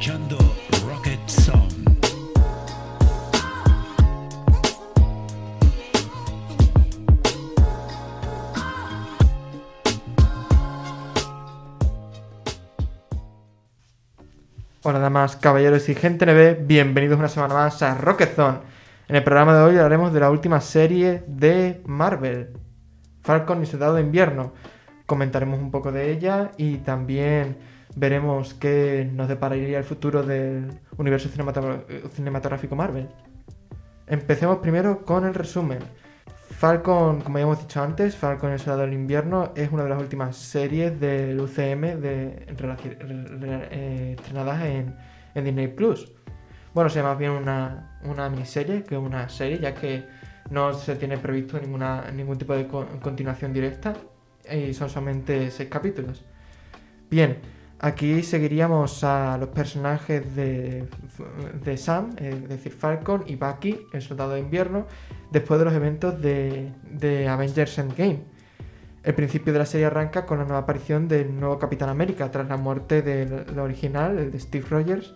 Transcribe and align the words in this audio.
escuchando 0.00 0.38
Rocket 0.86 1.28
Song. 1.28 1.68
Hola 14.82 14.98
damas, 15.00 15.36
caballeros 15.36 15.86
y 15.90 15.94
gente 15.94 16.24
NB, 16.24 16.66
bienvenidos 16.66 17.18
una 17.18 17.28
semana 17.28 17.52
más 17.52 17.82
a 17.82 17.94
Rocket 17.94 18.34
Zone. 18.34 18.58
En 19.06 19.16
el 19.16 19.22
programa 19.22 19.54
de 19.54 19.62
hoy 19.64 19.76
hablaremos 19.76 20.14
de 20.14 20.20
la 20.20 20.30
última 20.30 20.62
serie 20.62 21.24
de 21.26 21.82
Marvel, 21.84 22.54
Falcon 23.20 23.62
y 23.62 23.66
Soldado 23.66 23.96
de 23.96 24.00
Invierno. 24.00 24.54
Comentaremos 25.04 25.60
un 25.60 25.70
poco 25.70 25.92
de 25.92 26.10
ella 26.10 26.52
y 26.56 26.78
también 26.78 27.79
veremos 27.96 28.54
qué 28.54 29.08
nos 29.12 29.28
depararía 29.28 29.78
el 29.78 29.84
futuro 29.84 30.22
del 30.22 30.70
universo 30.96 31.28
cinematográfico 31.28 32.76
Marvel. 32.76 33.08
Empecemos 34.06 34.58
primero 34.58 35.04
con 35.04 35.24
el 35.24 35.34
resumen. 35.34 35.78
Falcon, 36.50 37.20
como 37.22 37.38
ya 37.38 37.42
hemos 37.44 37.60
dicho 37.60 37.82
antes, 37.82 38.16
Falcon 38.16 38.52
el 38.52 38.58
Soldado 38.58 38.82
del 38.82 38.92
Invierno 38.92 39.52
es 39.56 39.70
una 39.72 39.84
de 39.84 39.88
las 39.88 40.00
últimas 40.00 40.36
series 40.36 40.98
del 41.00 41.40
UCM 41.40 42.00
de, 42.00 42.46
eh, 43.70 44.16
estrenadas 44.18 44.62
en, 44.64 44.94
Disney 45.44 45.68
Plus. 45.68 46.12
Bueno, 46.74 46.90
se 46.90 47.00
llama 47.00 47.14
bien 47.14 47.30
una, 47.30 47.98
una 48.04 48.28
miniserie 48.28 48.82
que 48.82 48.96
una 48.96 49.28
serie, 49.28 49.58
ya 49.58 49.74
que 49.74 50.04
no 50.50 50.72
se 50.74 50.96
tiene 50.96 51.16
previsto 51.18 51.58
ninguna, 51.58 52.10
ningún 52.10 52.36
tipo 52.36 52.54
de 52.54 52.66
co- 52.66 52.86
continuación 53.00 53.52
directa 53.52 53.94
y 54.50 54.74
son 54.74 54.90
solamente 54.90 55.50
seis 55.50 55.68
capítulos. 55.70 56.24
Bien, 57.10 57.38
aquí 57.80 58.22
seguiríamos 58.22 59.02
a 59.04 59.38
los 59.38 59.48
personajes 59.48 60.36
de, 60.36 60.86
de 61.64 61.76
Sam, 61.76 62.10
eh, 62.18 62.38
es 62.42 62.48
decir, 62.48 62.72
Falcon 62.72 63.24
y 63.26 63.36
Bucky, 63.36 63.86
el 63.92 64.02
soldado 64.02 64.32
de 64.32 64.40
invierno, 64.40 64.86
después 65.30 65.58
de 65.58 65.64
los 65.64 65.74
eventos 65.74 66.20
de, 66.20 66.72
de 66.90 67.28
Avengers 67.28 67.78
Endgame. 67.78 68.20
El 69.02 69.14
principio 69.14 69.54
de 69.54 69.58
la 69.58 69.66
serie 69.66 69.86
arranca 69.86 70.26
con 70.26 70.38
la 70.38 70.44
nueva 70.44 70.58
aparición 70.58 71.08
del 71.08 71.38
nuevo 71.40 71.58
Capitán 71.58 71.88
América 71.88 72.30
tras 72.30 72.46
la 72.48 72.58
muerte 72.58 73.00
del 73.00 73.58
original, 73.58 74.18
el 74.18 74.30
de 74.30 74.38
Steve 74.38 74.66
Rogers, 74.68 75.14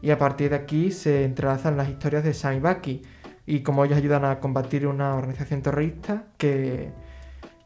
y 0.00 0.10
a 0.10 0.18
partir 0.18 0.50
de 0.50 0.56
aquí 0.56 0.92
se 0.92 1.24
entrelazan 1.24 1.76
las 1.76 1.88
historias 1.88 2.22
de 2.22 2.32
Sam 2.32 2.58
y 2.58 2.60
Bucky 2.60 3.02
y 3.44 3.60
cómo 3.62 3.84
ellos 3.84 3.98
ayudan 3.98 4.24
a 4.24 4.38
combatir 4.38 4.86
una 4.86 5.16
organización 5.16 5.62
terrorista 5.62 6.26
que, 6.36 6.90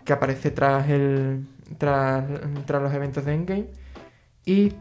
que 0.06 0.12
aparece 0.14 0.50
tras, 0.52 0.88
el, 0.88 1.46
tras, 1.76 2.24
tras 2.64 2.82
los 2.82 2.94
eventos 2.94 3.26
de 3.26 3.34
Endgame 3.34 3.81
y 4.44 4.72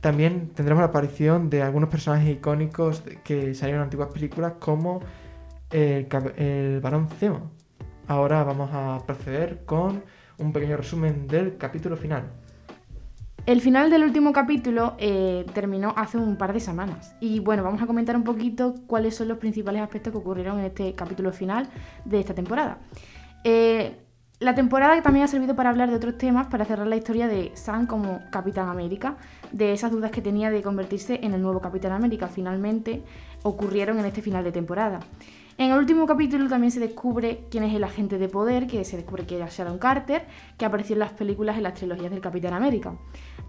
también 0.00 0.48
tendremos 0.54 0.80
la 0.80 0.88
aparición 0.88 1.50
de 1.50 1.62
algunos 1.62 1.90
personajes 1.90 2.30
icónicos 2.30 3.02
que 3.22 3.54
salieron 3.54 3.80
en 3.80 3.84
antiguas 3.84 4.08
películas 4.12 4.54
como 4.58 5.00
el, 5.70 6.06
el 6.36 6.80
varón 6.80 7.08
Zemo. 7.08 7.50
Ahora 8.06 8.42
vamos 8.44 8.70
a 8.72 9.04
proceder 9.06 9.64
con 9.64 10.02
un 10.38 10.52
pequeño 10.52 10.76
resumen 10.76 11.26
del 11.26 11.56
capítulo 11.58 11.96
final. 11.96 12.24
El 13.46 13.60
final 13.60 13.90
del 13.90 14.04
último 14.04 14.32
capítulo 14.32 14.94
eh, 14.98 15.46
terminó 15.54 15.94
hace 15.96 16.18
un 16.18 16.36
par 16.36 16.52
de 16.52 16.60
semanas. 16.60 17.14
Y 17.20 17.40
bueno, 17.40 17.62
vamos 17.62 17.82
a 17.82 17.86
comentar 17.86 18.16
un 18.16 18.24
poquito 18.24 18.74
cuáles 18.86 19.16
son 19.16 19.28
los 19.28 19.38
principales 19.38 19.82
aspectos 19.82 20.12
que 20.12 20.18
ocurrieron 20.18 20.58
en 20.58 20.66
este 20.66 20.94
capítulo 20.94 21.32
final 21.32 21.68
de 22.04 22.20
esta 22.20 22.34
temporada. 22.34 22.78
Eh, 23.44 23.96
la 24.40 24.54
temporada 24.54 25.00
también 25.02 25.24
ha 25.24 25.28
servido 25.28 25.54
para 25.54 25.68
hablar 25.68 25.90
de 25.90 25.96
otros 25.96 26.16
temas, 26.16 26.46
para 26.46 26.64
cerrar 26.64 26.86
la 26.86 26.96
historia 26.96 27.28
de 27.28 27.52
Sam 27.54 27.86
como 27.86 28.22
Capitán 28.30 28.70
América, 28.70 29.16
de 29.52 29.74
esas 29.74 29.92
dudas 29.92 30.10
que 30.10 30.22
tenía 30.22 30.50
de 30.50 30.62
convertirse 30.62 31.20
en 31.22 31.34
el 31.34 31.42
nuevo 31.42 31.60
Capitán 31.60 31.92
América. 31.92 32.26
Finalmente 32.26 33.02
ocurrieron 33.42 33.98
en 33.98 34.06
este 34.06 34.22
final 34.22 34.42
de 34.42 34.50
temporada. 34.50 35.00
En 35.58 35.72
el 35.72 35.78
último 35.78 36.06
capítulo 36.06 36.48
también 36.48 36.70
se 36.70 36.80
descubre 36.80 37.44
quién 37.50 37.64
es 37.64 37.74
el 37.74 37.84
agente 37.84 38.16
de 38.16 38.30
poder, 38.30 38.66
que 38.66 38.82
se 38.86 38.96
descubre 38.96 39.26
que 39.26 39.36
era 39.36 39.48
Sharon 39.50 39.78
Carter, 39.78 40.24
que 40.56 40.64
apareció 40.64 40.94
en 40.94 41.00
las 41.00 41.12
películas 41.12 41.58
en 41.58 41.64
las 41.64 41.74
trilogías 41.74 42.10
del 42.10 42.22
Capitán 42.22 42.54
América. 42.54 42.94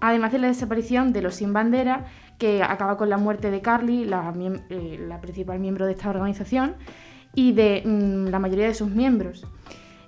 Además 0.01 0.33
de 0.33 0.39
la 0.39 0.47
desaparición 0.47 1.13
de 1.13 1.21
los 1.21 1.35
Sin 1.35 1.53
Bandera, 1.53 2.07
que 2.37 2.63
acaba 2.63 2.97
con 2.97 3.09
la 3.09 3.15
muerte 3.15 3.49
de 3.49 3.61
Carly, 3.61 4.03
la, 4.03 4.33
eh, 4.69 5.17
principal 5.21 5.57
miembro 5.59 5.85
de 5.85 5.93
esta 5.93 6.09
organización, 6.09 6.75
y 7.33 7.53
de 7.53 7.81
mm, 7.85 8.25
la 8.25 8.39
mayoría 8.39 8.67
de 8.67 8.73
sus 8.73 8.89
miembros. 8.89 9.45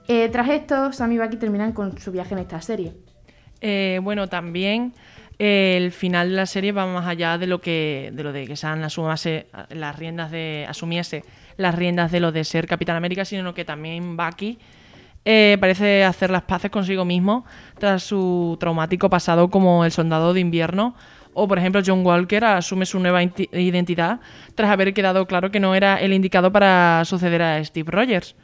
Eh, 0.07 0.29
tras 0.29 0.49
esto, 0.49 0.91
Sam 0.91 1.11
y 1.13 1.17
Bucky 1.17 1.37
terminan 1.37 1.71
con 1.71 1.97
su 1.97 2.11
viaje 2.11 2.33
en 2.33 2.39
esta 2.39 2.61
serie. 2.61 2.93
Eh, 3.61 3.99
bueno, 4.03 4.27
también 4.27 4.93
eh, 5.39 5.75
el 5.77 5.91
final 5.91 6.29
de 6.29 6.35
la 6.35 6.45
serie 6.45 6.71
va 6.71 6.85
más 6.85 7.07
allá 7.07 7.37
de 7.37 7.47
lo 7.47 7.61
que 7.61 8.11
de 8.13 8.23
lo 8.23 8.33
de 8.33 8.45
que 8.45 8.55
Sam 8.55 8.83
asumase 8.83 9.47
las 9.69 9.97
riendas 9.97 10.31
de 10.31 10.65
asumiese 10.67 11.23
las 11.57 11.75
riendas 11.75 12.11
de 12.11 12.19
lo 12.19 12.31
de 12.31 12.43
ser 12.43 12.67
Capitán 12.67 12.95
América, 12.95 13.25
sino 13.25 13.53
que 13.53 13.65
también 13.65 14.17
Bucky 14.17 14.59
eh, 15.25 15.57
parece 15.59 16.03
hacer 16.03 16.29
las 16.29 16.43
paces 16.43 16.69
consigo 16.69 17.05
mismo 17.05 17.45
tras 17.79 18.03
su 18.03 18.57
traumático 18.59 19.09
pasado 19.09 19.49
como 19.49 19.85
el 19.85 19.91
soldado 19.91 20.33
de 20.33 20.41
invierno. 20.41 20.95
O, 21.35 21.47
por 21.47 21.57
ejemplo, 21.57 21.81
John 21.83 22.05
Walker 22.05 22.45
asume 22.45 22.85
su 22.85 22.99
nueva 22.99 23.23
identidad 23.23 24.19
tras 24.53 24.69
haber 24.69 24.93
quedado 24.93 25.25
claro 25.25 25.49
que 25.49 25.59
no 25.59 25.73
era 25.73 25.99
el 25.99 26.13
indicado 26.13 26.51
para 26.51 27.03
suceder 27.05 27.41
a 27.41 27.63
Steve 27.63 27.89
Rogers. 27.89 28.35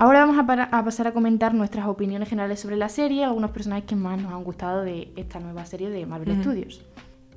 Ahora 0.00 0.24
vamos 0.24 0.38
a, 0.38 0.62
a 0.78 0.82
pasar 0.84 1.06
a 1.08 1.12
comentar 1.12 1.52
nuestras 1.52 1.86
opiniones 1.86 2.26
generales 2.26 2.58
sobre 2.58 2.76
la 2.76 2.88
serie, 2.88 3.22
algunos 3.22 3.50
personajes 3.50 3.84
que 3.84 3.96
más 3.96 4.18
nos 4.18 4.32
han 4.32 4.42
gustado 4.42 4.82
de 4.82 5.12
esta 5.14 5.40
nueva 5.40 5.66
serie 5.66 5.90
de 5.90 6.06
Marvel 6.06 6.30
Ujú. 6.32 6.40
Studios. 6.42 6.80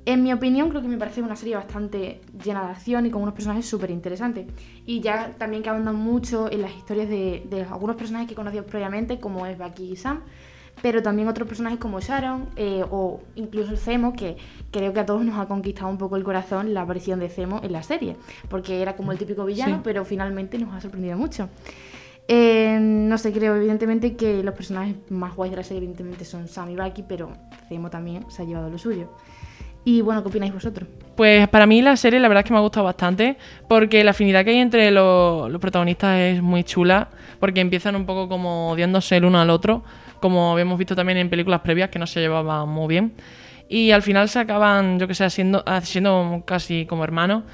En 0.06 0.22
mi 0.22 0.32
opinión, 0.32 0.70
creo 0.70 0.80
que 0.80 0.88
me 0.88 0.96
parece 0.96 1.20
una 1.20 1.36
serie 1.36 1.56
bastante 1.56 2.22
llena 2.42 2.64
de 2.64 2.70
acción 2.70 3.04
y 3.04 3.10
con 3.10 3.20
unos 3.20 3.34
personajes 3.34 3.66
súper 3.66 3.90
interesantes. 3.90 4.46
Y 4.86 5.00
ya 5.00 5.34
también 5.36 5.62
que 5.62 5.68
ahondan 5.68 5.96
mucho 5.96 6.50
en 6.50 6.62
las 6.62 6.74
historias 6.74 7.10
de, 7.10 7.46
de 7.50 7.64
algunos 7.64 7.96
personajes 7.96 8.28
que 8.28 8.34
conocíamos 8.34 8.70
previamente, 8.70 9.20
como 9.20 9.44
es 9.44 9.58
Bucky 9.58 9.92
y 9.92 9.96
Sam, 9.96 10.20
pero 10.80 11.02
también 11.02 11.28
otros 11.28 11.46
personajes 11.46 11.78
como 11.78 12.00
Sharon 12.00 12.48
eh, 12.56 12.82
o 12.90 13.20
incluso 13.34 13.72
el 13.72 13.78
Zemo, 13.78 14.14
que 14.14 14.38
creo 14.70 14.94
que 14.94 15.00
a 15.00 15.06
todos 15.06 15.22
nos 15.22 15.38
ha 15.38 15.46
conquistado 15.48 15.88
un 15.90 15.98
poco 15.98 16.16
el 16.16 16.24
corazón 16.24 16.72
la 16.72 16.80
aparición 16.82 17.20
de 17.20 17.28
Zemo 17.28 17.60
en 17.62 17.72
la 17.72 17.82
serie, 17.82 18.16
porque 18.48 18.80
era 18.80 18.96
como 18.96 19.12
el 19.12 19.18
típico 19.18 19.44
villano, 19.44 19.76
Sí. 19.76 19.80
pero 19.84 20.04
finalmente 20.06 20.58
nos 20.58 20.72
ha 20.74 20.80
sorprendido 20.80 21.16
mucho. 21.18 21.48
Eh, 22.26 22.78
no 22.80 23.18
sé, 23.18 23.32
creo 23.32 23.56
evidentemente 23.56 24.16
que 24.16 24.42
los 24.42 24.54
personajes 24.54 24.96
más 25.10 25.34
guays 25.34 25.50
de 25.50 25.56
la 25.58 25.62
serie 25.62 25.78
evidentemente 25.78 26.24
son 26.24 26.48
Sam 26.48 26.70
y 26.70 26.76
Bucky, 26.76 27.04
pero 27.06 27.32
Zemo 27.68 27.90
también 27.90 28.24
se 28.30 28.42
ha 28.42 28.44
llevado 28.44 28.70
lo 28.70 28.78
suyo. 28.78 29.10
Y 29.84 30.00
bueno, 30.00 30.22
¿qué 30.22 30.28
opináis 30.28 30.52
vosotros? 30.52 30.88
Pues 31.14 31.46
para 31.48 31.66
mí 31.66 31.82
la 31.82 31.96
serie 31.96 32.18
la 32.18 32.28
verdad 32.28 32.42
es 32.42 32.48
que 32.48 32.54
me 32.54 32.58
ha 32.58 32.62
gustado 32.62 32.84
bastante 32.84 33.36
porque 33.68 34.02
la 34.02 34.12
afinidad 34.12 34.44
que 34.44 34.50
hay 34.52 34.58
entre 34.58 34.90
los, 34.90 35.50
protagonistas 35.60 36.18
es 36.18 36.42
muy 36.42 36.64
chula 36.64 37.08
porque 37.38 37.60
empiezan 37.60 37.94
un 37.94 38.06
poco 38.06 38.28
como 38.28 38.70
odiándose 38.70 39.18
el 39.18 39.26
uno 39.26 39.38
al 39.38 39.50
otro, 39.50 39.84
como 40.20 40.52
habíamos 40.52 40.78
visto 40.78 40.96
también 40.96 41.18
en 41.18 41.28
películas 41.28 41.60
previas 41.60 41.90
que 41.90 41.98
no 41.98 42.06
se 42.06 42.20
llevaban 42.20 42.66
muy 42.68 42.88
bien 42.88 43.12
y 43.68 43.90
al 43.90 44.02
final 44.02 44.28
se 44.30 44.38
acaban, 44.38 44.98
yo 44.98 45.06
que 45.06 45.14
sé, 45.14 45.28
siendo, 45.28 45.62
siendo 45.82 46.42
casi 46.46 46.86
como 46.86 47.04
hermanos 47.04 47.44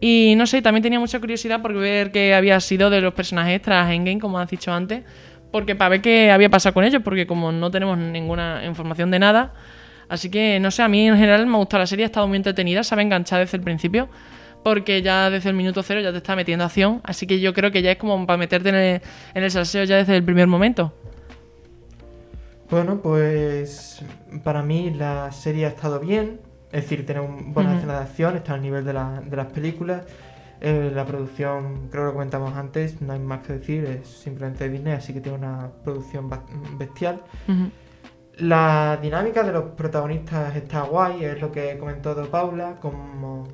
y 0.00 0.34
no 0.36 0.46
sé, 0.46 0.62
también 0.62 0.82
tenía 0.82 1.00
mucha 1.00 1.20
curiosidad 1.20 1.62
por 1.62 1.74
ver 1.74 2.12
qué 2.12 2.34
había 2.34 2.60
sido 2.60 2.90
de 2.90 3.00
los 3.00 3.14
personajes 3.14 3.62
tras 3.62 3.90
Endgame, 3.90 4.20
como 4.20 4.38
has 4.38 4.50
dicho 4.50 4.72
antes, 4.72 5.04
porque 5.50 5.74
para 5.74 5.90
ver 5.90 6.02
qué 6.02 6.30
había 6.30 6.50
pasado 6.50 6.74
con 6.74 6.84
ellos, 6.84 7.02
porque 7.02 7.26
como 7.26 7.52
no 7.52 7.70
tenemos 7.70 7.96
ninguna 7.96 8.64
información 8.66 9.10
de 9.10 9.18
nada, 9.18 9.54
así 10.08 10.30
que 10.30 10.60
no 10.60 10.70
sé, 10.70 10.82
a 10.82 10.88
mí 10.88 11.08
en 11.08 11.16
general 11.16 11.46
me 11.46 11.54
ha 11.54 11.58
gustado 11.58 11.80
la 11.82 11.86
serie, 11.86 12.04
ha 12.04 12.06
estado 12.06 12.28
muy 12.28 12.36
entretenida, 12.36 12.84
sabe 12.84 13.02
enganchar 13.02 13.40
desde 13.40 13.56
el 13.56 13.64
principio, 13.64 14.08
porque 14.62 15.00
ya 15.00 15.30
desde 15.30 15.50
el 15.50 15.56
minuto 15.56 15.82
cero 15.82 16.00
ya 16.00 16.12
te 16.12 16.18
está 16.18 16.36
metiendo 16.36 16.64
acción, 16.64 17.00
así 17.04 17.26
que 17.26 17.40
yo 17.40 17.54
creo 17.54 17.70
que 17.70 17.82
ya 17.82 17.92
es 17.92 17.98
como 17.98 18.26
para 18.26 18.36
meterte 18.36 18.68
en 18.68 18.74
el, 18.74 19.00
en 19.34 19.44
el 19.44 19.50
salseo 19.50 19.84
ya 19.84 19.96
desde 19.96 20.16
el 20.16 20.24
primer 20.24 20.46
momento. 20.46 20.92
Bueno, 22.68 23.00
pues 23.00 24.04
para 24.42 24.62
mí 24.62 24.90
la 24.90 25.30
serie 25.30 25.66
ha 25.66 25.68
estado 25.68 26.00
bien, 26.00 26.40
es 26.76 26.82
decir, 26.82 27.04
tiene 27.06 27.20
un 27.20 27.52
buena 27.54 27.70
Ujú. 27.70 27.78
escena 27.78 27.94
de 27.98 28.04
acción, 28.04 28.36
está 28.36 28.54
al 28.54 28.62
nivel 28.62 28.84
de, 28.84 28.92
la- 28.92 29.20
de 29.20 29.36
las 29.36 29.46
películas. 29.46 30.02
Eh, 30.60 30.90
la 30.94 31.04
producción, 31.04 31.88
creo 31.90 32.02
que 32.04 32.06
lo 32.08 32.12
comentamos 32.14 32.56
antes, 32.56 33.00
no 33.02 33.12
hay 33.12 33.18
más 33.18 33.40
que 33.46 33.54
decir, 33.54 33.84
es 33.84 34.08
simplemente 34.08 34.68
Disney, 34.68 34.94
así 34.94 35.12
que 35.12 35.20
tiene 35.20 35.38
una 35.38 35.70
producción 35.84 36.30
bestial. 36.78 37.20
La 38.38 38.98
dinámica 39.00 39.42
de 39.42 39.52
los 39.52 39.64
protagonistas 39.72 40.54
está 40.56 40.82
guay, 40.82 41.24
es 41.24 41.40
lo 41.40 41.50
que 41.50 41.78
comentó 41.78 42.14
Paula, 42.30 42.76
como, 42.80 43.44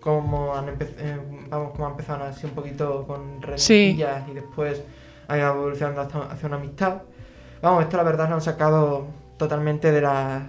como 0.00 0.54
han 0.56 0.66
empe- 0.68 0.94
eh, 0.98 1.18
vamos, 1.50 1.72
como 1.72 1.84
han 1.86 1.90
empezado 1.92 2.24
así 2.24 2.46
un 2.46 2.52
poquito 2.52 3.06
con 3.06 3.40
Sí. 3.40 3.46
rencillas 3.92 4.28
y 4.28 4.34
después 4.34 4.82
han 5.28 5.38
ido 5.38 5.48
evolucionando 5.54 6.00
hasta- 6.00 6.32
hacia 6.32 6.46
una 6.46 6.56
amistad. 6.56 7.02
Vamos, 7.60 7.82
esto 7.82 7.98
la 7.98 8.02
verdad 8.02 8.28
lo 8.30 8.36
han 8.36 8.40
sacado 8.40 9.08
totalmente 9.36 9.92
de 9.92 10.00
las 10.00 10.42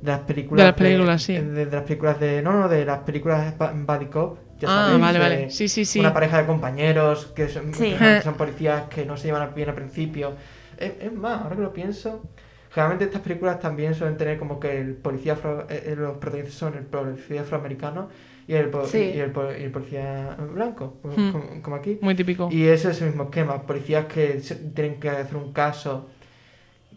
de 0.00 0.10
las 0.12 0.20
películas 0.20 0.62
De 0.64 0.70
las 0.70 0.74
películas, 0.78 1.22
sí. 1.22 1.32
de, 1.34 1.64
de 1.66 1.66
las 1.66 1.82
películas 1.84 2.20
de 2.20 2.42
no 2.42 2.52
no 2.52 2.68
de 2.68 2.84
las 2.84 2.98
películas 3.00 3.54
Buddy 3.58 4.06
Cop 4.06 4.38
ya 4.58 4.68
Ah, 4.70 4.84
sabéis, 4.86 5.00
vale, 5.02 5.18
de 5.18 5.24
vale. 5.24 5.50
Sí, 5.50 5.68
sí, 5.68 5.84
sí. 5.84 6.00
una 6.00 6.12
pareja 6.14 6.38
de 6.38 6.46
compañeros 6.46 7.26
que 7.34 7.48
son, 7.48 7.74
Sí. 7.74 7.90
que 7.92 7.98
son- 7.98 8.06
que 8.16 8.22
son 8.22 8.34
policías 8.34 8.82
que 8.88 9.04
no 9.06 9.16
se 9.16 9.28
llevan 9.28 9.54
bien 9.54 9.68
al 9.68 9.74
principio 9.74 10.34
es, 10.78 10.92
es 11.00 11.12
más 11.12 11.42
ahora 11.42 11.56
que 11.56 11.62
lo 11.62 11.72
pienso 11.72 12.22
Generalmente 12.70 13.06
estas 13.06 13.22
películas 13.22 13.58
también 13.58 13.94
suelen 13.94 14.18
tener 14.18 14.38
como 14.38 14.60
que 14.60 14.78
el 14.78 14.94
policía 14.96 15.32
afro- 15.34 15.64
eh, 15.70 15.84
eh, 15.86 15.94
los 15.96 16.18
protagonistas 16.18 16.58
son 16.58 16.74
el 16.74 16.84
policía 16.84 17.40
afroamericano 17.40 18.10
y 18.46 18.52
el, 18.52 18.70
Sí. 18.84 18.98
y 19.14 19.18
el, 19.18 19.30
po- 19.30 19.50
y 19.50 19.62
el 19.62 19.70
policía 19.70 20.36
blanco, 20.52 20.98
como, 21.00 21.14
Hmm. 21.16 21.32
como- 21.32 21.62
como 21.62 21.76
aquí. 21.76 21.98
Muy 22.02 22.14
típico. 22.14 22.50
Y 22.52 22.66
ese 22.66 22.90
es 22.90 23.00
el 23.00 23.08
mismo 23.08 23.24
esquema, 23.24 23.62
policías 23.62 24.04
que 24.06 24.40
se- 24.40 24.56
tienen 24.56 25.00
que 25.00 25.08
hacer 25.08 25.36
un 25.36 25.54
caso 25.54 26.10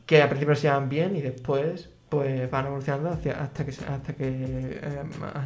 que 0.05 0.21
al 0.21 0.27
principio 0.27 0.53
se 0.55 0.63
llevan 0.63 0.89
bien 0.89 1.15
y 1.15 1.21
después 1.21 1.89
pues 2.09 2.49
van 2.49 2.65
evolucionando 2.67 3.09
hacia- 3.11 3.39
hasta 3.41 3.65
que 3.65 3.71
se- 3.71 3.85
hasta 3.85 4.13
que 4.13 4.27
eh, 4.27 4.99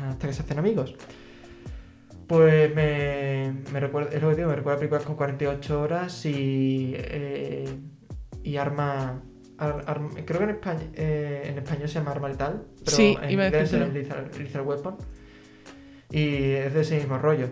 hasta 0.10 0.28
que 0.28 0.34
se 0.34 0.42
hacen 0.44 0.60
amigos. 0.60 0.96
Pues 2.28 2.74
me, 2.74 3.54
me 3.72 3.80
recuerda, 3.80 4.12
es 4.16 4.22
lo 4.22 4.30
que 4.30 4.36
digo, 4.38 4.50
me 4.50 4.56
recuerda 4.56 4.80
películas 4.80 5.04
con 5.04 5.16
48 5.16 5.82
horas 5.82 6.26
y 6.26 6.94
eh, 6.98 7.70
y 8.44 8.58
arma, 8.58 9.22
ar- 9.58 9.84
arma- 9.88 10.10
creo 10.26 10.40
que 10.40 10.44
en 10.46 10.50
español, 10.52 10.90
en 10.96 11.58
español 11.58 11.88
se 11.90 11.96
llama 12.00 12.12
arma 12.12 12.30
letal, 12.30 12.64
pero 12.84 12.96
Sí, 12.98 13.18
en 13.22 13.30
inglés 13.32 13.52
decirlo. 13.52 13.86
es 13.88 13.94
lethal, 13.94 14.30
weapon 14.66 14.98
y 16.12 16.52
es 16.54 16.74
de 16.74 16.82
ese 16.82 16.98
mismo 16.98 17.18
rollo. 17.18 17.50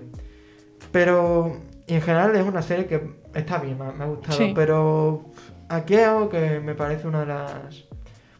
Pero 0.91 1.57
y 1.87 1.95
en 1.95 2.01
general 2.01 2.35
es 2.35 2.43
una 2.45 2.61
serie 2.61 2.85
que 2.87 3.01
está 3.33 3.57
bien, 3.59 3.77
me, 3.77 3.85
ha- 3.85 3.91
me 3.91 4.03
ha 4.05 4.07
gustado, 4.07 4.37
Sí. 4.37 4.53
pero 4.55 5.25
aquí 5.69 5.95
hay 5.95 6.03
algo 6.05 6.29
que 6.29 6.59
me 6.61 6.75
parece 6.75 7.07
una 7.07 7.21
de 7.21 7.25
las... 7.27 7.85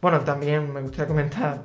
Bueno, 0.02 0.18
también 0.22 0.72
me 0.74 0.80
gustaría 0.80 1.06
comentar 1.06 1.62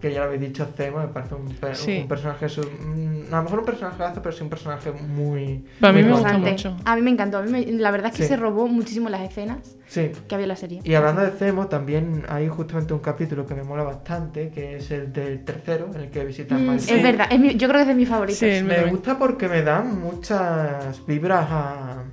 que 0.00 0.12
ya 0.12 0.20
lo 0.20 0.26
habéis 0.26 0.42
dicho, 0.42 0.64
Zemo, 0.76 0.98
me 0.98 1.08
parece 1.08 1.34
un, 1.34 1.48
pe- 1.54 1.74
Sí. 1.74 1.98
un 2.02 2.08
personaje, 2.08 2.48
su- 2.48 2.60
mm, 2.62 3.32
a 3.32 3.38
lo 3.38 3.42
mejor 3.44 3.58
un 3.60 3.64
personaje, 3.64 3.96
pero 4.22 4.32
sí 4.32 4.42
un 4.44 4.50
personaje 4.50 4.92
muy... 4.92 5.64
Para 5.80 5.92
mí 5.94 6.02
muy 6.02 6.10
me 6.12 6.18
gusta 6.18 6.38
mucho. 6.38 6.76
A 6.84 6.94
mí 6.94 7.02
me 7.02 7.10
encantó. 7.10 7.38
A 7.38 7.42
mí 7.42 7.50
me- 7.50 7.64
la 7.72 7.90
verdad 7.90 8.12
es 8.12 8.16
que 8.18 8.22
Sí. 8.24 8.28
se 8.28 8.36
robó 8.36 8.68
muchísimo 8.68 9.08
las 9.08 9.22
escenas 9.22 9.76
Sí, 9.88 10.12
que 10.28 10.34
había 10.36 10.44
en 10.44 10.48
la 10.50 10.56
serie. 10.56 10.80
y 10.84 10.94
hablando 10.94 11.22
de 11.22 11.30
Zemo, 11.32 11.66
también 11.66 12.24
hay 12.28 12.46
justamente 12.48 12.92
un 12.94 13.00
capítulo 13.00 13.44
que 13.46 13.54
me 13.54 13.64
mola 13.64 13.82
bastante, 13.82 14.50
que 14.50 14.76
es 14.76 14.90
el 14.92 15.12
del 15.12 15.42
tercero, 15.44 15.88
en 15.94 16.02
el 16.02 16.10
que 16.10 16.24
visitan 16.24 16.64
Mm, 16.66 16.74
es 16.76 17.02
verdad, 17.02 17.26
es 17.30 17.40
mi- 17.40 17.54
yo 17.56 17.66
creo 17.66 17.78
que 17.78 17.82
es 17.82 17.88
de 17.88 17.94
mis 17.94 18.08
favoritos. 18.08 18.42
Me 18.62 18.84
gusta 18.84 19.18
porque 19.18 19.48
me 19.48 19.62
dan 19.62 20.00
muchas 20.00 21.04
vibras 21.06 21.46
a... 21.50 22.04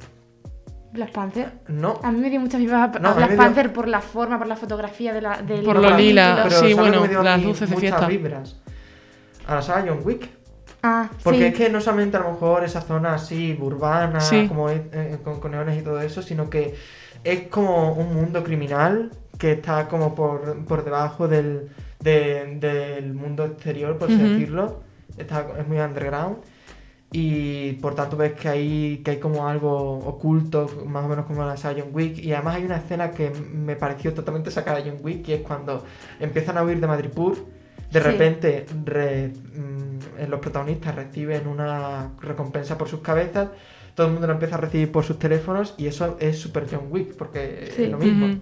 Black 0.93 1.11
Panther. 1.11 1.51
No, 1.69 1.99
A 2.03 2.11
mí 2.11 2.19
me 2.19 2.29
dio 2.29 2.39
muchas 2.39 2.59
vibras 2.59 2.95
a, 2.95 2.99
No, 2.99 3.09
a 3.09 3.13
Black 3.13 3.29
dio- 3.29 3.38
Panther 3.38 3.71
por 3.73 3.88
la 3.88 4.01
forma, 4.01 4.38
por 4.38 4.47
la 4.47 4.55
fotografía 4.55 5.13
de 5.13 5.21
la, 5.21 5.41
del 5.41 5.63
Por 5.63 5.75
lo 5.77 5.81
pero- 5.83 5.97
lila, 5.97 6.41
pero 6.43 6.49
sí, 6.55 6.55
¿sabes 6.59 6.71
lo 6.75 6.81
bueno, 6.81 6.93
que 6.97 7.01
me 7.03 7.07
dio 7.09 7.19
a 7.19 7.23
las 7.23 7.39
mí 7.39 7.45
luces 7.45 7.69
de 7.69 7.75
muchas 7.75 7.89
fiesta. 7.89 8.07
vibras? 8.07 8.55
A 9.47 9.55
la 9.55 9.61
saga 9.61 9.85
John 9.88 9.99
Wick. 10.03 10.29
Ah, 10.83 11.09
Porque 11.23 11.39
sí. 11.39 11.45
es 11.45 11.53
que 11.55 11.69
no 11.69 11.79
solamente 11.79 12.17
a 12.17 12.21
lo 12.21 12.31
mejor 12.31 12.63
esa 12.63 12.81
zona 12.81 13.13
así 13.13 13.57
urbana, 13.61 14.19
Sí. 14.19 14.47
como 14.47 14.69
es, 14.69 14.81
eh, 14.91 15.17
con, 15.23 15.39
con 15.39 15.51
neones 15.51 15.79
y 15.79 15.83
todo 15.83 16.01
eso, 16.01 16.21
sino 16.21 16.49
que 16.49 16.75
es 17.23 17.41
como 17.49 17.93
un 17.93 18.13
mundo 18.15 18.43
criminal 18.43 19.11
que 19.38 19.51
está 19.53 19.88
como 19.88 20.15
por, 20.15 20.65
por 20.65 20.83
debajo 20.83 21.27
del, 21.27 21.69
de- 21.99 22.57
del 22.59 23.13
mundo 23.13 23.45
exterior, 23.45 23.97
por 23.97 24.09
así 24.09 24.17
Ujú. 24.17 24.25
decirlo. 24.33 24.81
Está, 25.17 25.45
es 25.59 25.67
muy 25.67 25.77
underground. 25.79 26.38
Y 27.13 27.73
por 27.73 27.93
tanto 27.93 28.15
ves 28.15 28.33
que 28.33 28.47
hay, 28.47 28.97
que 29.03 29.11
hay 29.11 29.17
como 29.19 29.47
algo 29.47 29.97
oculto, 29.99 30.69
más 30.87 31.03
o 31.03 31.09
menos 31.09 31.25
como 31.25 31.43
la 31.45 31.57
saga 31.57 31.81
John 31.81 31.89
Wick. 31.93 32.17
Y 32.19 32.31
además 32.33 32.55
hay 32.55 32.63
una 32.65 32.77
escena 32.77 33.11
que 33.11 33.31
me 33.31 33.75
pareció 33.75 34.13
totalmente 34.13 34.49
sacada 34.49 34.81
de 34.81 34.89
John 34.89 34.99
Wick, 35.03 35.23
que 35.25 35.35
es 35.35 35.41
cuando 35.41 35.83
empiezan 36.19 36.57
a 36.57 36.63
huir 36.63 36.79
de 36.79 36.87
Madripoor. 36.87 37.35
De 37.91 37.99
Sí. 37.99 38.07
repente 38.07 38.65
re- 38.85 39.27
mm, 39.29 40.29
los 40.29 40.39
protagonistas 40.39 40.95
reciben 40.95 41.47
una 41.47 42.11
recompensa 42.21 42.77
por 42.77 42.87
sus 42.87 43.01
cabezas, 43.01 43.49
todo 43.95 44.07
el 44.07 44.13
mundo 44.13 44.27
lo 44.27 44.33
empieza 44.33 44.55
a 44.55 44.59
recibir 44.59 44.89
por 44.89 45.03
sus 45.03 45.19
teléfonos 45.19 45.75
y 45.77 45.87
eso 45.87 46.15
es 46.21 46.39
super 46.39 46.65
John 46.71 46.85
Wick, 46.89 47.15
porque 47.17 47.69
Sí. 47.75 47.83
es 47.83 47.89
lo 47.91 47.97
mismo. 47.97 48.39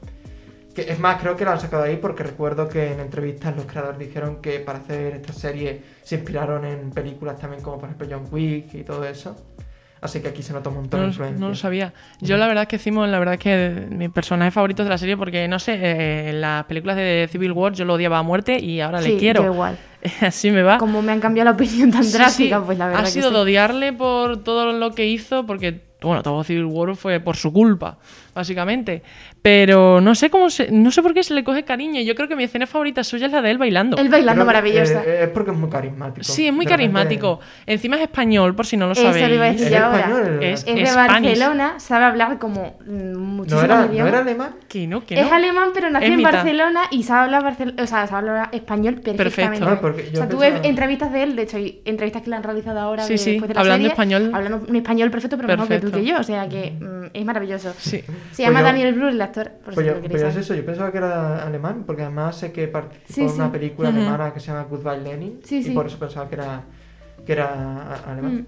Que, 0.76 0.82
es 0.92 1.00
más, 1.00 1.20
creo 1.22 1.36
que 1.36 1.46
lo 1.46 1.52
han 1.52 1.60
sacado 1.60 1.84
ahí 1.84 1.98
porque 1.98 2.24
recuerdo 2.24 2.70
que 2.70 2.94
en 2.94 3.00
entrevistas 3.00 3.56
los 3.56 3.66
creadores 3.66 4.00
dijeron 4.00 4.38
que 4.42 4.60
para 4.60 4.80
hacer 4.80 5.16
esta 5.16 5.34
serie 5.34 5.82
se 6.04 6.16
inspiraron 6.16 6.64
en 6.66 6.92
películas 6.92 7.38
también 7.40 7.62
como 7.64 7.80
por 7.80 7.90
ejemplo 7.90 8.08
John 8.10 8.28
Wick 8.32 8.74
y 8.76 8.84
todo 8.84 9.04
eso. 9.06 9.36
Así 10.02 10.22
que 10.22 10.30
aquí 10.30 10.42
se 10.44 10.54
nota 10.54 10.70
un 10.70 10.76
montón 10.76 11.00
No, 11.02 11.06
de 11.08 11.10
influencia. 11.10 11.40
no 11.42 11.50
lo 11.50 11.56
sabía. 11.56 11.94
Yo 12.22 12.38
la 12.38 12.48
verdad 12.48 12.62
es 12.62 12.68
que 12.70 12.78
decimos, 12.78 13.10
la 13.10 13.20
verdad 13.20 13.34
es 13.34 13.40
que 13.42 13.88
mi 13.90 14.08
personaje 14.08 14.50
favorito 14.52 14.84
de 14.86 14.90
la 14.90 14.98
serie, 14.98 15.18
porque 15.18 15.46
no 15.50 15.60
sé, 15.60 15.74
eh, 15.74 16.30
en 16.30 16.40
las 16.40 16.64
películas 16.66 16.96
de 16.96 17.28
Civil 17.30 17.52
War 17.52 17.74
yo 17.74 17.84
lo 17.84 17.96
odiaba 17.96 18.20
a 18.20 18.24
muerte 18.24 18.58
y 18.60 18.80
ahora 18.80 19.02
Sí, 19.02 19.12
le 19.14 19.18
quiero. 19.18 19.44
yo 19.44 19.52
igual. 19.52 19.78
Así 20.22 20.52
me 20.52 20.64
va. 20.64 20.78
Como 20.78 21.02
me 21.02 21.12
han 21.12 21.20
cambiado 21.20 21.50
la 21.50 21.56
opinión 21.56 21.92
tan 21.92 22.06
Sí, 22.06 22.14
drástica, 22.18 22.60
sí. 22.60 22.64
pues 22.66 22.78
la 22.78 22.86
verdad 22.88 23.02
Ha 23.02 23.06
que 23.06 23.12
sido 23.12 23.28
sí. 23.28 23.36
de 23.36 23.42
odiarle 23.42 23.92
por 23.92 24.42
todo 24.42 24.72
lo 24.72 24.92
que 24.96 25.06
hizo, 25.06 25.46
porque, 25.46 25.82
bueno, 26.02 26.24
todo 26.24 26.46
Civil 26.46 26.64
War 26.64 26.96
fue 26.96 27.20
por 27.20 27.36
su 27.36 27.52
culpa, 27.52 27.98
básicamente. 28.34 29.04
Pero 29.42 30.02
no 30.02 30.16
sé 30.16 30.30
cómo 30.30 30.50
se, 30.50 30.70
no 30.70 30.92
sé 30.92 31.02
por 31.02 31.14
qué 31.14 31.24
se 31.24 31.34
le 31.34 31.46
coge 31.46 31.64
cariño. 31.64 32.02
Yo 32.02 32.14
creo 32.14 32.28
que 32.28 32.36
mi 32.36 32.44
escena 32.44 32.68
favorita 32.68 33.06
suya 33.06 33.28
es 33.28 33.32
la 33.32 33.42
de 33.42 33.52
él 33.52 33.58
bailando. 33.58 33.96
Él 33.98 34.10
bailando 34.10 34.44
Creo 34.44 34.62
que, 34.62 34.70
maravillosa. 34.70 35.02
eh, 35.06 35.24
es 35.24 35.30
porque 35.30 35.52
es 35.52 35.58
muy 35.58 35.70
carismático. 35.70 36.24
Sí, 36.26 36.48
es 36.48 36.54
muy 36.54 36.66
De 36.66 36.72
repente- 36.72 36.94
carismático. 36.94 37.40
Encima 37.66 37.96
es 37.96 38.02
español, 38.02 38.54
por 38.54 38.66
si 38.66 38.76
no 38.76 38.88
lo 38.88 38.92
Eso 38.92 39.04
le 39.04 39.14
sabéis. 39.14 39.36
iba 39.36 39.46
a 39.46 39.52
decir 39.52 39.68
¿Es 39.68 39.72
yo 39.72 39.78
español? 39.78 40.44
Es- 40.44 40.60
Es 40.68 40.76
de 40.76 40.86
Spanish. 40.88 41.38
Barcelona, 41.40 41.80
sabe 41.80 42.06
hablar 42.06 42.38
como 42.38 42.78
mm, 42.86 43.12
¿No 43.14 43.20
muchísimos 43.20 43.64
era, 43.64 43.86
¿No 43.86 44.08
era 44.08 44.20
alemán? 44.20 44.56
Que 44.68 44.88
no, 44.88 45.06
que 45.06 45.16
no. 45.16 45.22
Es 45.22 45.32
alemán, 45.32 45.70
pero 45.74 45.90
nació 45.90 46.08
en 46.10 46.18
mitad. 46.18 46.34
Barcelona 46.34 46.82
y 46.92 47.04
sabe 47.04 47.22
hablar, 47.26 47.44
barcel- 47.44 47.82
o 47.82 47.88
sea, 47.88 48.08
sabe 48.08 48.30
hablar 48.30 48.50
español 48.52 48.96
perfectamente. 48.96 49.66
Perfecto. 49.66 49.88
Ah, 49.88 49.90
o 49.90 50.16
sea, 50.18 50.28
pensaba- 50.28 50.50
ves 50.50 50.62
entrevistas 50.66 51.14
de 51.14 51.24
él, 51.24 51.36
de 51.38 51.42
hecho 51.44 51.56
hay 51.58 51.82
entrevistas 51.86 52.24
que 52.24 52.30
le 52.30 52.36
han 52.36 52.44
realizado 52.44 52.80
ahora 52.82 53.04
Sí, 53.04 53.14
de- 53.14 53.18
sí, 53.18 53.32
después 53.32 53.48
de 53.48 53.54
la 53.54 53.62
hablando 53.62 53.78
serie, 53.84 53.92
español. 53.94 54.32
Hablando 54.34 54.66
un 54.68 54.76
español 54.76 55.12
perfecto, 55.12 55.38
pero 55.38 55.48
mejor 55.48 55.68
que 55.70 55.76
tú 55.76 55.92
Perfecto. 55.92 56.00
que 56.00 56.06
yo, 56.06 56.20
o 56.20 56.24
sea 56.24 56.50
que 56.50 56.72
mm, 56.72 57.06
es 57.14 57.26
maravilloso. 57.26 57.74
Sí. 57.78 58.00
Se 58.00 58.04
Pues 58.04 58.38
llama 58.40 58.60
yo- 58.60 58.66
Daniel 58.66 58.94
Brühl, 58.96 59.22
actor, 59.30 59.52
por 59.64 59.74
Pues 59.74 59.78
si 59.78 59.84
yo, 59.86 59.96
lo 59.96 60.00
pues 60.02 60.12
queréis 60.12 60.22
es 60.28 60.32
saber. 60.34 60.44
eso, 60.44 60.56
yo 60.56 60.66
pensaba 60.66 60.92
que 60.92 60.98
era 60.98 61.46
alemán, 61.46 61.84
porque 61.86 62.02
además 62.04 62.36
sé 62.36 62.52
que 62.52 62.68
participó 62.68 63.14
Sí, 63.14 63.22
en 63.22 63.30
sí. 63.30 63.36
una 63.36 63.52
película 63.52 63.90
Ujú. 63.90 63.98
alemana 64.00 64.34
que 64.34 64.40
se 64.40 64.48
llama 64.48 64.64
Goodbye 64.70 65.00
Lenin, 65.00 65.40
Sí, 65.44 65.58
y 65.60 65.64
sí. 65.64 65.72
por 65.72 65.88
eso 65.88 65.98
pensaba 65.98 66.28
que 66.28 66.36
era, 66.36 66.64
que 67.26 67.34
era 67.34 67.48
a- 67.48 68.12
alemán. 68.12 68.34
Mm. 68.36 68.46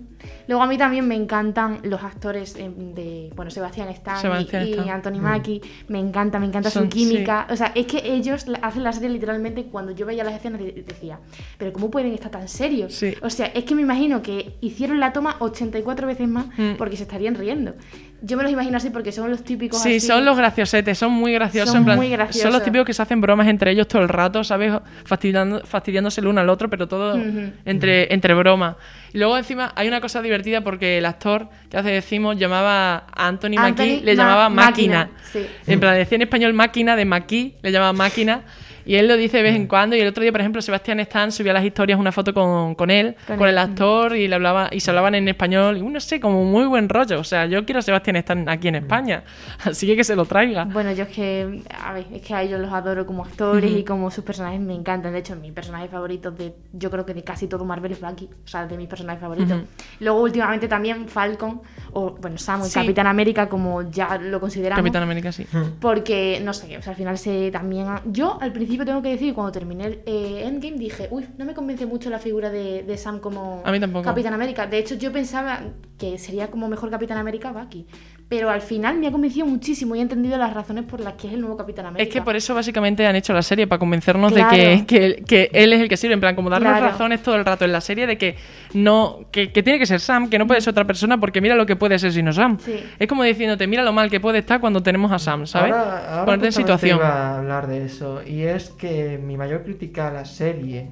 Luego 0.48 0.64
a 0.64 0.68
mí 0.68 0.78
también 0.78 1.08
me 1.08 1.16
encantan 1.16 1.80
los 1.84 2.02
actores 2.04 2.56
eh, 2.56 2.72
de, 2.76 3.32
bueno, 3.36 3.50
Sebastián 3.52 3.90
Stan 3.90 4.18
y- 4.18 4.22
Sebastián 4.22 4.68
y, 4.68 4.72
Stan. 4.72 4.90
Anthony 4.90 5.20
Mm. 5.20 5.24
Mackie. 5.24 5.62
Me 5.88 6.00
encanta, 6.00 6.40
me 6.40 6.46
encanta 6.46 6.70
Son- 6.70 6.84
su 6.84 6.90
química. 6.90 7.48
O 7.50 7.56
sea, 7.56 7.72
es 7.76 7.86
que 7.88 8.02
ellos 8.14 8.46
hacen 8.62 8.84
la 8.84 8.94
serie 8.94 9.10
literalmente 9.10 9.66
cuando 9.66 9.92
yo 9.92 10.06
veía 10.06 10.24
las 10.24 10.36
escenas 10.36 10.62
de- 10.62 10.84
decía, 10.88 11.20
pero 11.58 11.74
¿cómo 11.74 11.90
pueden 11.92 12.14
estar 12.14 12.32
tan 12.32 12.48
serios? 12.48 12.94
Sí. 12.94 13.14
O 13.22 13.30
sea, 13.30 13.48
es 13.48 13.64
que 13.66 13.76
me 13.76 13.82
imagino 13.82 14.22
que 14.22 14.56
hicieron 14.62 15.00
la 15.00 15.12
toma 15.12 15.36
84 15.40 16.08
veces 16.08 16.28
más 16.30 16.46
Mm. 16.58 16.76
porque 16.78 16.96
se 16.98 17.04
estarían 17.04 17.36
riendo. 17.36 17.74
Yo 18.24 18.38
me 18.38 18.44
los 18.44 18.52
imagino 18.52 18.78
así 18.78 18.92
porque 18.92 19.12
son 19.12 19.32
los 19.32 19.44
típicos 19.44 19.82
Sí, 19.82 19.98
así. 19.98 20.00
son 20.08 20.24
los 20.26 20.38
graciosetes, 20.38 20.96
son 20.98 21.12
muy 21.12 21.34
graciosos. 21.34 21.70
Son 21.72 21.80
en 21.80 21.86
plan, 21.86 21.98
muy 21.98 22.10
graciosos. 22.10 22.44
Son 22.44 22.54
los 22.54 22.64
típicos 22.64 22.86
que 22.86 22.94
se 22.94 23.02
hacen 23.02 23.20
bromas 23.20 23.48
entre 23.48 23.72
ellos 23.72 23.88
todo 23.88 24.04
el 24.04 24.10
rato, 24.10 24.44
¿sabes? 24.44 24.72
Fastidiando, 25.06 25.62
fastidiándose 25.66 26.22
el 26.22 26.28
uno 26.28 26.40
al 26.40 26.50
otro, 26.50 26.70
pero 26.70 26.88
todo 26.88 27.16
Ujú. 27.16 27.52
entre, 27.66 28.14
entre 28.14 28.34
bromas. 28.36 28.76
Y 29.12 29.18
luego 29.18 29.38
encima 29.38 29.74
hay 29.76 29.88
una 29.88 30.00
cosa 30.02 30.22
divertida 30.22 30.62
porque 30.62 31.00
el 31.00 31.06
actor 31.06 31.50
que 31.70 31.78
hace 31.78 31.90
decimos 31.90 32.38
llamaba 32.38 33.06
a 33.12 33.28
Anthony, 33.28 33.56
Mackie, 33.56 33.68
Anthony 33.96 34.06
le 34.06 34.16
Ma- 34.16 34.24
llamaba 34.24 34.50
máquina. 34.50 35.10
Sí. 35.32 35.46
En 35.66 35.80
plan, 35.80 35.96
decía 35.96 36.18
en 36.18 36.22
español 36.22 36.54
máquina 36.54 36.96
de 36.96 37.06
Mackie, 37.06 37.56
le 37.64 37.72
llamaba 37.72 37.94
máquina. 37.94 38.42
Y 38.86 38.96
él 38.96 39.08
lo 39.08 39.18
dice 39.18 39.38
de 39.38 39.44
vez 39.44 39.56
en 39.56 39.68
cuando. 39.68 39.96
Y 39.96 40.00
el 40.00 40.08
otro 40.08 40.22
día, 40.22 40.32
por 40.32 40.42
ejemplo, 40.42 40.62
Sebastián 40.62 41.00
Stan 41.02 41.32
subía 41.32 41.52
a 41.52 41.56
las 41.56 41.64
historias 41.66 42.00
una 42.00 42.12
foto 42.12 42.34
con, 42.34 42.76
con 42.76 42.90
él, 42.92 43.16
Con 43.38 43.48
el 43.48 43.58
actor, 43.58 44.16
y 44.16 44.28
le 44.28 44.36
hablaba, 44.36 44.70
y 44.72 44.80
se 44.80 44.92
hablaban 44.92 45.16
en 45.16 45.28
español. 45.28 45.78
Y 45.78 45.82
no 45.82 46.00
sé, 46.00 46.20
como 46.20 46.44
muy 46.46 46.66
buen 46.66 46.90
rollo. 46.90 47.20
O 47.20 47.24
sea, 47.24 47.46
yo 47.46 47.66
quiero 47.66 47.80
a 47.80 47.82
Sebastián 47.82 48.16
Stan 48.18 48.50
aquí 48.50 48.68
en 48.68 48.76
España. 48.76 49.24
Así 49.64 49.88
que 49.88 49.96
que 49.96 50.04
se 50.04 50.16
lo 50.16 50.26
traiga. 50.26 50.66
Bueno, 50.66 50.92
yo 50.92 51.04
es 51.04 51.10
que, 51.10 51.62
a 51.84 51.94
ver, 51.94 52.06
es 52.14 52.22
que 52.22 52.34
a 52.34 52.42
ellos 52.44 52.60
los 52.60 52.72
adoro 52.72 53.06
como 53.06 53.24
actores 53.24 53.72
y 53.72 53.84
como 53.84 54.10
sus 54.12 54.24
personajes 54.24 54.60
me 54.60 54.74
encantan. 54.74 55.14
De 55.14 55.20
hecho, 55.20 55.36
mi 55.36 55.52
personaje 55.52 55.88
favorito 55.88 56.32
de, 56.32 56.54
yo 56.74 56.90
creo 56.90 57.06
que 57.06 57.14
de 57.14 57.24
casi 57.24 57.48
todo 57.48 57.66
Marvel 57.66 57.92
es 57.92 58.02
Bucky, 58.02 58.30
o 58.44 58.48
sea, 58.48 58.66
de 58.66 58.78
mis 58.78 58.88
personajes 58.88 59.22
favoritos. 59.22 59.60
Luego, 60.00 60.22
últimamente 60.22 60.68
también 60.68 61.08
Falcon, 61.08 61.62
o 61.94 62.12
bueno, 62.20 62.38
Sam, 62.38 62.62
el 62.62 62.68
Sí. 62.68 62.80
Capitán 62.80 63.08
América, 63.08 63.50
como 63.50 63.90
ya 63.92 64.18
lo 64.18 64.40
consideramos. 64.40 64.80
Capitán 64.82 65.04
América, 65.04 65.32
sí. 65.32 65.46
Porque, 65.80 66.42
no 66.44 66.54
sé, 66.54 66.78
o 66.78 66.82
sea, 66.82 66.92
al 66.92 66.98
final 66.98 67.18
se 67.18 67.52
también... 67.52 67.88
Yo, 68.06 68.38
al 68.42 68.52
principio, 68.52 68.71
tengo 68.78 69.02
que 69.02 69.10
decir, 69.10 69.34
cuando 69.34 69.52
terminé 69.52 70.00
eh, 70.06 70.44
Endgame, 70.46 70.78
dije, 70.78 71.08
uy, 71.12 71.28
no 71.38 71.46
me 71.46 71.54
convence 71.54 71.86
mucho 71.86 72.10
la 72.10 72.20
figura 72.20 72.50
de, 72.50 72.84
de 72.84 72.98
Sam 72.98 73.20
como 73.20 73.62
A 73.66 73.72
mí 73.72 73.80
tampoco. 73.80 74.04
Capitán 74.04 74.34
América. 74.34 74.68
De 74.68 74.78
hecho, 74.78 74.96
yo 74.96 75.12
pensaba 75.12 75.62
que 75.98 76.18
sería 76.18 76.50
como 76.50 76.68
mejor 76.68 76.90
Capitán 76.90 77.18
América 77.18 77.52
Bucky. 77.52 77.86
Pero 78.32 78.50
al 78.50 78.62
final 78.62 78.98
me 78.98 79.08
ha 79.08 79.12
convencido 79.12 79.46
muchísimo 79.46 79.94
y 79.94 80.00
he 80.00 80.02
entendido 80.02 80.38
las 80.38 80.54
razones 80.54 80.86
por 80.86 81.02
las 81.02 81.16
que 81.16 81.28
es 81.28 81.34
el 81.34 81.42
nuevo 81.42 81.58
Capitán 81.58 81.88
América. 81.88 82.08
Es 82.08 82.14
que 82.14 82.22
por 82.22 82.34
eso 82.38 82.56
básicamente 82.56 83.06
han 83.06 83.18
hecho 83.18 83.34
la 83.34 83.42
serie, 83.42 83.68
para 83.68 83.78
convencernos 83.80 84.32
Claro. 84.32 84.56
de 84.56 84.86
que, 84.86 85.18
que- 85.18 85.24
que 85.26 85.50
él 85.52 85.74
es 85.74 85.82
el 85.82 85.90
que 85.90 85.98
sirve, 85.98 86.14
en 86.14 86.22
plan, 86.22 86.34
como 86.34 86.50
darnos 86.50 86.72
Claro. 86.72 86.86
razones 86.94 87.22
todo 87.22 87.36
el 87.36 87.44
rato 87.44 87.66
en 87.66 87.74
la 87.74 87.82
serie 87.82 88.08
de 88.08 88.18
que 88.18 88.38
no, 88.74 89.26
que, 89.32 89.52
que 89.52 89.62
tiene 89.64 89.80
que 89.80 89.86
ser 89.86 90.00
Sam, 90.00 90.30
que 90.30 90.40
no 90.40 90.48
puede 90.48 90.62
ser 90.62 90.72
otra 90.72 90.86
persona, 90.88 91.20
porque 91.20 91.42
mira 91.42 91.56
lo 91.56 91.66
que 91.66 91.76
puede 91.76 92.00
ser 92.00 92.14
si 92.14 92.24
no 92.24 92.32
Sam. 92.32 92.58
Sí. 92.62 92.82
Es 92.98 93.06
como 93.10 93.24
diciéndote, 93.26 93.68
mira 93.68 93.84
lo 93.84 93.92
mal 93.92 94.10
que 94.10 94.22
puede 94.22 94.38
estar 94.40 94.62
cuando 94.62 94.82
tenemos 94.82 95.12
a 95.12 95.20
Sam, 95.20 95.46
¿sabes? 95.46 95.74
Ahora, 95.74 96.10
ahora 96.14 96.26
Ponerte 96.26 96.46
en 96.46 96.52
situación. 96.54 97.00
iba 97.00 97.10
a 97.10 97.38
hablar 97.40 97.68
de 97.68 97.84
eso, 97.84 98.22
y 98.26 98.44
es 98.44 98.70
que 98.70 99.18
mi 99.22 99.36
mayor 99.36 99.64
crítica 99.66 100.08
a 100.08 100.12
la 100.12 100.24
serie 100.24 100.88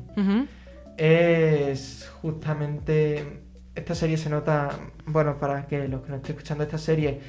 es 0.98 2.12
justamente 2.22 3.44
esta 3.80 3.96
serie 3.96 4.18
se 4.18 4.30
nota 4.30 4.70
bueno 5.06 5.38
para 5.38 5.66
que 5.68 5.88
los 5.88 6.02
que 6.02 6.10
no 6.10 6.16
estén 6.18 6.32
escuchando 6.36 6.64
esta 6.64 6.78
serie 6.78 7.20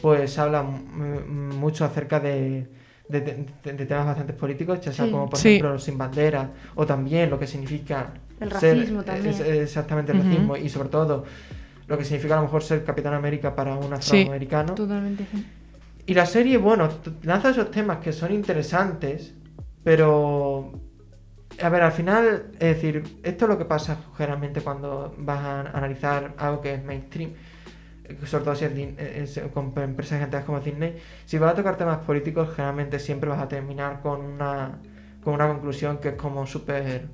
pues 0.00 0.38
habla 0.38 0.60
m- 0.60 1.20
mucho 1.54 1.84
acerca 1.84 2.20
de, 2.20 2.66
de, 3.08 3.20
de- 3.20 3.72
de 3.72 3.86
temas 3.86 4.06
bastante 4.06 4.32
políticos, 4.32 4.80
ya 4.80 4.92
sea 4.92 5.04
Sí. 5.06 5.10
como 5.10 5.28
por 5.28 5.38
Sí. 5.38 5.48
ejemplo 5.48 5.72
los 5.72 5.84
sin 5.84 5.98
bandera 5.98 6.50
o 6.76 6.86
también 6.86 7.28
lo 7.30 7.38
que 7.38 7.46
significa 7.46 8.12
El 8.40 8.52
ser- 8.52 8.76
racismo 8.78 9.02
también. 9.02 9.26
es- 9.34 9.40
exactamente 9.40 10.12
el 10.12 10.22
racismo 10.22 10.56
y 10.56 10.68
sobre 10.68 10.88
todo 10.88 11.24
lo 11.88 11.98
que 11.98 12.04
significa 12.04 12.34
a 12.34 12.36
lo 12.38 12.44
mejor 12.44 12.62
ser 12.62 12.84
Capitán 12.84 13.14
América 13.14 13.54
para 13.56 13.74
un 13.74 13.88
Sí. 14.00 14.20
afroamericano. 14.20 14.74
Totalmente. 14.74 15.24
Y 16.06 16.14
la 16.14 16.26
serie, 16.26 16.58
bueno, 16.58 16.88
lanza 17.22 17.50
esos 17.50 17.70
temas 17.70 17.98
que 17.98 18.12
son 18.12 18.32
interesantes, 18.32 19.34
pero... 19.82 20.72
A 21.60 21.68
ver, 21.70 21.82
al 21.82 21.92
final, 21.92 22.46
es 22.54 22.76
decir, 22.76 23.20
esto 23.22 23.44
es 23.44 23.48
lo 23.48 23.58
que 23.58 23.64
pasa 23.64 23.98
generalmente 24.16 24.60
cuando 24.60 25.14
vas 25.18 25.40
a 25.40 25.60
analizar 25.60 26.34
algo 26.38 26.60
que 26.60 26.74
es 26.74 26.84
mainstream, 26.84 27.32
sobre 28.24 28.44
todo 28.44 28.54
si 28.54 28.64
es, 28.64 28.72
eh, 28.72 29.22
es 29.22 29.40
con 29.52 29.72
empresas 29.76 30.18
gigantes 30.18 30.44
como 30.44 30.60
Disney. 30.60 30.96
Si 31.26 31.36
vas 31.38 31.52
a 31.52 31.56
tocar 31.56 31.76
temas 31.76 31.98
políticos, 31.98 32.50
generalmente 32.54 32.98
siempre 32.98 33.28
vas 33.28 33.40
a 33.40 33.48
terminar 33.48 34.00
con 34.00 34.20
una, 34.20 34.78
con 35.22 35.34
una 35.34 35.48
conclusión 35.48 35.98
que 35.98 36.10
es 36.10 36.14
como 36.14 36.46
súper... 36.46 37.06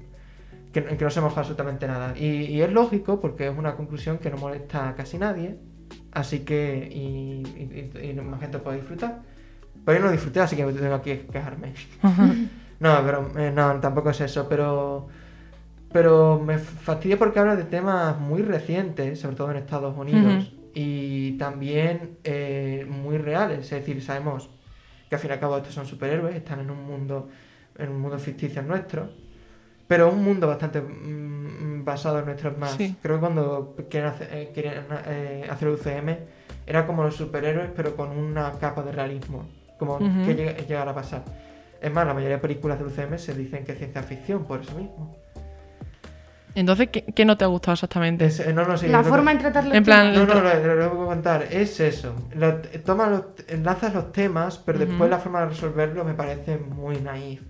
Que, 0.72 0.80
no 0.80 1.10
se 1.10 1.20
moja 1.20 1.40
absolutamente 1.40 1.86
nada. 1.86 2.18
Y, 2.18 2.60
es 2.60 2.72
lógico 2.72 3.20
porque 3.20 3.46
es 3.46 3.56
una 3.56 3.76
conclusión 3.76 4.18
que 4.18 4.30
no 4.30 4.36
molesta 4.36 4.88
a 4.88 4.94
casi 4.94 5.18
nadie. 5.18 5.56
Así 6.12 6.40
que, 6.40 6.88
y, 6.92 8.14
más 8.20 8.40
gente 8.40 8.58
puede 8.58 8.78
disfrutar. 8.78 9.22
Pero 9.84 9.98
yo 9.98 10.04
no 10.04 10.10
disfruté, 10.10 10.40
así 10.40 10.56
que 10.56 10.64
tengo 10.64 10.94
aquí 10.94 11.10
que 11.16 11.26
quejarme. 11.26 11.74
no, 12.80 13.02
pero 13.04 13.30
eh, 13.38 13.50
no, 13.50 13.80
tampoco 13.80 14.10
es 14.10 14.20
eso, 14.20 14.48
pero 14.48 15.08
pero 15.94 16.40
me 16.40 16.58
fastidia 16.58 17.16
porque 17.16 17.38
habla 17.38 17.54
de 17.54 17.62
temas 17.62 18.18
muy 18.18 18.42
recientes, 18.42 19.20
sobre 19.20 19.36
todo 19.36 19.52
en 19.52 19.58
Estados 19.58 19.96
Unidos, 19.96 20.52
y 20.74 21.38
también 21.38 22.18
eh, 22.24 22.84
muy 22.88 23.16
reales. 23.16 23.60
Es 23.60 23.70
decir, 23.70 24.02
sabemos 24.02 24.50
que 25.08 25.14
al 25.14 25.20
fin 25.20 25.30
y 25.30 25.34
al 25.34 25.38
cabo 25.38 25.56
estos 25.56 25.72
son 25.72 25.86
superhéroes, 25.86 26.34
están 26.34 26.58
en 26.58 26.72
un 26.72 26.84
mundo, 26.84 27.28
en 27.78 27.90
un 27.90 28.00
mundo 28.00 28.18
ficticio 28.18 28.60
nuestro, 28.62 29.08
pero 29.86 30.10
un 30.10 30.24
mundo 30.24 30.48
bastante 30.48 30.80
mm, 30.80 31.84
basado 31.84 32.18
en 32.18 32.24
nuestros 32.24 32.58
más. 32.58 32.72
Sí. 32.72 32.96
Creo 33.00 33.14
que 33.14 33.20
cuando 33.20 33.76
querían 33.88 34.10
hacer, 34.10 34.28
eh, 34.32 34.50
querían, 34.52 34.86
eh, 35.06 35.46
hacer 35.48 35.68
UCM 35.68 36.18
era 36.66 36.88
como 36.88 37.04
los 37.04 37.14
superhéroes, 37.14 37.70
pero 37.76 37.94
con 37.94 38.10
una 38.10 38.50
capa 38.58 38.82
de 38.82 38.90
realismo, 38.90 39.46
como 39.78 39.98
Ujú. 39.98 40.24
que 40.24 40.34
llega, 40.34 40.56
llegará 40.56 40.90
a 40.90 40.94
pasar. 40.96 41.22
Es 41.84 41.92
más, 41.92 42.06
la 42.06 42.14
mayoría 42.14 42.36
de 42.36 42.42
películas 42.42 42.78
del 42.78 42.88
UCM 42.88 43.18
se 43.18 43.34
dicen 43.34 43.64
que 43.64 43.72
es 43.72 43.78
ciencia 43.78 44.02
ficción, 44.02 44.44
por 44.46 44.60
eso 44.62 44.72
mismo. 44.76 45.14
Entonces, 46.54 46.88
¿qué, 46.90 47.02
qué 47.04 47.24
no 47.24 47.36
te 47.36 47.44
ha 47.44 47.48
gustado 47.48 47.74
exactamente? 47.74 48.24
Es- 48.26 48.38
eh, 48.40 48.52
no, 48.52 48.64
no, 48.64 48.78
sí, 48.78 48.86
La 48.86 49.02
forma 49.02 49.32
que- 49.32 49.36
en 49.36 49.42
tratar 49.42 49.64
los 49.66 49.74
En 49.74 49.84
plan, 49.84 50.12
temas. 50.12 50.28
No, 50.28 50.34
no, 50.34 50.40
lo, 50.40 50.54
lo- 50.54 50.74
lo 50.76 50.90
que 50.90 50.96
voy 50.96 51.04
a 51.04 51.08
contar 51.08 51.42
es 51.50 51.80
eso. 51.80 52.14
Lo- 52.34 52.58
toma 52.84 53.08
los, 53.08 53.22
enlazas 53.48 53.92
los 53.92 54.12
temas, 54.12 54.58
pero 54.58 54.78
después 54.78 55.10
la 55.10 55.18
forma 55.18 55.40
de 55.40 55.46
resolverlo 55.48 56.04
me 56.04 56.14
parece 56.14 56.56
muy 56.56 56.96
naif. 57.00 57.42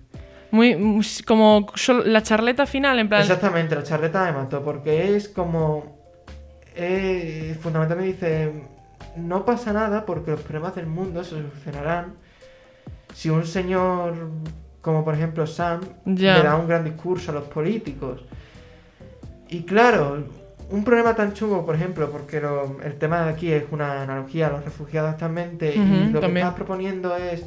Muy, 0.51 1.01
como 1.27 1.67
la 2.05 2.23
charleta 2.23 2.65
final, 2.65 2.97
en 2.99 3.09
plan. 3.09 3.21
Exactamente, 3.21 3.75
la 3.75 3.83
charleta 3.83 4.25
me 4.25 4.31
mató, 4.31 4.63
porque 4.63 5.15
es 5.15 5.29
como... 5.29 5.97
eh, 6.75 7.55
fundamentalmente 7.61 8.13
dice, 8.13 8.63
no 9.17 9.45
pasa 9.45 9.71
nada 9.71 10.05
porque 10.05 10.31
los 10.31 10.41
problemas 10.41 10.75
del 10.75 10.87
mundo 10.87 11.23
se 11.23 11.31
solucionarán 11.31 12.15
si 13.15 13.29
un 13.29 13.45
señor 13.45 14.13
como 14.81 15.03
por 15.05 15.15
ejemplo 15.15 15.47
Sam 15.47 15.79
Ya. 16.05 16.37
le 16.37 16.43
da 16.43 16.57
un 16.57 16.67
gran 16.67 16.83
discurso 16.83 17.31
a 17.31 17.35
los 17.35 17.45
políticos. 17.45 18.25
Y 19.49 19.63
claro, 19.63 20.25
un 20.69 20.83
problema 20.83 21.15
tan 21.15 21.33
chungo, 21.33 21.65
por 21.65 21.75
ejemplo, 21.75 22.09
porque 22.11 22.41
lo- 22.41 22.77
el 22.83 22.95
tema 22.95 23.23
de 23.23 23.29
aquí 23.31 23.51
es 23.51 23.63
una 23.71 24.01
analogía 24.03 24.47
a 24.47 24.51
los 24.51 24.65
refugiados 24.65 25.11
actualmente, 25.11 25.73
y 25.75 25.79
lo 26.11 26.19
que 26.19 26.25
estás 26.41 26.55
proponiendo 26.55 27.15
es 27.15 27.45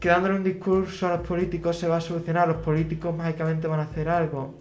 que 0.00 0.08
dándole 0.08 0.34
un 0.34 0.42
discurso 0.44 1.06
a 1.06 1.16
los 1.16 1.26
políticos 1.26 1.78
se 1.78 1.86
va 1.86 1.98
a 1.98 2.00
solucionar, 2.00 2.48
los 2.48 2.56
políticos 2.58 3.14
mágicamente 3.16 3.68
van 3.68 3.80
a 3.80 3.84
hacer 3.84 4.08
algo. 4.08 4.58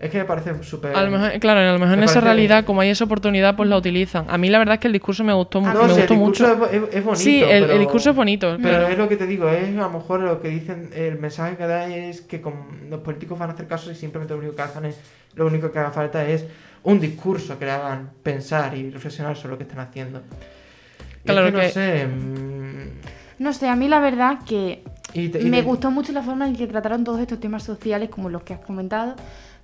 Es 0.00 0.10
que 0.10 0.18
me 0.18 0.24
parece 0.24 0.62
súper... 0.62 0.92
Claro, 0.92 1.60
a 1.60 1.72
lo 1.72 1.78
mejor 1.80 1.94
en 1.94 1.98
me 2.00 2.04
esa 2.06 2.20
realidad, 2.20 2.64
como 2.64 2.80
hay 2.82 2.90
esa 2.90 3.04
oportunidad, 3.04 3.56
pues 3.56 3.68
la 3.68 3.76
utilizan. 3.76 4.26
A 4.28 4.38
mí 4.38 4.48
la 4.48 4.58
verdad 4.58 4.74
es 4.74 4.80
que 4.80 4.86
el 4.86 4.92
discurso 4.92 5.24
me 5.24 5.32
gustó, 5.32 5.58
Ah, 5.64 5.74
No, 5.74 5.82
me 5.82 5.88
sí, 5.88 5.94
el 5.94 5.98
gustó 6.06 6.14
mucho. 6.14 6.52
es, 6.52 6.58
bo- 6.58 6.66
es- 6.66 6.94
es 6.94 7.04
bonito, 7.04 7.16
sí, 7.16 7.42
el, 7.42 7.62
pero- 7.64 7.72
el 7.72 7.78
discurso 7.80 8.10
es 8.10 8.16
bonito, 8.16 8.56
Pero 8.62 8.62
pero 8.78 8.88
es 8.88 8.96
lo 8.98 9.08
que 9.08 9.16
te 9.16 9.26
digo, 9.26 9.48
es 9.48 9.68
a 9.76 9.80
lo 9.80 9.90
mejor 9.90 10.20
lo 10.20 10.40
que 10.40 10.48
dicen, 10.48 10.90
el 10.94 11.18
mensaje 11.18 11.56
que 11.56 11.66
da 11.66 11.88
es 11.88 12.20
que 12.20 12.40
con 12.40 12.54
los 12.88 13.00
políticos 13.00 13.38
van 13.38 13.50
a 13.50 13.54
hacer 13.54 13.66
caso 13.66 13.90
y 13.90 13.96
simplemente 13.96 14.34
lo 14.34 14.38
único 14.40 14.54
que 14.54 14.62
hacen 14.62 14.84
es, 14.84 15.00
lo 15.34 15.46
único 15.46 15.72
que 15.72 15.78
haga 15.80 15.90
falta 15.90 16.24
es 16.28 16.44
un 16.84 17.00
discurso 17.00 17.58
que 17.58 17.64
le 17.64 17.72
hagan 17.72 18.10
pensar 18.22 18.76
y 18.76 18.90
reflexionar 18.90 19.36
sobre 19.36 19.52
lo 19.52 19.58
que 19.58 19.64
están 19.64 19.80
haciendo. 19.80 20.22
Claro 21.24 21.48
es 21.48 21.52
que, 21.54 21.58
que- 21.60 21.66
no 21.66 21.72
sé. 21.72 22.06
mm, 22.06 22.88
No 23.40 23.52
sé, 23.52 23.68
a 23.68 23.74
mí 23.76 23.88
la 23.88 24.00
verdad 24.00 24.38
que 24.46 24.82
y 25.14 25.28
te- 25.28 25.40
y 25.42 25.46
me 25.50 25.58
te- 25.58 25.62
gustó 25.64 25.90
mucho 25.90 26.12
la 26.12 26.22
forma 26.22 26.46
en 26.46 26.54
que 26.56 26.66
trataron 26.66 27.04
todos 27.04 27.20
estos 27.20 27.40
temas 27.40 27.62
sociales, 27.62 28.08
como 28.10 28.28
los 28.30 28.42
que 28.42 28.54
has 28.54 28.60
comentado, 28.60 29.14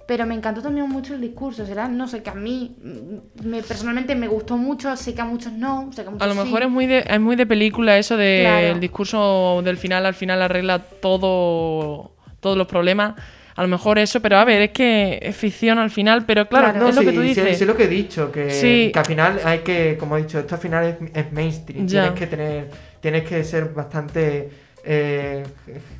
pero 0.06 0.26
me 0.26 0.34
encantó 0.34 0.60
también 0.62 0.88
mucho 0.88 1.14
el 1.14 1.20
discurso. 1.20 1.64
Será, 1.66 1.88
no 1.88 2.06
sé, 2.08 2.22
que 2.22 2.30
a 2.30 2.34
mí 2.34 2.76
mm, 2.82 3.48
me, 3.48 3.62
personalmente 3.62 4.14
me 4.14 4.28
gustó 4.28 4.56
mucho, 4.56 4.94
sé 4.96 5.14
que 5.14 5.20
a 5.20 5.24
muchos 5.24 5.52
no, 5.52 5.90
sé 5.92 6.02
que 6.02 6.08
a 6.08 6.10
muchos 6.10 6.22
a 6.24 6.26
lo 6.28 6.34
sí. 6.34 6.40
mejor 6.44 6.62
es 6.62 6.70
muy 6.70 6.86
de, 6.86 7.04
es 7.08 7.20
muy 7.20 7.36
de 7.36 7.46
película 7.46 7.96
eso 7.98 8.16
de 8.16 8.40
Claro. 8.42 8.66
el 8.68 8.80
discurso 8.80 9.60
del 9.64 9.76
final 9.76 10.04
al 10.06 10.14
final 10.14 10.42
arregla 10.42 10.78
todo 10.78 12.12
todos 12.40 12.56
los 12.58 12.66
problemas. 12.66 13.14
A 13.56 13.62
lo 13.62 13.68
mejor 13.68 13.98
eso, 14.00 14.20
pero 14.20 14.36
a 14.38 14.44
ver, 14.44 14.62
es 14.62 14.70
que 14.72 15.18
es 15.22 15.36
ficción 15.36 15.78
al 15.78 15.88
final, 15.90 16.26
pero 16.26 16.48
claro, 16.48 16.70
Claro. 16.72 16.80
No, 16.80 16.88
es 16.88 16.96
lo 16.96 17.02
sí, 17.02 17.06
que 17.06 17.12
tú 17.14 17.20
sí, 17.22 17.26
dices. 17.28 17.58
sí, 17.58 17.64
lo 17.64 17.76
que 17.76 17.84
he 17.84 17.88
dicho, 17.88 18.32
que, 18.32 18.50
Sí. 18.50 18.90
que 18.92 18.98
al 18.98 19.04
final 19.06 19.40
hay 19.44 19.60
que, 19.60 19.96
como 19.96 20.16
he 20.18 20.22
dicho, 20.22 20.40
esto 20.40 20.56
al 20.56 20.60
final 20.60 20.84
es, 20.84 20.96
es 21.16 21.32
mainstream. 21.32 21.86
Ya. 21.86 22.02
Tienes 22.02 22.18
que 22.18 22.26
tener, 22.26 22.70
tienes 23.00 23.22
que 23.28 23.44
ser 23.44 23.66
bastante, 23.72 24.50
eh, 24.84 25.44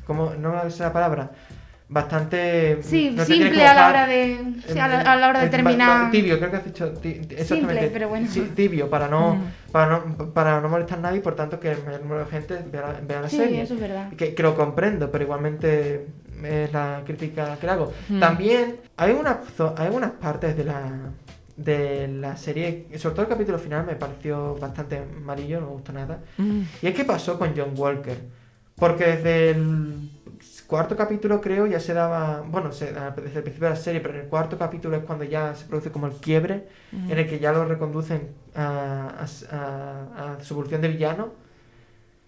¿cómo? 0.05 0.33
No 0.37 0.61
es 0.67 0.77
la 0.79 0.91
palabra, 0.91 1.31
bastante. 1.87 2.79
Sí, 2.83 3.11
no 3.15 3.23
simple 3.25 3.65
a 3.65 3.73
la 3.73 3.89
hora 3.89 4.07
de, 4.07 4.37
sí, 4.67 4.79
a 4.79 4.87
la, 4.87 5.01
a 5.01 5.15
la 5.15 5.29
hora 5.29 5.41
de 5.41 5.49
terminar. 5.49 6.11
Tibio, 6.11 6.37
creo 6.39 6.51
que 6.51 6.57
has 6.57 6.65
dicho. 6.65 6.89
ti- 6.93 7.21
exactamente. 7.29 7.89
pero 7.93 8.09
bueno. 8.09 8.27
Sí, 8.29 8.51
tibio, 8.55 8.89
para 8.89 9.07
no, 9.07 9.35
Mm. 9.35 9.43
para 9.71 9.99
no, 9.99 10.33
para 10.33 10.61
no 10.61 10.69
molestar 10.69 10.99
a 10.99 11.01
nadie 11.03 11.17
y 11.19 11.21
por 11.21 11.35
tanto 11.35 11.59
que 11.59 11.71
el 11.71 11.83
mayor 11.83 12.01
número 12.01 12.25
de 12.25 12.31
gente 12.31 12.59
vea, 12.71 12.81
la- 12.81 12.99
vea 13.01 13.21
la 13.21 13.29
Sí, 13.29 13.37
serie. 13.37 13.61
eso 13.61 13.75
es 13.75 13.79
verdad. 13.79 14.09
Que, 14.17 14.33
que 14.33 14.43
lo 14.43 14.55
comprendo, 14.55 15.11
pero 15.11 15.23
igualmente 15.23 16.07
es 16.43 16.73
la 16.73 17.01
crítica 17.05 17.57
que 17.59 17.65
le 17.65 17.71
hago. 17.71 17.93
Mm. 18.09 18.19
También 18.19 18.75
hay 18.97 19.11
unas, 19.13 19.37
hay 19.77 19.89
unas 19.93 20.11
partes 20.11 20.57
de 20.57 20.63
la, 20.65 20.81
de 21.55 22.07
la 22.09 22.35
serie, 22.35 22.87
sobre 22.97 23.15
todo 23.15 23.21
el 23.23 23.29
capítulo 23.29 23.57
final 23.59 23.85
me 23.85 23.95
pareció 23.95 24.55
bastante 24.55 25.01
malillo, 25.21 25.61
no 25.61 25.67
me 25.67 25.73
gustó 25.73 25.93
nada. 25.93 26.19
Mm. 26.37 26.61
Y 26.81 26.87
es 26.87 26.93
que 26.95 27.05
pasó 27.05 27.37
con 27.39 27.53
John 27.55 27.73
Walker. 27.77 28.17
Porque 28.75 29.05
desde 29.05 29.51
el 29.51 30.09
cuarto 30.67 30.95
capítulo 30.95 31.41
creo 31.41 31.67
ya 31.67 31.79
se 31.79 31.93
daba, 31.93 32.41
bueno, 32.47 32.71
se, 32.71 32.85
desde 32.93 33.37
el 33.37 33.43
principio 33.43 33.67
de 33.69 33.73
la 33.75 33.75
serie, 33.75 34.01
pero 34.01 34.15
en 34.15 34.21
el 34.21 34.27
cuarto 34.27 34.57
capítulo 34.57 34.97
es 34.97 35.03
cuando 35.03 35.23
ya 35.23 35.53
se 35.55 35.65
produce 35.65 35.91
como 35.91 36.07
el 36.07 36.13
quiebre, 36.13 36.67
en 36.91 37.17
el 37.17 37.27
que 37.29 37.39
ya 37.39 37.51
lo 37.51 37.65
reconducen 37.65 38.29
a, 38.55 39.09
a- 39.19 39.55
a- 39.55 40.33
a 40.37 40.43
su 40.43 40.53
evolución 40.53 40.81
de 40.81 40.87
villano. 40.89 41.29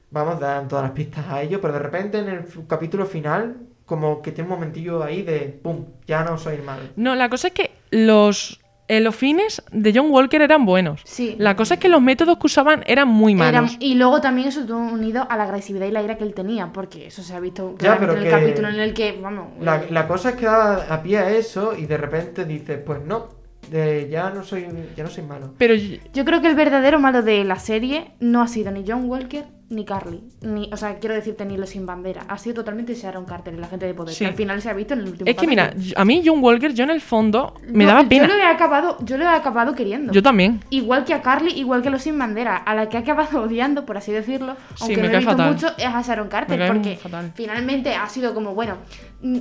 Vamos, 0.09 0.39
dan 0.39 0.67
todas 0.67 0.83
las 0.83 0.91
pistas 0.93 1.25
a 1.27 1.41
ello, 1.41 1.59
pero 1.59 1.73
de 1.73 1.79
repente 1.79 2.19
en 2.19 2.29
el 2.29 2.45
capítulo 2.67 3.05
final, 3.05 3.57
como 3.85 4.21
que 4.21 4.31
tiene 4.31 4.49
un 4.49 4.55
momentillo 4.57 5.03
ahí 5.03 5.21
de, 5.21 5.59
¡pum!, 5.61 5.85
ya 6.05 6.23
no 6.23 6.37
soy 6.37 6.57
malo. 6.59 6.83
No, 6.95 7.13
la 7.15 7.29
cosa 7.29 7.47
es 7.49 7.53
que 7.53 7.71
los, 7.91 8.59
eh, 8.87 8.99
los 9.01 9.15
fines 9.15 9.61
de 9.71 9.91
John 9.93 10.07
Walker 10.11 10.41
eran 10.41 10.65
buenos. 10.65 11.01
Sí. 11.03 11.35
La 11.39 11.55
cosa 11.55 11.75
es 11.75 11.79
que 11.79 11.89
los 11.89 12.01
métodos 12.01 12.37
que 12.37 12.45
usaban 12.47 12.83
eran 12.87 13.07
muy 13.07 13.33
Era- 13.33 13.61
malos. 13.61 13.77
y 13.79 13.95
luego 13.95 14.21
también 14.21 14.47
eso 14.47 14.61
estuvo 14.61 14.77
unido 14.79 15.27
a 15.29 15.35
la 15.37 15.43
agresividad 15.43 15.85
y 15.87 15.91
la 15.91 16.01
ira 16.03 16.17
que 16.17 16.23
él 16.23 16.33
tenía, 16.33 16.71
porque 16.73 17.07
eso 17.07 17.21
se 17.21 17.33
ha 17.35 17.39
visto 17.39 17.75
Ya, 17.79 17.97
pero 17.99 18.13
en 18.13 18.19
el 18.19 18.23
que- 18.25 18.29
capítulo 18.29 18.69
en 18.69 18.79
el 18.79 18.93
que, 18.93 19.19
vamos, 19.21 19.47
La, 19.59 19.77
eh, 19.77 19.87
la 19.89 20.07
cosa 20.07 20.29
es 20.29 20.35
que 20.35 20.45
daba 20.45 20.85
a 20.89 21.01
pie 21.03 21.17
a 21.17 21.29
eso 21.31 21.73
y 21.77 21.85
de 21.85 21.97
repente 21.97 22.45
dices, 22.45 22.79
pues 22.85 22.99
no, 23.05 23.27
ya 23.71 24.29
no 24.29 24.43
soy 24.43 24.65
ya 24.95 25.03
no 25.03 25.09
soy 25.09 25.23
malo. 25.23 25.53
Pero 25.57 25.75
yo 25.75 26.23
creo 26.25 26.41
que 26.41 26.47
el 26.47 26.55
verdadero 26.55 26.99
malo 26.99 27.21
de 27.21 27.43
la 27.43 27.57
serie 27.59 28.11
no 28.21 28.41
ha 28.41 28.47
sido 28.47 28.71
ni 28.71 28.85
John 28.87 29.09
Walker 29.09 29.43
ni 29.69 29.83
Carly, 29.83 30.23
ni, 30.41 30.69
o 30.71 30.77
sea, 30.77 30.97
quiero 30.99 31.13
decirte 31.13 31.43
ni 31.45 31.57
los 31.57 31.69
sin 31.71 31.85
bandera, 31.85 32.23
ha 32.29 32.37
sido 32.37 32.55
totalmente 32.55 32.93
Sharon 32.95 33.25
Carter, 33.25 33.53
la 33.59 33.67
gente 33.67 33.85
de 33.85 33.93
poder, 33.93 34.13
Sí. 34.15 34.23
que 34.23 34.29
al 34.29 34.35
final 34.35 34.61
se 34.61 34.69
ha 34.69 34.73
visto 34.73 34.93
en 34.93 35.01
el 35.01 35.07
último 35.09 35.29
es 35.29 35.35
que 35.35 35.45
mira, 35.45 35.73
a 35.95 36.05
mí 36.05 36.21
John 36.25 36.39
Walker, 36.41 36.73
yo 36.73 36.85
en 36.85 36.91
el 36.91 37.01
fondo 37.01 37.53
me 37.67 37.83
No, 37.83 37.89
daba 37.91 38.07
pena. 38.07 38.27
Yo 38.27 38.33
lo 38.35 38.39
he 38.39 38.45
acabado, 38.45 38.97
yo 39.03 39.17
lo 39.17 39.25
he 39.25 39.27
acabado 39.27 39.75
queriendo. 39.75 40.13
Yo 40.13 40.23
también. 40.23 40.61
Igual 40.69 41.03
que 41.03 41.13
a 41.13 41.21
Carly, 41.21 41.51
igual 41.51 41.81
que 41.81 41.89
a 41.89 41.91
los 41.91 42.01
sin 42.01 42.17
bandera, 42.17 42.55
a 42.55 42.75
la 42.75 42.87
que 42.87 42.95
he 42.97 42.99
acabado 43.01 43.41
odiando, 43.43 43.85
por 43.85 43.97
así 43.97 44.11
decirlo, 44.13 44.55
Sí, 44.75 44.83
aunque 44.85 44.97
me 45.01 45.07
no 45.09 45.13
he 45.13 45.17
visto 45.17 45.31
fatal. 45.31 45.53
mucho, 45.53 45.67
es 45.77 45.85
a 45.85 46.01
Sharon 46.01 46.29
Carter, 46.29 46.67
porque 46.67 46.95
fatal. 46.95 47.31
finalmente 47.35 47.93
ha 47.93 48.07
sido 48.07 48.33
como, 48.33 48.55
bueno, 48.55 48.77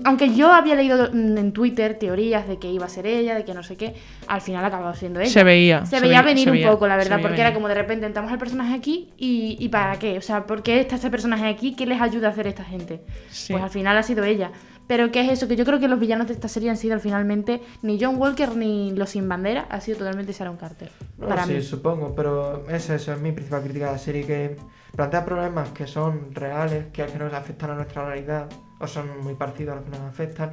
aunque 0.04 0.34
yo 0.34 0.52
había 0.52 0.74
leído 0.74 1.10
mm, 1.12 1.36
en 1.38 1.52
Twitter 1.52 1.98
teorías 1.98 2.48
de 2.48 2.58
que 2.58 2.70
iba 2.70 2.86
a 2.86 2.88
ser 2.88 3.06
ella, 3.06 3.34
de 3.34 3.44
que 3.44 3.52
no 3.54 3.62
sé 3.62 3.76
qué, 3.76 3.94
al 4.26 4.40
final 4.40 4.64
ha 4.64 4.68
acabado 4.68 4.94
siendo 4.94 5.20
ella. 5.20 5.30
Se 5.30 5.44
veía. 5.44 5.84
Se 5.86 6.00
veía 6.00 6.20
veía- 6.20 6.22
venir 6.22 6.44
se 6.44 6.50
un 6.50 6.56
veía- 6.56 6.70
poco, 6.70 6.86
la 6.88 6.96
verdad, 6.96 7.20
porque 7.20 7.40
era 7.40 7.52
como 7.52 7.68
de 7.68 7.74
repente 7.74 8.06
entramos 8.06 8.32
al 8.32 8.38
personaje 8.38 8.74
aquí 8.74 9.12
y, 9.18 9.56
y 9.60 9.68
¿para 9.68 9.98
qué? 9.98 10.16
O 10.18 10.22
sea, 10.22 10.46
¿por 10.46 10.62
qué 10.62 10.80
está 10.80 10.94
este 10.96 11.10
personaje 11.10 11.46
aquí? 11.46 11.74
¿Qué 11.76 11.84
les 11.86 12.00
ayuda 12.00 12.28
a 12.28 12.30
hacer 12.30 12.46
esta 12.46 12.64
gente? 12.64 13.02
Sí. 13.30 13.52
Pues 13.52 13.62
al 13.64 13.70
final 13.70 13.96
ha 13.98 14.02
sido 14.02 14.24
ella. 14.24 14.50
Pero 14.88 15.10
¿qué 15.10 15.20
es 15.22 15.30
eso? 15.32 15.48
Que 15.48 15.56
yo 15.56 15.64
creo 15.64 15.80
que 15.80 15.88
los 15.88 15.98
villanos 15.98 16.28
de 16.28 16.32
esta 16.34 16.46
serie 16.46 16.70
han 16.70 16.76
sido 16.76 16.98
finalmente 17.00 17.60
ni 17.82 17.98
John 18.00 18.16
Walker 18.20 18.54
ni 18.56 18.92
los 18.92 19.10
sin 19.10 19.28
bandera, 19.28 19.66
ha 19.68 19.80
sido 19.80 19.98
totalmente 19.98 20.32
Sharon 20.32 20.56
Carter. 20.56 20.90
No, 21.18 21.26
para 21.26 21.44
sí, 21.44 21.54
mí. 21.54 21.62
supongo, 21.62 22.14
pero 22.14 22.64
es 22.70 22.88
eso, 22.88 23.12
es 23.12 23.20
mi 23.20 23.32
principal 23.32 23.62
crítica 23.62 23.86
de 23.86 23.92
la 23.92 23.98
serie 23.98 24.24
que 24.24 24.56
plantea 24.94 25.24
problemas 25.24 25.70
que 25.70 25.88
son 25.88 26.32
reales, 26.32 26.84
que, 26.92 27.04
que 27.04 27.18
nos 27.18 27.32
afectan 27.34 27.70
a 27.72 27.74
nuestra 27.74 28.06
realidad, 28.06 28.46
o 28.78 28.86
son 28.86 29.20
muy 29.22 29.34
parecidos 29.34 29.72
a 29.72 29.76
los 29.76 29.84
que 29.84 29.90
nos 29.90 30.00
afectan, 30.00 30.50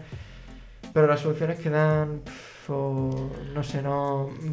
pero 0.94 1.08
las 1.08 1.20
soluciones 1.20 1.60
que 1.60 1.70
dan, 1.70 2.22
o 2.70 3.30
no 3.54 3.64
sé, 3.64 3.82
no... 3.82 4.30
mm, 4.30 4.48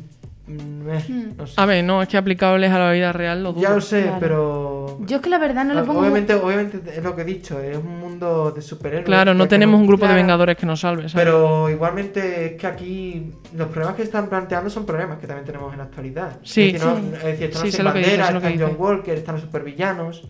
eh, 0.91 1.05
Hmm. 1.09 1.37
no 1.37 1.47
sé. 1.47 1.55
A 1.59 1.65
ver, 1.67 1.85
no, 1.85 2.03
es 2.03 2.09
que 2.09 2.17
aplicables 2.17 2.73
a 2.73 2.79
la 2.81 2.91
vida 2.91 3.13
real 3.13 3.41
lo 3.45 3.53
dudo. 3.53 3.63
Ya 3.63 3.71
lo 3.71 3.81
sé, 3.81 4.03
Claro. 4.03 4.17
pero... 4.19 4.99
Yo 5.07 5.17
es 5.19 5.23
que 5.23 5.31
la 5.31 5.39
verdad 5.39 5.65
no 5.65 5.75
lo 5.75 5.85
pongo... 5.85 6.01
Obviamente, 6.01 6.35
obviamente 6.35 6.83
es 6.97 7.05
lo 7.05 7.15
que 7.15 7.23
he 7.23 7.25
dicho, 7.25 7.61
es 7.61 7.77
un 7.77 8.01
mundo 8.01 8.51
de 8.51 8.61
superhéroes. 8.61 9.07
Claro, 9.07 9.33
no 9.33 9.47
tenemos 9.47 9.81
un 9.81 9.87
grupo 9.87 10.09
de 10.09 10.15
vengadores 10.15 10.57
que 10.57 10.67
nos 10.67 10.81
salve, 10.81 11.09
¿sabes? 11.09 11.25
Pero 11.25 11.71
igualmente 11.71 12.47
es 12.47 12.61
que 12.61 12.67
aquí 12.67 13.33
los 13.55 13.69
problemas 13.69 13.95
que 13.95 14.03
están 14.03 14.29
planteando 14.29 14.69
son 14.71 14.85
problemas 14.85 15.19
que 15.21 15.29
también 15.29 15.47
tenemos 15.47 15.71
en 15.73 15.79
la 15.79 15.85
actualidad. 15.85 16.41
Sí. 16.43 16.71
es 16.75 16.83
decir, 16.83 16.89
no- 16.89 16.97
Sí. 16.97 17.07
es 17.15 17.23
decir, 17.23 17.45
están 17.45 17.61
Sí, 17.63 17.67
los 17.67 17.71
sé 17.71 17.77
sin 17.77 17.85
lo 17.85 17.93
que 17.93 17.99
dices, 18.01 18.19
bandera, 18.19 18.27
sé 18.27 18.33
lo 18.35 18.41
que 18.41 18.49
están 18.55 18.69
John. 18.71 18.77
Walker, 18.81 19.19
están 19.19 19.35
los 19.37 19.45
supervillanos. 19.45 20.29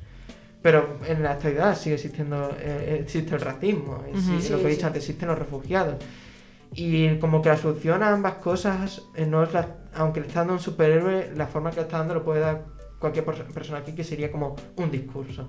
Pero 0.62 0.98
en 1.06 1.22
la 1.22 1.32
actualidad 1.32 1.76
sigue 1.76 1.94
existiendo 1.94 2.50
eh, 2.60 2.98
existe 3.02 3.34
el 3.34 3.40
racismo, 3.40 4.02
sí, 4.14 4.30
Ujú. 4.32 4.40
Sí, 4.40 4.48
lo 4.52 4.58
que 4.58 4.66
he 4.66 4.70
dicho 4.70 4.86
antes, 4.86 5.02
existen 5.04 5.28
los 5.28 5.38
refugiados. 5.38 5.94
Y 6.74 7.16
como 7.18 7.40
que 7.42 7.48
la 7.48 7.56
solución 7.56 8.02
a 8.02 8.12
ambas 8.12 8.34
cosas, 8.34 9.02
eh, 9.16 9.26
no 9.26 9.42
es 9.42 9.52
la, 9.52 9.66
aunque 9.94 10.20
le 10.20 10.26
está 10.26 10.40
dando 10.40 10.52
un 10.54 10.60
superhéroe, 10.60 11.32
la 11.34 11.46
forma 11.46 11.70
que 11.70 11.76
le 11.76 11.82
está 11.82 11.98
dando 11.98 12.14
lo 12.14 12.24
puede 12.24 12.40
dar 12.40 12.64
cualquier 12.98 13.24
perso- 13.24 13.44
persona 13.52 13.78
aquí, 13.78 13.92
que 13.92 14.04
sería 14.04 14.30
como 14.30 14.54
un 14.76 14.90
discurso. 14.90 15.48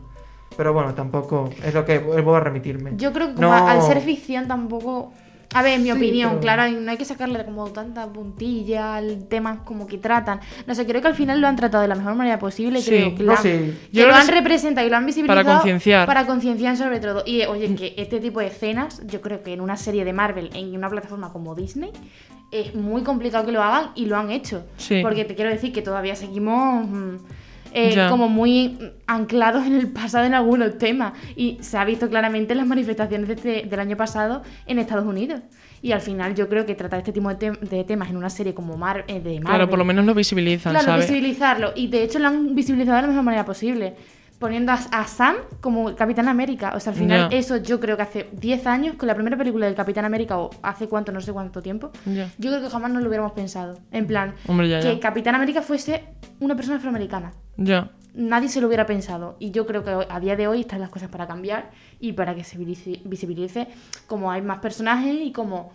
Pero 0.58 0.74
bueno, 0.74 0.94
tampoco 0.96 1.50
es 1.64 1.74
lo 1.74 1.86
que 1.86 2.00
vuelvo 2.00 2.36
a 2.36 2.40
remitirme. 2.40 2.94
Yo 2.96 3.12
creo 3.14 3.28
que 3.30 3.36
como 3.36 3.48
No. 3.50 3.68
al 3.68 3.82
ser 3.84 4.02
ficción 4.02 4.48
tampoco... 4.48 5.14
A 5.54 5.62
ver, 5.62 5.74
en 5.74 5.84
mi 5.84 5.90
Sí, 5.92 5.98
opinión, 5.98 6.30
pero- 6.32 6.42
claro, 6.42 6.72
no 6.72 6.92
hay 6.92 6.98
que 6.98 7.04
sacarle 7.06 7.44
como 7.44 7.70
tanta 7.72 8.08
puntilla 8.12 8.96
al 8.96 9.28
tema 9.28 9.64
como 9.66 9.86
que 9.86 9.98
tratan. 9.98 10.40
No 10.66 10.74
sé, 10.76 10.86
creo 10.86 11.02
que 11.02 11.08
al 11.10 11.16
final 11.16 11.42
lo 11.42 11.48
han 11.48 11.56
tratado 11.58 11.82
de 11.82 11.88
la 11.90 11.96
mejor 11.96 12.16
manera 12.16 12.40
posible. 12.40 12.82
Sí. 12.82 12.90
Creo 12.90 13.16
que, 13.16 13.24
No, 13.24 13.32
lo 13.34 13.38
han, 13.38 13.44
sí. 13.44 13.74
que 13.94 14.06
lo 14.08 14.14
representado 14.28 14.88
y 14.88 14.90
lo 14.90 14.96
han 14.98 15.06
visibilizado. 15.06 15.44
Para 15.44 15.56
concienciar. 15.58 16.08
Para 16.08 16.26
concienciar 16.26 16.78
sobre 16.78 17.00
todo. 17.02 17.24
Y 17.26 17.44
oye, 17.44 17.76
que 17.76 17.94
este 17.98 18.20
tipo 18.20 18.40
de 18.40 18.48
escenas, 18.48 19.02
yo 19.08 19.20
creo 19.22 19.44
que 19.44 19.52
en 19.54 19.62
una 19.62 19.76
serie 19.76 20.06
de 20.06 20.14
Marvel, 20.14 20.50
en 20.54 20.76
una 20.76 20.90
plataforma 20.90 21.34
como 21.34 21.54
Disney, 21.54 21.92
es 22.52 22.74
muy 22.76 23.04
complicado 23.04 23.46
que 23.46 23.52
lo 23.52 23.62
hagan 23.62 23.92
y 23.96 24.06
lo 24.06 24.18
han 24.18 24.32
hecho. 24.32 24.64
Sí. 24.78 25.00
Porque 25.02 25.26
te 25.26 25.36
quiero 25.36 25.50
decir 25.52 25.72
que 25.74 25.82
todavía 25.82 26.16
seguimos 26.16 26.86
mm, 26.88 27.16
eh, 27.74 27.96
como 28.10 28.28
muy 28.30 28.78
anclados 29.08 29.66
en 29.66 29.76
el 29.76 29.88
pasado 29.92 30.26
en 30.26 30.34
algunos 30.34 30.78
temas. 30.78 31.14
Y 31.36 31.58
se 31.62 31.78
ha 31.78 31.86
visto 31.86 32.10
claramente 32.10 32.54
en 32.54 32.58
las 32.58 32.68
manifestaciones 32.68 33.28
de 33.28 33.34
este- 33.36 33.64
del 33.70 33.80
año 33.80 33.98
pasado 33.98 34.42
en 34.66 34.80
Estados 34.80 35.06
Unidos. 35.06 35.42
Y 35.82 35.94
al 35.94 36.02
final 36.02 36.36
yo 36.36 36.48
creo 36.48 36.66
que 36.66 36.76
tratar 36.76 37.00
este 37.00 37.12
tipo 37.12 37.34
de, 37.34 37.52
de 37.52 37.84
temas 37.84 38.10
en 38.10 38.18
una 38.18 38.30
serie 38.30 38.54
como 38.54 38.78
Mar 38.78 39.04
eh, 39.08 39.14
de 39.20 39.40
Marvel... 39.40 39.44
Claro, 39.44 39.70
por 39.70 39.80
lo 39.80 39.86
menos 39.86 40.06
lo 40.06 40.14
visibilizan, 40.14 40.74
Claro, 40.74 40.86
¿sabes? 40.86 41.08
visibilizarlo. 41.10 41.72
Y 41.76 41.88
de 41.88 42.04
hecho 42.04 42.20
lo 42.20 42.28
han 42.28 42.54
visibilizado 42.54 42.98
de 42.98 43.02
la 43.04 43.08
mejor 43.08 43.24
manera 43.24 43.46
posible. 43.46 43.96
Poniendo 44.38 44.72
a, 44.72 44.76
a 44.92 45.06
Sam 45.06 45.36
como 45.60 45.96
Capitán 45.96 46.28
América. 46.28 46.74
O 46.76 46.80
sea, 46.80 46.94
al 46.94 46.98
final 46.98 47.30
Ya. 47.30 47.38
eso 47.38 47.58
yo 47.58 47.80
creo 47.80 47.96
que 47.96 48.02
hace 48.04 48.28
10 48.32 48.66
años, 48.66 48.96
con 48.96 49.06
la 49.08 49.14
primera 49.14 49.38
película 49.38 49.68
del 49.68 49.76
Capitán 49.76 50.04
América, 50.04 50.40
o 50.40 50.50
hace 50.64 50.88
cuánto, 50.88 51.12
no 51.12 51.22
sé 51.22 51.32
cuánto 51.32 51.62
tiempo, 51.62 51.92
Ya. 52.08 52.28
yo 52.40 52.50
creo 52.50 52.60
que 52.64 52.70
jamás 52.70 52.90
nos 52.92 53.04
lo 53.04 53.08
hubiéramos 53.10 53.34
pensado. 53.34 53.78
En 53.92 54.08
plan, 54.08 54.34
Hombre, 54.48 54.68
ya, 54.68 54.80
que 54.80 54.96
ya. 54.96 55.00
Capitán 55.00 55.36
América 55.36 55.62
fuese 55.62 56.06
una 56.40 56.56
persona 56.56 56.78
afroamericana. 56.78 57.34
Ya. 57.66 57.90
Nadie 58.14 58.50
se 58.50 58.60
lo 58.60 58.68
hubiera 58.68 58.86
pensado. 58.86 59.38
Y 59.40 59.52
yo 59.52 59.66
creo 59.66 59.84
que 59.86 60.06
a 60.10 60.20
día 60.20 60.36
de 60.36 60.48
hoy 60.48 60.62
están 60.62 60.82
las 60.82 60.90
cosas 60.90 61.10
para 61.10 61.28
cambiar 61.28 61.72
y 62.00 62.12
para 62.14 62.36
que 62.36 62.44
se 62.44 62.58
visi- 62.60 63.02
visibilice 63.06 63.68
como 64.08 64.32
hay 64.32 64.42
más 64.42 64.60
personajes 64.60 65.16
y 65.22 65.32
como 65.32 65.72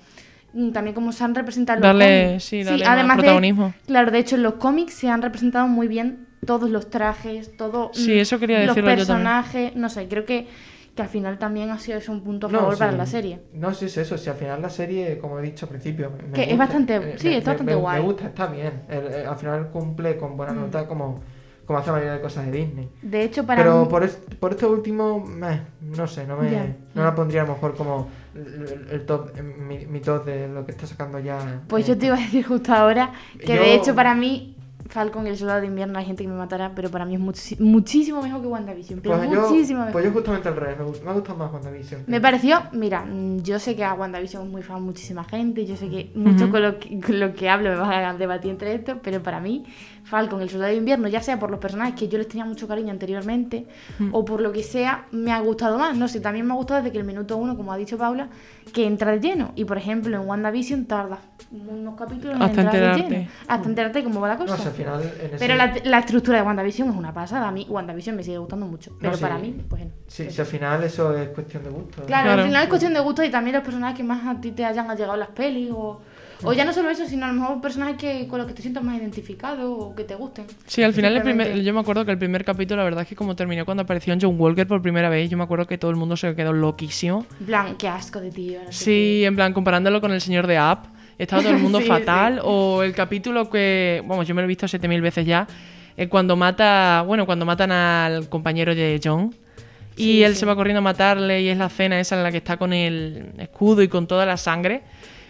mm, 0.52 0.70
también 0.72 0.94
como 0.94 1.12
se 1.12 1.24
han 1.24 1.34
representado 1.34 1.78
en 2.00 2.32
los 2.34 2.42
sí, 2.44 2.62
darle 2.62 3.04
más 3.04 3.16
de- 3.16 3.22
protagonismo. 3.22 3.74
claro, 3.86 4.10
de 4.10 4.18
hecho 4.18 4.36
en 4.36 4.42
los 4.42 4.54
cómics 4.54 4.94
se 4.94 5.08
han 5.08 5.22
representado 5.22 5.66
muy 5.66 5.88
bien 5.88 6.26
todos 6.46 6.68
los 6.70 6.88
trajes, 6.90 7.56
todo 7.56 7.90
Sí, 7.94 8.12
mm, 8.14 8.18
eso 8.18 8.38
quería 8.38 8.58
los 8.60 8.68
decirlo 8.68 8.90
yo 8.90 8.96
personajes, 8.96 9.74
no 9.74 9.88
sé, 9.88 10.06
creo 10.06 10.24
que, 10.26 10.46
que 10.94 11.02
al 11.02 11.08
final 11.08 11.38
también 11.38 11.70
ha 11.70 11.78
sido 11.78 11.98
eso 11.98 12.12
un 12.12 12.22
punto 12.22 12.46
a 12.46 12.50
No, 12.52 12.58
favor 12.60 12.74
sí. 12.74 12.78
para 12.78 12.92
la 12.92 13.06
serie. 13.06 13.40
No, 13.54 13.74
sí 13.74 13.86
es 13.86 13.96
eso. 13.98 14.16
Si 14.16 14.30
al 14.30 14.36
final 14.36 14.62
la 14.62 14.70
serie, 14.70 15.18
como 15.18 15.38
he 15.38 15.42
dicho 15.42 15.66
al 15.66 15.70
principio, 15.70 16.10
me- 16.10 16.22
me 16.22 16.32
Que 16.32 16.42
es 16.42 16.48
gusta. 16.50 16.64
bastante- 16.64 16.96
Eh, 16.96 17.14
sí, 17.18 17.28
me- 17.28 17.36
está 17.38 17.50
me- 17.50 17.54
bastante 17.54 17.74
me- 17.74 17.80
guay. 17.80 18.00
Me 18.00 18.06
gusta, 18.06 18.26
está 18.26 18.46
bien. 18.46 18.82
El- 18.88 19.06
el- 19.12 19.26
al 19.26 19.36
final 19.36 19.70
cumple 19.70 20.16
con 20.16 20.36
buena 20.38 20.52
Mm. 20.54 20.60
nota 20.60 20.86
como, 20.86 21.20
como 21.66 21.78
hace 21.78 21.88
la 21.88 21.92
mayoría 21.94 22.14
de 22.14 22.20
cosas 22.20 22.46
de 22.46 22.52
Disney. 22.52 22.88
De 23.02 23.22
hecho, 23.24 23.44
para 23.44 23.62
Pero 23.62 23.82
mí- 23.82 23.88
por, 23.90 24.04
es- 24.04 24.18
por 24.38 24.52
este 24.52 24.66
último, 24.66 25.18
meh, 25.20 25.60
no 25.82 26.06
sé, 26.06 26.26
no, 26.26 26.36
me, 26.36 26.50
no 26.94 27.02
la 27.04 27.14
pondría 27.14 27.42
a 27.42 27.46
lo 27.46 27.54
mejor 27.54 27.74
como 27.74 28.08
el, 28.34 28.86
el 28.90 29.04
top, 29.06 29.30
mi, 29.42 29.84
mi 29.86 30.00
top 30.00 30.24
de 30.24 30.48
lo 30.48 30.64
que 30.64 30.72
está 30.72 30.86
sacando 30.86 31.18
ya. 31.18 31.62
Pues 31.68 31.84
eh, 31.84 31.88
yo 31.92 31.98
te 31.98 32.06
iba 32.06 32.16
a 32.16 32.20
decir 32.20 32.44
justo 32.46 32.72
ahora 32.72 33.12
que 33.40 33.56
Yo- 33.56 33.62
de 33.62 33.74
hecho 33.74 33.94
para 33.94 34.14
mí 34.14 34.52
Falcon 34.88 35.26
y 35.26 35.30
el 35.30 35.36
Soldado 35.36 35.62
de 35.62 35.66
Invierno 35.66 35.98
hay 35.98 36.04
gente 36.04 36.22
que 36.22 36.28
me 36.28 36.36
matará, 36.36 36.70
pero 36.72 36.88
para 36.92 37.04
mí 37.04 37.16
es 37.16 37.20
muchi- 37.20 37.58
muchísimo 37.58 38.22
mejor 38.22 38.40
que 38.40 38.46
WandaVision. 38.46 39.00
Pero 39.00 39.16
Pues 39.16 39.30
yo, 39.32 39.48
muchísimo 39.50 39.80
mejor. 39.80 39.92
pues 39.92 40.04
yo 40.04 40.12
justamente 40.12 40.48
al 40.48 40.54
revés, 40.54 40.76
me, 41.02 41.10
ha 41.10 41.12
gustado 41.12 41.36
más 41.38 41.52
WandaVision. 41.52 42.04
Me 42.06 42.20
pareció, 42.20 42.62
mira, 42.72 43.04
mm, 43.04 43.38
yo 43.42 43.58
sé 43.58 43.74
que 43.74 43.82
a 43.82 43.94
WandaVision 43.94 44.44
es 44.46 44.48
muy 44.52 44.62
fan 44.62 44.80
muchísima 44.84 45.24
gente, 45.24 45.66
yo 45.66 45.74
sé 45.74 45.88
que 45.90 46.12
mucho 46.14 46.48
con, 46.50 46.62
lo 46.62 46.78
que, 46.78 47.00
con 47.00 47.18
lo 47.18 47.34
que 47.34 47.48
hablo 47.48 47.70
me 47.70 47.76
van 47.78 48.04
a 48.04 48.14
debatir 48.14 48.52
entre 48.52 48.74
esto, 48.76 49.00
pero 49.02 49.20
para 49.24 49.40
mí, 49.40 49.64
Falcon, 50.06 50.40
el 50.40 50.48
Soldado 50.48 50.70
de 50.70 50.76
Invierno, 50.78 51.08
ya 51.08 51.20
sea 51.20 51.38
por 51.38 51.50
los 51.50 51.58
personajes 51.60 51.94
que 51.94 52.08
yo 52.08 52.16
les 52.18 52.28
tenía 52.28 52.44
mucho 52.44 52.68
cariño 52.68 52.90
anteriormente, 52.92 53.66
o 54.12 54.24
por 54.24 54.40
lo 54.40 54.52
que 54.52 54.62
sea, 54.62 55.06
me 55.10 55.32
ha 55.32 55.40
gustado 55.40 55.78
más. 55.78 55.96
No 55.96 56.06
sé, 56.08 56.20
también 56.20 56.46
me 56.46 56.52
ha 56.52 56.56
gustado 56.56 56.80
desde 56.80 56.92
que 56.92 56.98
el 56.98 57.04
minuto 57.04 57.36
uno, 57.36 57.56
como 57.56 57.72
ha 57.72 57.76
dicho 57.76 57.98
Paula, 57.98 58.28
que 58.72 58.86
entra 58.86 59.10
de 59.12 59.20
lleno. 59.20 59.52
Y 59.56 59.64
por 59.64 59.78
ejemplo, 59.78 60.16
en 60.20 60.28
WandaVision 60.28 60.86
tarda 60.86 61.18
unos 61.50 61.96
capítulos 61.96 62.36
en 62.36 62.42
Hasta 62.42 62.60
entrar 62.62 62.72
de 62.72 62.86
enterarte. 62.88 63.14
lleno. 63.18 63.30
Hasta 63.48 63.68
enterarte 63.68 64.04
cómo 64.04 64.20
va 64.20 64.28
la 64.28 64.36
cosa. 64.36 64.56
No, 64.56 64.62
si 64.62 64.68
al 64.68 64.74
final 64.74 65.02
en 65.02 65.26
ese- 65.26 65.36
Pero 65.38 65.54
la, 65.56 65.74
la 65.84 65.98
estructura 65.98 66.38
de 66.38 66.44
WandaVision 66.44 66.90
es 66.90 66.96
una 66.96 67.12
pasada. 67.12 67.48
A 67.48 67.50
mí 67.52 67.66
WandaVision 67.68 68.16
me 68.16 68.22
sigue 68.22 68.38
gustando 68.38 68.66
mucho. 68.66 68.96
Pero 69.00 69.14
sí. 69.16 69.22
para 69.22 69.38
mí, 69.38 69.56
pues 69.68 69.84
no. 69.84 69.90
Sí, 70.06 70.30
si 70.30 70.40
al 70.40 70.46
final 70.46 70.82
eso 70.84 71.16
es 71.16 71.28
cuestión 71.30 71.64
de 71.64 71.70
gusto. 71.70 72.02
¿eh? 72.02 72.06
Claro, 72.06 72.24
Claro. 72.26 72.42
al 72.42 72.48
final 72.48 72.62
es 72.62 72.68
cuestión 72.68 72.94
de 72.94 73.00
gusto 73.00 73.24
y 73.24 73.30
también 73.30 73.54
los 73.56 73.64
personajes 73.64 73.96
que 73.96 74.04
más 74.04 74.24
a 74.26 74.40
ti 74.40 74.52
te 74.52 74.64
hayan 74.64 74.86
llegado 74.96 75.14
en 75.14 75.20
las 75.20 75.28
pelis 75.30 75.70
o, 75.72 76.00
o 76.42 76.52
ya 76.52 76.64
no 76.64 76.72
solo 76.72 76.90
eso, 76.90 77.06
sino 77.06 77.24
a 77.24 77.28
lo 77.32 77.40
mejor 77.40 77.60
personajes 77.60 77.96
que, 77.96 78.28
con 78.28 78.38
los 78.38 78.46
que 78.46 78.54
te 78.54 78.62
sientas 78.62 78.82
más 78.84 78.98
identificado 78.98 79.72
o 79.72 79.94
que 79.94 80.04
te 80.04 80.14
gusten. 80.14 80.44
Sí, 80.66 80.82
al 80.82 80.92
final 80.92 81.16
el 81.16 81.22
primer, 81.22 81.62
yo 81.62 81.72
me 81.74 81.80
acuerdo 81.80 82.04
que 82.04 82.12
el 82.12 82.18
primer 82.18 82.44
capítulo, 82.44 82.78
la 82.78 82.84
verdad 82.84 83.02
es 83.02 83.08
que 83.08 83.16
como 83.16 83.34
terminó 83.36 83.64
cuando 83.64 83.82
apareció 83.84 84.14
John 84.20 84.36
Walker 84.38 84.66
por 84.66 84.82
primera 84.82 85.08
vez, 85.08 85.30
yo 85.30 85.36
me 85.36 85.44
acuerdo 85.44 85.66
que 85.66 85.78
todo 85.78 85.90
el 85.90 85.96
mundo 85.96 86.16
se 86.16 86.34
quedó 86.34 86.52
loquísimo. 86.52 87.26
Plan, 87.44 87.76
qué 87.76 87.88
asco 87.88 88.20
de 88.20 88.30
tío. 88.30 88.60
no 88.64 88.72
sé 88.72 88.84
Sí, 88.84 89.24
en 89.24 89.34
plan, 89.36 89.52
comparándolo 89.52 90.00
con 90.00 90.12
el 90.12 90.20
señor 90.20 90.46
de 90.46 90.58
App, 90.58 90.86
estaba 91.18 91.42
todo 91.42 91.52
el 91.52 91.58
mundo 91.58 91.80
Sí, 91.82 91.86
fatal. 91.86 92.34
sí. 92.34 92.40
O 92.44 92.82
el 92.82 92.92
capítulo 92.92 93.48
que, 93.50 94.02
vamos, 94.06 94.26
yo 94.28 94.34
me 94.34 94.42
lo 94.42 94.46
he 94.46 94.48
visto 94.48 94.68
7000 94.68 95.00
veces 95.00 95.26
ya, 95.26 95.46
eh, 95.96 96.08
cuando 96.08 96.36
mata, 96.36 97.02
bueno, 97.06 97.24
cuando 97.24 97.46
matan 97.46 97.72
al 97.72 98.28
compañero 98.28 98.74
de 98.74 99.00
John. 99.02 99.34
Y 99.98 100.02
Sí, 100.02 100.22
él 100.24 100.36
se 100.36 100.44
va 100.44 100.54
corriendo 100.54 100.80
a 100.80 100.82
matarle 100.82 101.40
y 101.40 101.48
es 101.48 101.56
la 101.56 101.66
escena 101.66 101.98
esa 101.98 102.16
en 102.18 102.22
la 102.22 102.30
que 102.30 102.36
está 102.36 102.58
con 102.58 102.74
el 102.74 103.32
escudo 103.38 103.80
y 103.82 103.88
con 103.88 104.06
toda 104.06 104.26
la 104.26 104.36
sangre. 104.36 104.82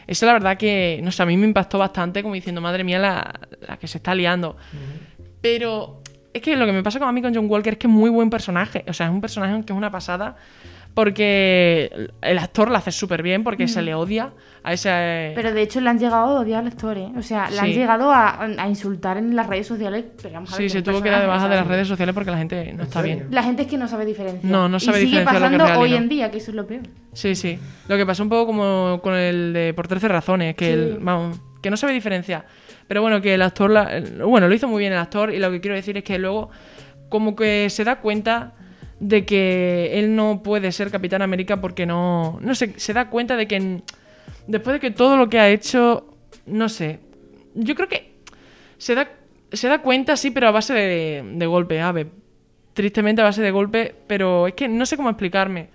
Eso 0.06 0.26
la 0.26 0.34
verdad 0.34 0.56
que, 0.56 1.00
no 1.02 1.10
sé, 1.10 1.22
a 1.22 1.26
mí 1.26 1.36
me 1.36 1.46
impactó 1.46 1.78
bastante 1.78 2.22
como 2.22 2.34
diciendo, 2.34 2.60
madre 2.60 2.84
mía, 2.84 2.98
la, 2.98 3.40
la 3.66 3.76
que 3.76 3.88
se 3.88 3.98
está 3.98 4.14
liando. 4.14 4.56
Pero 5.40 6.02
es 6.32 6.42
que 6.42 6.56
lo 6.56 6.66
que 6.66 6.72
me 6.72 6.82
pasa 6.82 6.98
con 6.98 7.08
a 7.08 7.12
mí 7.12 7.22
con 7.22 7.34
John 7.34 7.46
Walker 7.48 7.72
es 7.72 7.78
que 7.78 7.86
es 7.86 7.92
muy 7.92 8.10
buen 8.10 8.30
personaje. 8.30 8.84
O 8.88 8.92
sea, 8.92 9.06
es 9.06 9.12
un 9.12 9.20
personaje 9.20 9.64
que 9.64 9.72
es 9.72 9.76
una 9.76 9.90
pasada. 9.90 10.36
Porque 10.96 12.08
el 12.22 12.38
actor 12.38 12.70
lo 12.70 12.76
hace 12.78 12.90
súper 12.90 13.22
bien, 13.22 13.44
porque 13.44 13.68
se 13.68 13.82
le 13.82 13.94
odia 13.94 14.32
a 14.64 14.72
ese. 14.72 15.32
Pero 15.34 15.52
de 15.52 15.60
hecho 15.60 15.78
le 15.82 15.90
han 15.90 15.98
llegado 15.98 16.38
a 16.38 16.40
odiar 16.40 16.60
al 16.60 16.68
actor, 16.68 16.96
¿eh? 16.96 17.12
O 17.18 17.22
sea, 17.22 17.50
le 17.50 17.60
han 17.60 17.68
llegado 17.70 18.10
a, 18.10 18.40
a 18.42 18.66
insultar 18.68 19.18
en 19.18 19.36
las 19.36 19.46
redes 19.46 19.66
sociales. 19.66 20.06
Pero 20.22 20.32
vamos 20.34 20.52
a 20.54 20.56
ver, 20.56 20.70
sí, 20.70 20.72
se 20.78 20.82
tuvo 20.82 21.02
que 21.02 21.10
dar 21.10 21.20
de 21.20 21.26
baja 21.26 21.50
de 21.50 21.56
las 21.56 21.66
redes 21.66 21.86
sociales 21.86 22.14
porque 22.14 22.30
la 22.30 22.38
gente 22.38 22.64
no 22.72 22.80
¿En 22.80 22.80
está 22.80 23.02
bien. 23.02 23.26
La 23.30 23.42
gente 23.42 23.62
es 23.62 23.68
que 23.68 23.76
no 23.76 23.86
sabe 23.88 24.06
diferenciar. 24.06 24.50
No, 24.50 24.70
no 24.70 24.80
sabe 24.80 25.02
y 25.02 25.06
sigue 25.06 25.18
diferenciar 25.20 25.42
lo 25.42 25.48
que 25.50 25.54
es 25.54 25.60
pasando 25.60 25.64
real 25.66 25.78
y 25.78 25.82
hoy 25.82 25.90
no. 25.90 25.96
en 26.04 26.08
día, 26.08 26.30
que 26.30 26.38
eso 26.38 26.50
es 26.50 26.54
lo 26.56 26.66
peor. 26.66 26.82
Sí, 27.12 27.34
sí. 27.34 27.58
Lo 27.88 27.96
que 27.98 28.06
pasó 28.06 28.22
un 28.22 28.30
poco 28.30 28.46
como 28.46 29.00
con 29.02 29.14
el 29.14 29.52
de 29.52 29.74
Por 29.74 29.88
13 29.88 30.08
razones, 30.08 30.54
que, 30.56 30.64
Sí. 30.66 30.72
el- 30.72 30.98
vamos, 31.00 31.38
que 31.62 31.70
no 31.70 31.76
sabe 31.76 31.92
diferenciar. 31.92 32.46
Pero 32.88 33.02
bueno, 33.02 33.20
que 33.20 33.34
el 33.34 33.42
actor, 33.42 33.68
la- 33.70 34.02
bueno, 34.24 34.48
lo 34.48 34.54
hizo 34.54 34.66
muy 34.66 34.80
bien 34.80 34.94
el 34.94 34.98
actor 34.98 35.30
y 35.32 35.38
lo 35.38 35.50
que 35.50 35.60
quiero 35.60 35.76
decir 35.76 35.96
es 35.98 36.04
que 36.04 36.18
luego 36.18 36.48
como 37.10 37.36
que 37.36 37.68
se 37.70 37.84
da 37.84 38.00
cuenta 38.00 38.54
de 39.00 39.24
que 39.26 39.98
él 39.98 40.16
no 40.16 40.42
puede 40.42 40.72
ser 40.72 40.90
Capitán 40.90 41.22
América 41.22 41.60
porque 41.60 41.84
no, 41.86 42.38
no 42.40 42.54
sé, 42.54 42.72
se 42.78 42.92
da 42.92 43.10
cuenta 43.10 43.36
de 43.36 43.46
que 43.46 43.56
en- 43.56 43.82
después 44.46 44.74
de 44.74 44.80
que 44.80 44.90
todo 44.90 45.16
lo 45.16 45.28
que 45.28 45.38
ha 45.38 45.48
hecho, 45.50 46.14
no 46.46 46.68
sé, 46.68 47.00
yo 47.54 47.74
creo 47.74 47.88
que 47.88 48.12
se 48.78 48.94
da, 48.94 49.08
se 49.52 49.68
da 49.68 49.82
cuenta, 49.82 50.16
sí, 50.16 50.30
pero 50.30 50.48
a 50.48 50.50
base 50.50 50.72
de, 50.74 51.24
de 51.34 51.46
golpe, 51.46 51.80
a 51.80 51.92
ver, 51.92 52.08
tristemente 52.72 53.20
a 53.22 53.24
base 53.24 53.42
de 53.42 53.50
golpe, 53.50 53.94
pero 54.06 54.46
es 54.46 54.54
que 54.54 54.68
no 54.68 54.84
sé 54.86 54.96
cómo 54.96 55.08
explicarme. 55.10 55.68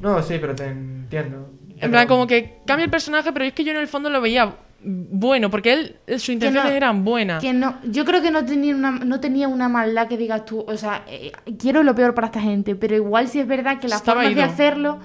No, 0.00 0.22
sí, 0.22 0.36
pero 0.40 0.54
te 0.54 0.64
entiendo. 0.66 1.50
En 1.78 1.90
plan, 1.90 2.06
como 2.08 2.26
que 2.26 2.58
cambia 2.66 2.84
el 2.84 2.90
personaje, 2.90 3.32
pero 3.32 3.44
es 3.44 3.52
que 3.52 3.64
yo 3.64 3.70
en 3.72 3.76
el 3.78 3.86
fondo 3.88 4.08
lo 4.10 4.20
veía 4.20 4.54
bueno, 4.82 5.50
porque 5.50 5.72
él, 5.72 5.96
sus 6.18 6.28
intenciones 6.30 6.70
no- 6.70 6.76
eran 6.76 7.04
buenas. 7.04 7.42
Que 7.42 7.52
no, 7.52 7.76
yo 7.84 8.04
creo 8.04 8.22
que 8.22 8.30
no 8.30 8.44
tenía 8.44 8.74
una, 8.74 8.90
no 8.92 9.20
tenía 9.20 9.48
una 9.48 9.68
maldad 9.68 10.06
que 10.08 10.16
digas 10.16 10.44
tú, 10.44 10.64
o 10.66 10.76
sea, 10.76 11.04
eh, 11.08 11.32
quiero 11.58 11.82
lo 11.82 11.94
peor 11.94 12.14
para 12.14 12.26
esta 12.28 12.40
gente, 12.40 12.74
pero 12.76 12.94
igual 12.94 13.28
sí 13.28 13.40
es 13.40 13.46
verdad 13.48 13.78
que 13.80 13.88
la 13.88 13.96
Estaba 13.96 14.22
forma 14.22 14.34
de 14.36 14.42
hacerlo 14.42 14.98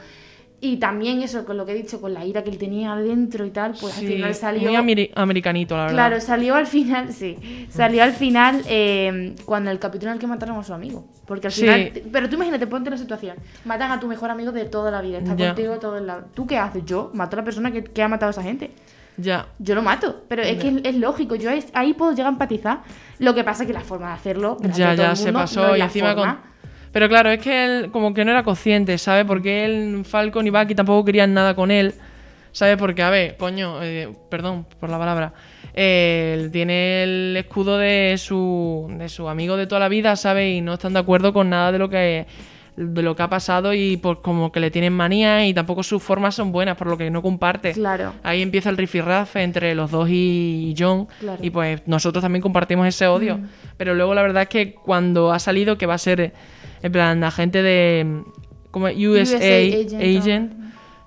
Y 0.63 0.77
también 0.77 1.23
eso, 1.23 1.43
con 1.43 1.57
lo 1.57 1.65
que 1.65 1.71
he 1.71 1.75
dicho, 1.75 1.99
con 1.99 2.13
la 2.13 2.23
ira 2.23 2.43
que 2.43 2.51
él 2.51 2.59
tenía 2.59 2.93
adentro 2.93 3.43
y 3.47 3.49
tal, 3.49 3.73
pues 3.81 3.97
al 3.97 4.05
final 4.05 4.35
salió... 4.35 4.69
Muy 4.69 4.77
ameri- 4.77 5.09
americanito, 5.15 5.75
la 5.75 5.81
verdad. 5.85 5.95
Claro, 5.95 6.21
salió 6.21 6.53
al 6.53 6.67
final, 6.67 7.11
sí. 7.13 7.65
Salió 7.71 8.03
al 8.03 8.11
final 8.13 8.61
eh, 8.69 9.33
cuando 9.45 9.71
el 9.71 9.79
capítulo 9.79 10.11
en 10.11 10.17
el 10.17 10.19
que 10.19 10.27
mataron 10.27 10.59
a 10.59 10.63
su 10.63 10.71
amigo. 10.71 11.07
Porque 11.25 11.47
al 11.47 11.53
Sí. 11.53 11.61
final. 11.61 11.91
Pero 12.11 12.29
tú 12.29 12.35
imagínate, 12.35 12.67
ponte 12.67 12.89
en 12.89 12.91
la 12.91 12.97
situación. 12.99 13.37
Matan 13.65 13.89
a 13.89 13.99
tu 13.99 14.05
mejor 14.07 14.29
amigo 14.29 14.51
de 14.51 14.65
toda 14.65 14.91
la 14.91 15.01
vida. 15.01 15.17
Está 15.17 15.35
Ya. 15.35 15.47
contigo 15.47 15.79
todo 15.79 15.97
el 15.97 16.05
lado. 16.05 16.25
¿Tú 16.35 16.45
qué 16.45 16.59
haces? 16.59 16.85
Yo 16.85 17.09
mato 17.15 17.35
a 17.35 17.39
la 17.39 17.43
persona 17.43 17.71
que, 17.71 17.83
que 17.83 18.03
ha 18.03 18.07
matado 18.07 18.27
a 18.27 18.31
esa 18.31 18.43
gente. 18.43 18.69
Ya. 19.21 19.47
Yo 19.59 19.75
lo 19.75 19.81
mato. 19.81 20.23
Pero 20.27 20.41
es 20.41 20.57
que 20.57 20.67
es, 20.69 20.75
es 20.83 20.95
lógico. 20.95 21.35
Yo 21.35 21.49
es- 21.49 21.67
ahí 21.73 21.93
puedo 21.93 22.11
llegar 22.11 22.27
a 22.27 22.29
empatizar. 22.33 22.81
Lo 23.19 23.33
que 23.35 23.43
pasa 23.43 23.63
es 23.63 23.67
que 23.67 23.73
la 23.73 23.81
forma 23.81 24.07
de 24.07 24.13
hacerlo. 24.13 24.57
Ya, 24.75 24.95
todo 24.95 25.05
ya, 25.07 25.15
se 25.15 25.31
pasó 25.33 25.67
no 25.69 25.77
y 25.77 25.81
encima 25.81 26.13
forma. 26.13 26.41
con... 26.41 26.51
Pero 26.91 27.07
claro, 27.07 27.29
es 27.31 27.39
que 27.39 27.65
él 27.65 27.91
como 27.91 28.13
que 28.13 28.25
no 28.25 28.31
era 28.31 28.43
consciente, 28.43 28.97
¿sabes? 28.97 29.23
Porque 29.25 29.63
él, 29.65 30.03
Falcon 30.05 30.45
y 30.45 30.49
Bucky 30.49 30.75
tampoco 30.75 31.05
querían 31.05 31.33
nada 31.33 31.55
con 31.55 31.71
él, 31.71 31.93
¿sabes? 32.51 32.75
Porque, 32.77 33.01
a 33.01 33.09
ver, 33.09 33.37
coño, 33.37 33.81
eh, 33.81 34.09
perdón 34.29 34.65
por 34.77 34.89
la 34.89 34.99
palabra, 34.99 35.33
eh, 35.73 36.35
él 36.37 36.51
tiene 36.51 37.03
el 37.03 37.37
escudo 37.37 37.77
de 37.77 38.15
su, 38.17 38.93
de 38.97 39.07
su 39.07 39.29
amigo 39.29 39.55
de 39.55 39.67
toda 39.67 39.79
la 39.79 39.87
vida, 39.87 40.17
¿sabes? 40.17 40.53
Y 40.57 40.59
no 40.59 40.73
están 40.73 40.91
de 40.91 40.99
acuerdo 40.99 41.31
con 41.31 41.49
nada 41.49 41.71
de 41.71 41.79
lo 41.79 41.89
que 41.89 42.27
de 42.75 43.01
lo 43.01 43.15
que 43.15 43.23
ha 43.23 43.29
pasado 43.29 43.73
y 43.73 43.97
pues 43.97 44.19
como 44.21 44.51
que 44.51 44.59
le 44.59 44.71
tienen 44.71 44.93
manía 44.93 45.45
y 45.45 45.53
tampoco 45.53 45.83
sus 45.83 46.01
formas 46.01 46.35
son 46.35 46.51
buenas, 46.51 46.77
por 46.77 46.87
lo 46.87 46.97
que 46.97 47.09
no 47.09 47.21
comparte. 47.21 47.73
Claro. 47.73 48.13
Ahí 48.23 48.41
empieza 48.41 48.69
el 48.69 48.77
rifirrafe 48.77 49.43
entre 49.43 49.75
los 49.75 49.91
dos 49.91 50.07
y 50.09 50.73
John. 50.77 51.07
Claro. 51.19 51.39
Y 51.41 51.49
pues 51.49 51.81
nosotros 51.85 52.21
también 52.21 52.41
compartimos 52.41 52.87
ese 52.87 53.07
odio. 53.07 53.39
Pero 53.77 53.93
luego 53.95 54.13
la 54.13 54.21
verdad 54.21 54.43
es 54.43 54.49
que 54.49 54.73
cuando 54.73 55.31
ha 55.31 55.39
salido 55.39 55.77
que 55.77 55.85
va 55.85 55.95
a 55.95 55.99
ser 55.99 56.33
en 56.81 56.91
plan 56.91 57.23
agente 57.23 57.61
de 57.61 58.23
como 58.71 58.85
USA, 58.85 59.35
USA 59.35 59.37
agent, 59.37 59.93
agent, 59.93 60.53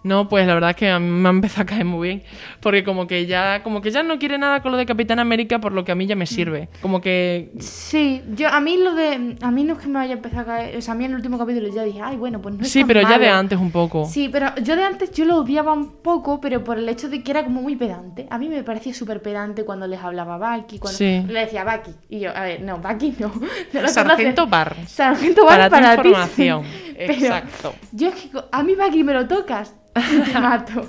no, 0.05 0.29
pues 0.29 0.47
la 0.47 0.55
verdad 0.55 0.71
es 0.71 0.77
que 0.77 0.89
a 0.91 0.99
mí 1.01 1.09
me 1.09 1.29
ha 1.29 1.33
empezado 1.33 1.63
a 1.63 1.67
caer 1.67 1.85
muy 1.85 2.09
bien. 2.09 2.23
Porque 2.61 2.85
como 2.85 3.07
que 3.07 3.27
ya, 3.27 3.63
como 3.63 3.81
que 3.81 3.91
ya 3.91 4.03
no 4.03 4.19
quiere 4.19 4.39
nada 4.39 4.61
con 4.63 4.71
lo 4.71 4.79
de 4.79 4.87
Capitán 4.87 5.19
América, 5.19 5.59
por 5.59 5.73
lo 5.73 5.85
que 5.85 5.93
a 5.93 5.95
mí 5.95 6.07
ya 6.07 6.15
me 6.15 6.27
sirve. 6.27 6.69
Como 6.81 7.01
que 7.01 7.51
Sí, 7.59 8.23
yo 8.35 8.49
a 8.49 8.61
mí 8.61 8.77
lo 8.77 8.95
de. 8.95 9.37
A 9.43 9.51
mí 9.51 9.65
no 9.65 9.73
es 9.75 9.79
que 9.81 9.89
me 9.89 9.95
vaya 9.95 10.13
a 10.13 10.17
empezar 10.17 10.41
a 10.41 10.45
caer. 10.45 10.77
O 10.77 10.81
sea, 10.81 10.95
a 10.95 10.97
mí 10.97 11.05
en 11.05 11.11
el 11.11 11.17
último 11.17 11.39
capítulo 11.39 11.69
ya 11.75 11.83
dije, 11.83 12.01
ay, 12.03 12.17
bueno, 12.17 12.41
pues 12.41 12.55
no 12.55 12.63
es 12.63 12.71
sí, 12.71 12.81
tan 12.81 12.89
pero 12.89 13.01
ya 13.03 13.19
de 13.19 13.27
malo". 13.27 13.39
antes 13.39 13.59
un 13.59 13.71
poco. 13.71 14.05
Sí, 14.07 14.29
pero 14.31 14.55
yo 14.63 14.77
de 14.77 14.85
antes 14.85 15.11
yo 15.13 15.25
lo 15.25 15.39
odiaba 15.39 15.73
un 15.73 15.97
poco, 16.03 16.41
pero 16.41 16.63
por 16.63 16.79
el 16.79 16.89
hecho 16.89 17.09
de 17.09 17.23
que 17.23 17.31
era 17.31 17.43
como 17.45 17.63
muy 17.63 17.75
pedante. 17.77 18.27
A 18.31 18.39
mí 18.39 18.49
me 18.49 18.63
parecía 18.63 18.93
súper 18.95 19.23
pedante 19.23 19.65
cuando 19.65 19.87
les 19.87 20.01
hablaba 20.01 20.37
Bucky, 20.37 20.79
cuando 20.79 20.99
Sí. 20.99 21.25
le 21.27 21.41
decía 21.41 21.65
Bucky. 21.65 21.97
Y 22.11 22.21
yo, 22.21 22.37
a 22.37 22.43
ver, 22.43 22.61
no, 22.63 22.79
Bucky 22.79 23.15
no. 23.19 23.33
no 23.73 23.81
lo 23.83 23.89
Sargento 23.89 24.43
conoces. 24.43 24.51
Barnes. 24.51 24.91
Sargento 24.91 25.47
Para 25.47 25.65
tu 25.67 25.71
para, 25.71 26.03
ti. 26.03 26.09
información. 26.09 26.63
Pero 26.97 27.13
Exacto. 27.13 27.75
Yo 27.93 28.09
es 28.09 28.15
que 28.15 28.29
co- 28.31 28.45
a 28.53 28.63
mí 28.63 28.75
Bucky 28.75 29.03
me 29.03 29.15
lo 29.15 29.27
tocas 29.27 29.75
te 30.33 30.41
mato. 30.41 30.87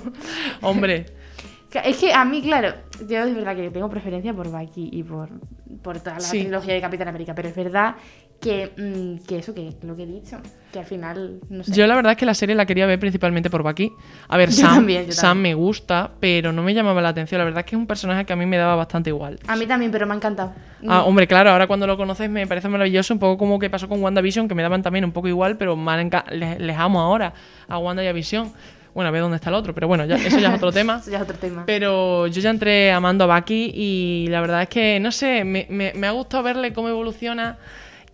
Hombre, 0.62 1.06
Es 1.84 1.98
que 1.98 2.12
a 2.12 2.24
mí, 2.24 2.40
claro, 2.42 2.74
yo 3.08 3.24
es 3.24 3.34
verdad 3.34 3.54
que 3.54 3.70
tengo 3.70 3.88
preferencia 3.90 4.32
por 4.32 4.48
Bucky 4.48 4.88
y 4.92 5.02
por, 5.02 5.28
por 5.82 5.98
toda 6.00 6.14
la 6.14 6.20
Sí. 6.20 6.40
trilogía 6.40 6.74
de 6.74 6.80
Capitán 6.80 7.08
América, 7.08 7.34
pero 7.34 7.48
es 7.48 7.54
verdad 7.56 7.96
que, 8.40 8.70
mm, 8.76 9.26
que 9.26 9.38
eso, 9.38 9.54
que 9.54 9.74
lo 9.82 9.96
que 9.96 10.02
he 10.04 10.06
dicho, 10.06 10.38
que 10.72 10.78
al 10.78 10.84
final, 10.86 11.40
no 11.50 11.64
sé. 11.64 11.72
Yo 11.72 11.86
la 11.86 11.94
verdad 11.94 12.12
es 12.12 12.18
que 12.18 12.26
la 12.26 12.34
serie 12.34 12.54
la 12.54 12.66
quería 12.66 12.86
ver 12.86 12.98
principalmente 12.98 13.48
por 13.50 13.62
Bucky. 13.62 13.92
A 14.28 14.36
ver, 14.36 14.48
Yo 14.50 14.56
Sam, 14.56 14.74
también, 14.76 15.12
Sam 15.12 15.38
me 15.38 15.54
gusta, 15.54 16.10
pero 16.20 16.52
no 16.52 16.62
me 16.62 16.72
llamaba 16.74 17.00
la 17.02 17.10
atención. 17.10 17.38
La 17.38 17.44
verdad 17.44 17.60
es 17.60 17.66
que 17.66 17.76
es 17.76 17.80
un 17.80 17.86
personaje 17.86 18.24
que 18.24 18.32
a 18.32 18.36
mí 18.36 18.46
me 18.46 18.56
daba 18.58 18.76
bastante 18.76 19.10
igual. 19.10 19.38
A 19.46 19.56
mí 19.56 19.66
también, 19.66 19.90
pero 19.90 20.06
me 20.06 20.12
ha 20.12 20.16
encantado. 20.16 20.52
Ah, 20.88 21.02
hombre, 21.04 21.26
claro, 21.26 21.50
ahora 21.50 21.66
cuando 21.66 21.86
lo 21.86 21.96
conoces 21.96 22.28
me 22.30 22.46
parece 22.46 22.68
maravilloso, 22.68 23.12
un 23.14 23.20
poco 23.20 23.38
como 23.38 23.58
que 23.58 23.68
pasó 23.70 23.88
con 23.88 24.02
WandaVision, 24.02 24.48
que 24.48 24.54
me 24.54 24.62
daban 24.62 24.82
también 24.82 25.04
un 25.04 25.12
poco 25.12 25.28
igual, 25.28 25.56
pero 25.56 25.76
les, 26.30 26.60
les 26.60 26.76
amo 26.76 27.00
ahora 27.00 27.32
a 27.68 27.78
Wanda 27.78 28.04
y 28.04 28.06
a 28.06 28.12
Vision. 28.12 28.52
Bueno, 28.96 29.08
a 29.08 29.10
ver 29.12 29.20
dónde 29.20 29.36
está 29.36 29.50
el 29.50 29.56
otro, 29.56 29.74
pero 29.74 29.86
bueno, 29.88 30.06
ya, 30.06 30.16
eso 30.16 30.38
ya 30.40 30.48
es 30.48 30.54
otro 30.56 30.72
tema. 30.72 30.96
Eso 31.02 31.10
ya 31.10 31.18
es 31.18 31.22
otro 31.24 31.36
tema. 31.36 31.64
Pero 31.66 32.26
yo 32.28 32.40
ya 32.40 32.48
entré 32.48 32.90
amando 32.92 33.30
a 33.30 33.36
Bucky 33.38 33.70
y 33.74 34.26
la 34.30 34.40
verdad 34.40 34.62
es 34.62 34.70
que, 34.70 34.98
no 35.00 35.12
sé, 35.12 35.44
me, 35.44 35.66
me- 35.68 35.92
me 35.94 36.06
ha 36.06 36.12
gustado 36.12 36.42
verle 36.42 36.72
cómo 36.72 36.88
evoluciona 36.88 37.58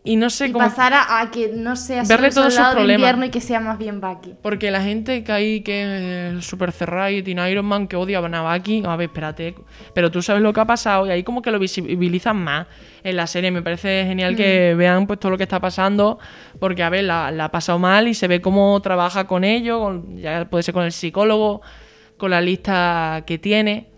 y 0.04 0.16
no 0.16 0.30
sé 0.30 0.48
y 0.48 0.52
cómo... 0.52 0.64
pasar 0.64 0.92
a, 0.94 1.20
a 1.20 1.30
que 1.30 1.52
no 1.54 1.76
sea 1.76 2.02
Verle 2.02 2.30
todos 2.30 2.54
sus 2.54 2.66
problemas. 2.66 2.98
invierno 2.98 3.24
y 3.26 3.30
que 3.30 3.40
sea 3.40 3.60
más 3.60 3.78
bien 3.78 4.00
Bucky. 4.00 4.34
Porque 4.42 4.70
la 4.72 4.82
gente 4.82 5.22
que 5.22 5.30
hay 5.32 5.60
que 5.60 6.32
es 6.36 6.44
super 6.44 6.72
cerrada 6.72 7.10
y 7.12 7.22
tiene 7.22 7.48
Iron 7.50 7.66
Man 7.66 7.86
que 7.86 7.94
odia 7.96 8.18
a 8.18 8.56
Bucky, 8.56 8.82
a 8.84 8.96
ver, 8.96 9.08
espérate, 9.10 9.54
pero 9.94 10.10
tú 10.10 10.20
sabes 10.20 10.42
lo 10.42 10.52
que 10.52 10.60
ha 10.60 10.64
pasado 10.64 11.06
y 11.06 11.10
ahí 11.10 11.22
como 11.22 11.40
que 11.40 11.52
lo 11.52 11.58
visibilizan 11.60 12.36
más 12.42 12.66
en 13.04 13.16
la 13.16 13.26
serie. 13.28 13.50
Me 13.52 13.62
parece 13.62 14.04
genial 14.06 14.32
Mm. 14.32 14.36
que 14.36 14.74
vean 14.76 15.06
pues 15.06 15.20
todo 15.20 15.30
lo 15.30 15.36
que 15.38 15.44
está 15.44 15.60
pasando, 15.60 16.18
porque 16.58 16.82
a 16.82 16.88
ver, 16.90 17.04
la, 17.04 17.30
la 17.30 17.44
ha 17.44 17.50
pasado 17.52 17.78
mal 17.78 18.08
y 18.08 18.14
se 18.14 18.26
ve 18.26 18.40
cómo 18.40 18.80
trabaja 18.82 19.28
con 19.28 19.44
ello, 19.44 19.80
con- 19.80 20.18
ya 20.18 20.46
puede 20.50 20.64
ser 20.64 20.74
con 20.74 20.84
el 20.84 20.90
psicólogo, 20.92 21.62
con 22.16 22.30
la 22.32 22.40
lista 22.40 23.22
que 23.24 23.38
tiene. 23.38 23.91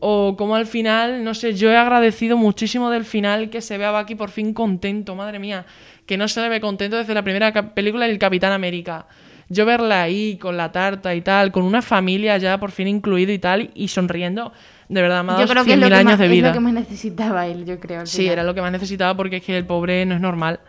O 0.00 0.36
como 0.36 0.56
al 0.56 0.66
final, 0.66 1.24
no 1.24 1.34
sé, 1.34 1.54
yo 1.54 1.70
he 1.70 1.76
agradecido 1.76 2.36
muchísimo 2.36 2.90
del 2.90 3.04
final 3.04 3.48
que 3.50 3.60
se 3.60 3.78
ve 3.78 3.84
a 3.86 3.98
Bucky 3.98 4.14
por 4.14 4.30
fin 4.30 4.52
contento, 4.52 5.14
madre 5.14 5.38
mía, 5.38 5.64
que 6.04 6.16
no 6.16 6.28
se 6.28 6.40
le 6.42 6.48
ve 6.48 6.60
contento 6.60 6.96
desde 6.96 7.14
la 7.14 7.22
primera 7.22 7.74
película 7.74 8.06
del 8.06 8.18
Capitán 8.18 8.52
América. 8.52 9.06
Yo 9.48 9.64
verla 9.64 10.02
ahí 10.02 10.36
con 10.38 10.56
la 10.56 10.70
tarta 10.72 11.14
y 11.14 11.20
tal, 11.22 11.52
con 11.52 11.64
una 11.64 11.80
familia 11.80 12.36
ya 12.36 12.58
por 12.58 12.72
fin 12.72 12.88
incluido 12.88 13.32
y 13.32 13.38
tal, 13.38 13.70
y 13.74 13.88
sonriendo, 13.88 14.52
de 14.88 15.02
verdad, 15.02 15.24
me 15.24 15.32
ha 15.32 15.34
Yo 15.36 15.40
dado 15.46 15.52
creo 15.52 15.64
que 15.64 15.72
es 15.72 15.78
lo 15.78 15.86
100.000 15.86 15.88
que, 15.88 15.94
años 15.94 16.04
más, 16.10 16.18
de 16.18 16.24
es 16.24 16.30
vida. 16.30 16.48
lo 16.48 16.54
que 16.54 16.60
más 16.60 16.72
necesitaba 16.74 17.46
él, 17.46 17.64
yo 17.64 17.80
creo. 17.80 18.06
Sí, 18.06 18.18
final. 18.18 18.32
era 18.34 18.42
lo 18.44 18.54
que 18.54 18.60
más 18.60 18.72
necesitaba 18.72 19.16
porque 19.16 19.36
es 19.36 19.42
que 19.44 19.56
el 19.56 19.64
pobre 19.64 20.04
no 20.04 20.14
es 20.16 20.20
normal. 20.20 20.60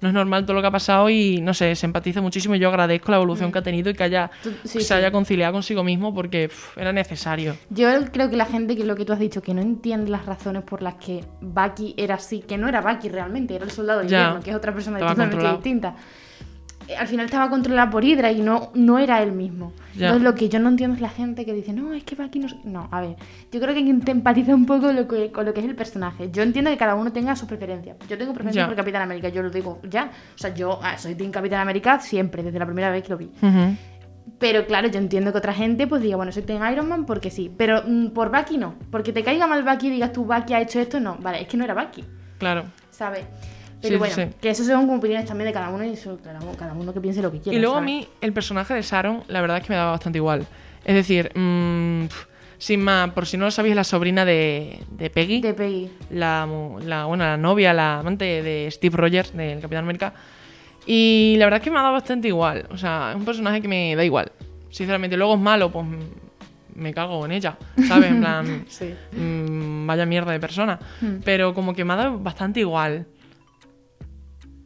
No 0.00 0.08
es 0.08 0.14
normal 0.14 0.44
todo 0.44 0.54
lo 0.54 0.60
que 0.60 0.68
ha 0.68 0.72
pasado 0.72 1.10
y 1.10 1.40
no 1.40 1.54
sé, 1.54 1.74
se 1.74 1.86
empatiza 1.86 2.20
muchísimo 2.20 2.54
y 2.54 2.60
yo 2.60 2.68
agradezco 2.68 3.10
la 3.10 3.16
evolución 3.16 3.50
que 3.50 3.58
ha 3.58 3.62
tenido 3.62 3.90
y 3.90 3.94
que 3.94 4.04
haya, 4.04 4.30
sí, 4.42 4.78
se 4.78 4.80
sí. 4.80 4.94
haya 4.94 5.10
conciliado 5.10 5.52
consigo 5.52 5.82
mismo 5.82 6.14
porque 6.14 6.50
era 6.76 6.92
necesario. 6.92 7.56
Yo 7.70 7.88
creo 8.12 8.30
que 8.30 8.36
la 8.36 8.46
gente, 8.46 8.76
que 8.76 8.84
lo 8.84 8.94
que 8.94 9.04
tú 9.04 9.12
has 9.12 9.18
dicho, 9.18 9.42
que 9.42 9.54
no 9.54 9.60
entiende 9.60 10.10
las 10.10 10.24
razones 10.24 10.62
por 10.62 10.82
las 10.82 10.94
que 10.94 11.24
Bucky 11.40 11.94
era 11.96 12.14
así, 12.14 12.40
que 12.40 12.56
no 12.56 12.68
era 12.68 12.80
Bucky 12.80 13.08
realmente, 13.08 13.56
era 13.56 13.64
el 13.64 13.72
soldado 13.72 14.00
de 14.00 14.06
invierno, 14.06 14.40
que 14.40 14.50
es 14.50 14.56
otra 14.56 14.72
persona 14.72 14.98
totalmente 14.98 15.48
distinta. 15.48 15.96
Al 16.96 17.06
final 17.06 17.26
estaba 17.26 17.50
controlada 17.50 17.90
por 17.90 18.04
Hydra 18.04 18.32
y 18.32 18.40
no, 18.40 18.70
no 18.74 18.98
era 18.98 19.22
él 19.22 19.32
mismo. 19.32 19.72
Ya. 19.94 20.06
Entonces 20.06 20.22
lo 20.22 20.34
que 20.34 20.48
yo 20.48 20.58
no 20.58 20.68
entiendo 20.70 20.94
es 20.96 21.02
la 21.02 21.08
gente 21.10 21.44
que 21.44 21.52
dice, 21.52 21.72
no, 21.72 21.92
es 21.92 22.04
que 22.04 22.14
Bucky 22.14 22.38
no... 22.38 22.48
No, 22.64 22.88
a 22.90 23.00
ver, 23.00 23.16
yo 23.52 23.60
creo 23.60 23.74
que 23.74 23.80
hay 23.80 23.98
que 24.00 24.10
empatizar 24.10 24.54
un 24.54 24.64
poco 24.64 24.90
lo 24.92 25.06
que- 25.06 25.30
con 25.30 25.44
lo 25.44 25.52
que 25.52 25.60
es 25.60 25.66
el 25.66 25.74
personaje. 25.74 26.30
Yo 26.30 26.42
entiendo 26.42 26.70
que 26.70 26.76
cada 26.78 26.94
uno 26.94 27.12
tenga 27.12 27.36
sus 27.36 27.46
preferencias. 27.48 27.96
Yo 28.08 28.16
tengo 28.16 28.32
preferencias 28.32 28.64
Ya. 28.64 28.66
por 28.68 28.76
Capitán 28.76 29.02
América, 29.02 29.28
yo 29.28 29.42
lo 29.42 29.50
digo 29.50 29.80
ya. 29.88 30.10
O 30.34 30.38
sea, 30.38 30.54
yo 30.54 30.78
ah, 30.82 30.96
soy 30.96 31.14
Team 31.14 31.30
Capitán 31.30 31.60
América 31.60 31.98
siempre, 32.00 32.42
desde 32.42 32.58
la 32.58 32.64
primera 32.66 32.90
vez 32.90 33.02
que 33.02 33.10
lo 33.10 33.18
vi. 33.18 33.30
Pero 34.38 34.66
claro, 34.66 34.88
yo 34.88 34.98
entiendo 34.98 35.32
que 35.32 35.38
otra 35.38 35.52
gente 35.52 35.86
pues 35.86 36.00
diga, 36.00 36.16
bueno, 36.16 36.30
soy 36.32 36.42
Team 36.42 36.62
Iron 36.72 36.88
Man 36.88 37.06
porque 37.06 37.30
sí. 37.30 37.50
Pero 37.56 37.82
mm, 37.86 38.08
por 38.10 38.30
Bucky 38.30 38.56
no. 38.56 38.74
Porque 38.90 39.12
te 39.12 39.22
caiga 39.24 39.46
mal 39.46 39.62
Bucky 39.64 39.88
y 39.88 39.90
digas 39.90 40.12
tú, 40.12 40.24
Bucky 40.24 40.54
ha 40.54 40.60
hecho 40.60 40.78
esto, 40.80 41.00
no. 41.00 41.16
Vale, 41.20 41.42
es 41.42 41.48
que 41.48 41.56
no 41.56 41.64
era 41.64 41.74
Bucky, 41.74 42.04
Claro. 42.38 42.64
¿sabes? 42.90 43.24
Pero 43.80 43.94
Sí, 43.94 43.98
bueno, 43.98 44.14
sí. 44.14 44.22
que 44.40 44.50
eso 44.50 44.64
son 44.64 44.90
opiniones 44.90 45.26
también 45.26 45.46
de 45.46 45.52
cada 45.52 45.68
uno 45.70 45.84
y 45.84 45.90
eso, 45.90 46.18
cada, 46.24 46.40
uno, 46.40 46.52
cada 46.58 46.72
uno 46.72 46.92
que 46.92 47.00
piense 47.00 47.22
lo 47.22 47.30
que 47.30 47.38
quiera. 47.40 47.56
Y 47.56 47.60
luego 47.60 47.76
a 47.76 47.78
¿sabes? 47.80 47.86
mí, 47.94 48.08
el 48.20 48.32
personaje 48.32 48.74
de 48.74 48.82
Sharon, 48.82 49.22
la 49.28 49.40
verdad 49.40 49.58
es 49.58 49.62
que 49.64 49.72
me 49.72 49.76
daba 49.76 49.92
bastante 49.92 50.18
igual. 50.18 50.46
Es 50.84 50.94
decir, 50.94 51.30
mm, 51.34 52.06
pf, 52.06 52.26
sin 52.58 52.80
más, 52.82 53.10
por 53.10 53.26
si 53.26 53.36
no 53.36 53.44
lo 53.44 53.50
sabéis, 53.52 53.76
la 53.76 53.84
sobrina 53.84 54.24
de, 54.24 54.80
de 54.90 55.10
Peggy, 55.10 55.40
De 55.40 55.54
Peggy. 55.54 55.90
la, 56.10 56.48
la, 56.84 57.04
bueno, 57.04 57.24
la 57.24 57.36
novia, 57.36 57.72
la 57.72 58.00
amante 58.00 58.42
de 58.42 58.68
Steve 58.72 58.96
Rogers, 58.96 59.36
del 59.36 59.60
Capitán 59.60 59.84
América. 59.84 60.12
Y 60.86 61.36
la 61.38 61.44
verdad 61.46 61.58
es 61.58 61.64
que 61.64 61.70
me 61.70 61.78
ha 61.78 61.82
dado 61.82 61.94
bastante 61.94 62.28
igual. 62.28 62.66
O 62.70 62.76
sea, 62.78 63.10
es 63.10 63.16
un 63.16 63.24
personaje 63.24 63.60
que 63.60 63.68
me 63.68 63.94
da 63.94 64.04
igual. 64.04 64.32
Sinceramente, 64.70 65.16
luego 65.16 65.34
es 65.34 65.40
malo, 65.40 65.70
pues 65.70 65.86
mm, 65.86 65.98
me 66.80 66.92
cago 66.94 67.24
en 67.26 67.32
ella, 67.32 67.56
¿sabes? 67.86 68.10
En 68.10 68.20
plan, 68.22 68.64
Sí. 68.68 68.92
mm, 69.16 69.86
vaya 69.86 70.06
mierda 70.06 70.32
de 70.32 70.40
persona. 70.40 70.78
Hmm. 71.00 71.16
Pero 71.24 71.54
como 71.54 71.74
que 71.74 71.84
me 71.84 71.92
ha 71.92 71.96
dado 71.96 72.18
bastante 72.18 72.60
igual. 72.60 73.06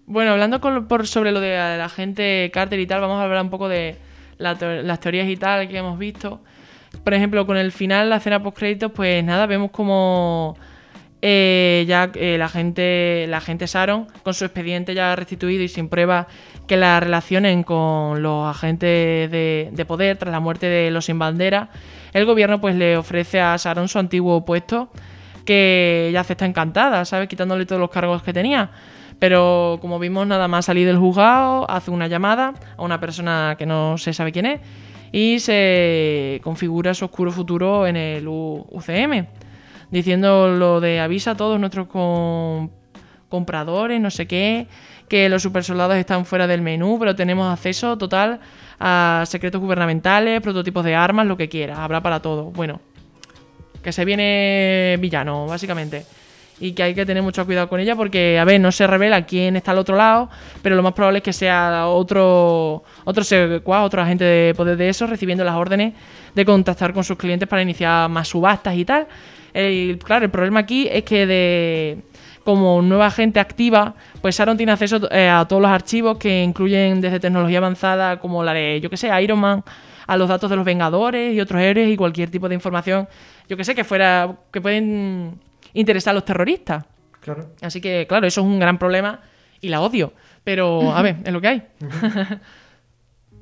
Bueno, 0.06 0.32
hablando 0.32 0.60
con- 0.60 0.86
por, 0.88 1.06
sobre 1.06 1.32
lo 1.32 1.40
de 1.40 1.56
la 1.56 1.88
gente 1.88 2.50
Carter 2.52 2.78
y 2.80 2.86
tal, 2.86 3.00
vamos 3.00 3.18
a 3.20 3.24
hablar 3.24 3.42
un 3.42 3.50
poco 3.50 3.68
de 3.68 3.96
las 4.38 5.00
teorías 5.00 5.28
y 5.28 5.36
tal 5.36 5.68
que 5.68 5.78
hemos 5.78 5.98
visto. 5.98 6.40
Por 7.04 7.14
ejemplo, 7.14 7.46
con 7.46 7.56
el 7.56 7.72
final, 7.72 8.10
la 8.10 8.16
escena 8.16 8.42
post 8.42 8.58
créditos, 8.58 8.92
pues 8.92 9.22
nada, 9.24 9.46
vemos 9.46 9.70
como 9.70 10.56
eh, 11.22 11.84
ya 11.86 12.10
eh, 12.14 12.36
la 12.36 12.48
gente 12.48 13.26
la 13.28 13.40
gente 13.40 13.66
Sharon, 13.66 14.08
con 14.24 14.34
su 14.34 14.44
expediente 14.44 14.92
ya 14.94 15.14
restituido 15.16 15.62
y 15.62 15.68
sin 15.68 15.88
pruebas 15.88 16.26
que 16.66 16.76
la 16.76 16.98
relacionen 17.00 17.62
con 17.62 18.22
los 18.22 18.54
agentes 18.54 19.30
de, 19.30 19.70
de 19.72 19.84
poder 19.86 20.16
tras 20.18 20.32
la 20.32 20.40
muerte 20.40 20.66
de 20.66 20.90
los 20.90 21.04
sin 21.06 21.18
bandera, 21.18 21.68
el 22.12 22.26
gobierno 22.26 22.60
pues 22.60 22.74
le 22.74 22.96
ofrece 22.96 23.40
a 23.40 23.56
Sharon 23.56 23.88
su 23.88 23.98
antiguo 23.98 24.44
puesto 24.44 24.90
que 25.46 26.08
ella 26.10 26.20
acepta 26.20 26.44
encantada, 26.44 27.04
¿sabes? 27.04 27.28
Quitándole 27.28 27.64
todos 27.66 27.80
los 27.80 27.90
cargos 27.90 28.22
que 28.22 28.32
tenía. 28.32 28.70
Pero 29.22 29.78
como 29.80 30.00
vimos, 30.00 30.26
nada 30.26 30.48
más 30.48 30.64
salir 30.64 30.84
del 30.84 30.98
juzgado, 30.98 31.70
hace 31.70 31.92
una 31.92 32.08
llamada 32.08 32.54
a 32.76 32.82
una 32.82 32.98
persona 32.98 33.54
que 33.56 33.66
no 33.66 33.96
se 33.96 34.12
sabe 34.12 34.32
quién 34.32 34.46
es 34.46 34.60
y 35.12 35.38
se 35.38 36.40
configura 36.42 36.92
su 36.92 37.04
oscuro 37.04 37.30
futuro 37.30 37.86
en 37.86 37.94
el 37.96 38.26
UCM, 38.26 39.28
diciendo 39.92 40.48
lo 40.48 40.80
de 40.80 40.98
avisa 40.98 41.30
a 41.30 41.36
todos 41.36 41.60
nuestros 41.60 41.86
com- 41.86 42.68
compradores, 43.28 44.00
no 44.00 44.10
sé 44.10 44.26
qué, 44.26 44.66
que 45.06 45.28
los 45.28 45.40
supersoldados 45.40 45.94
están 45.98 46.24
fuera 46.24 46.48
del 46.48 46.60
menú, 46.60 46.96
pero 46.98 47.14
tenemos 47.14 47.46
acceso 47.52 47.96
total 47.96 48.40
a 48.80 49.22
secretos 49.26 49.60
gubernamentales, 49.60 50.40
prototipos 50.40 50.84
de 50.84 50.96
armas, 50.96 51.28
lo 51.28 51.36
que 51.36 51.48
quiera, 51.48 51.84
habrá 51.84 52.00
para 52.00 52.18
todo. 52.20 52.46
Bueno, 52.50 52.80
que 53.84 53.92
se 53.92 54.04
viene 54.04 54.96
villano, 54.98 55.46
básicamente. 55.46 56.06
Y 56.64 56.74
que 56.74 56.84
hay 56.84 56.94
que 56.94 57.04
tener 57.04 57.24
mucho 57.24 57.44
cuidado 57.44 57.68
con 57.68 57.80
ella 57.80 57.96
porque, 57.96 58.38
a 58.38 58.44
ver, 58.44 58.60
no 58.60 58.70
se 58.70 58.86
revela 58.86 59.26
quién 59.26 59.56
está 59.56 59.72
al 59.72 59.78
otro 59.78 59.96
lado, 59.96 60.30
pero 60.62 60.76
lo 60.76 60.82
más 60.84 60.92
probable 60.92 61.18
es 61.18 61.24
que 61.24 61.32
sea 61.32 61.88
otro, 61.88 62.84
otro 63.04 63.24
secuaz, 63.24 63.82
otro 63.84 64.00
agente 64.00 64.22
de 64.24 64.54
poder 64.54 64.76
de 64.76 64.88
eso, 64.88 65.08
recibiendo 65.08 65.42
las 65.42 65.56
órdenes 65.56 65.92
de 66.32 66.44
contactar 66.44 66.92
con 66.92 67.02
sus 67.02 67.16
clientes 67.16 67.48
para 67.48 67.62
iniciar 67.62 68.08
más 68.08 68.28
subastas 68.28 68.76
y 68.76 68.84
tal. 68.84 69.08
El- 69.52 69.98
claro, 69.98 70.24
el 70.24 70.30
problema 70.30 70.60
aquí 70.60 70.86
es 70.88 71.02
que 71.02 71.26
de 71.26 71.98
como 72.44 72.80
nueva 72.80 73.06
agente 73.06 73.40
activa, 73.40 73.94
pues 74.20 74.36
Sharon 74.38 74.56
tiene 74.56 74.70
acceso 74.70 75.00
eh, 75.10 75.28
a 75.28 75.44
todos 75.48 75.62
los 75.62 75.70
archivos 75.70 76.16
que 76.18 76.44
incluyen 76.44 77.00
desde 77.00 77.18
tecnología 77.18 77.58
avanzada 77.58 78.20
como 78.20 78.44
la 78.44 78.52
de, 78.52 78.80
yo 78.80 78.88
que 78.88 78.96
sé, 78.96 79.10
Iron 79.20 79.40
Man, 79.40 79.64
a 80.06 80.16
los 80.16 80.28
datos 80.28 80.48
de 80.48 80.54
los 80.56 80.64
Vengadores 80.64 81.34
y 81.34 81.40
otros 81.40 81.60
héroes 81.60 81.88
y 81.88 81.96
cualquier 81.96 82.30
tipo 82.30 82.48
de 82.48 82.54
información, 82.54 83.08
yo 83.48 83.56
que 83.56 83.64
sé, 83.64 83.74
que 83.74 83.82
fuera 83.84 84.36
que 84.52 84.60
pueden 84.60 85.38
interesar 85.74 86.12
a 86.12 86.14
los 86.14 86.24
terroristas. 86.24 86.84
Claro. 87.20 87.50
Así 87.60 87.80
que, 87.80 88.06
claro, 88.08 88.26
eso 88.26 88.40
es 88.40 88.46
un 88.46 88.58
gran 88.58 88.78
problema 88.78 89.20
y 89.60 89.68
la 89.68 89.80
odio. 89.80 90.12
Pero, 90.44 90.92
a 90.92 91.02
ver, 91.02 91.18
es 91.24 91.32
lo 91.32 91.40
que 91.40 91.48
hay. 91.48 91.62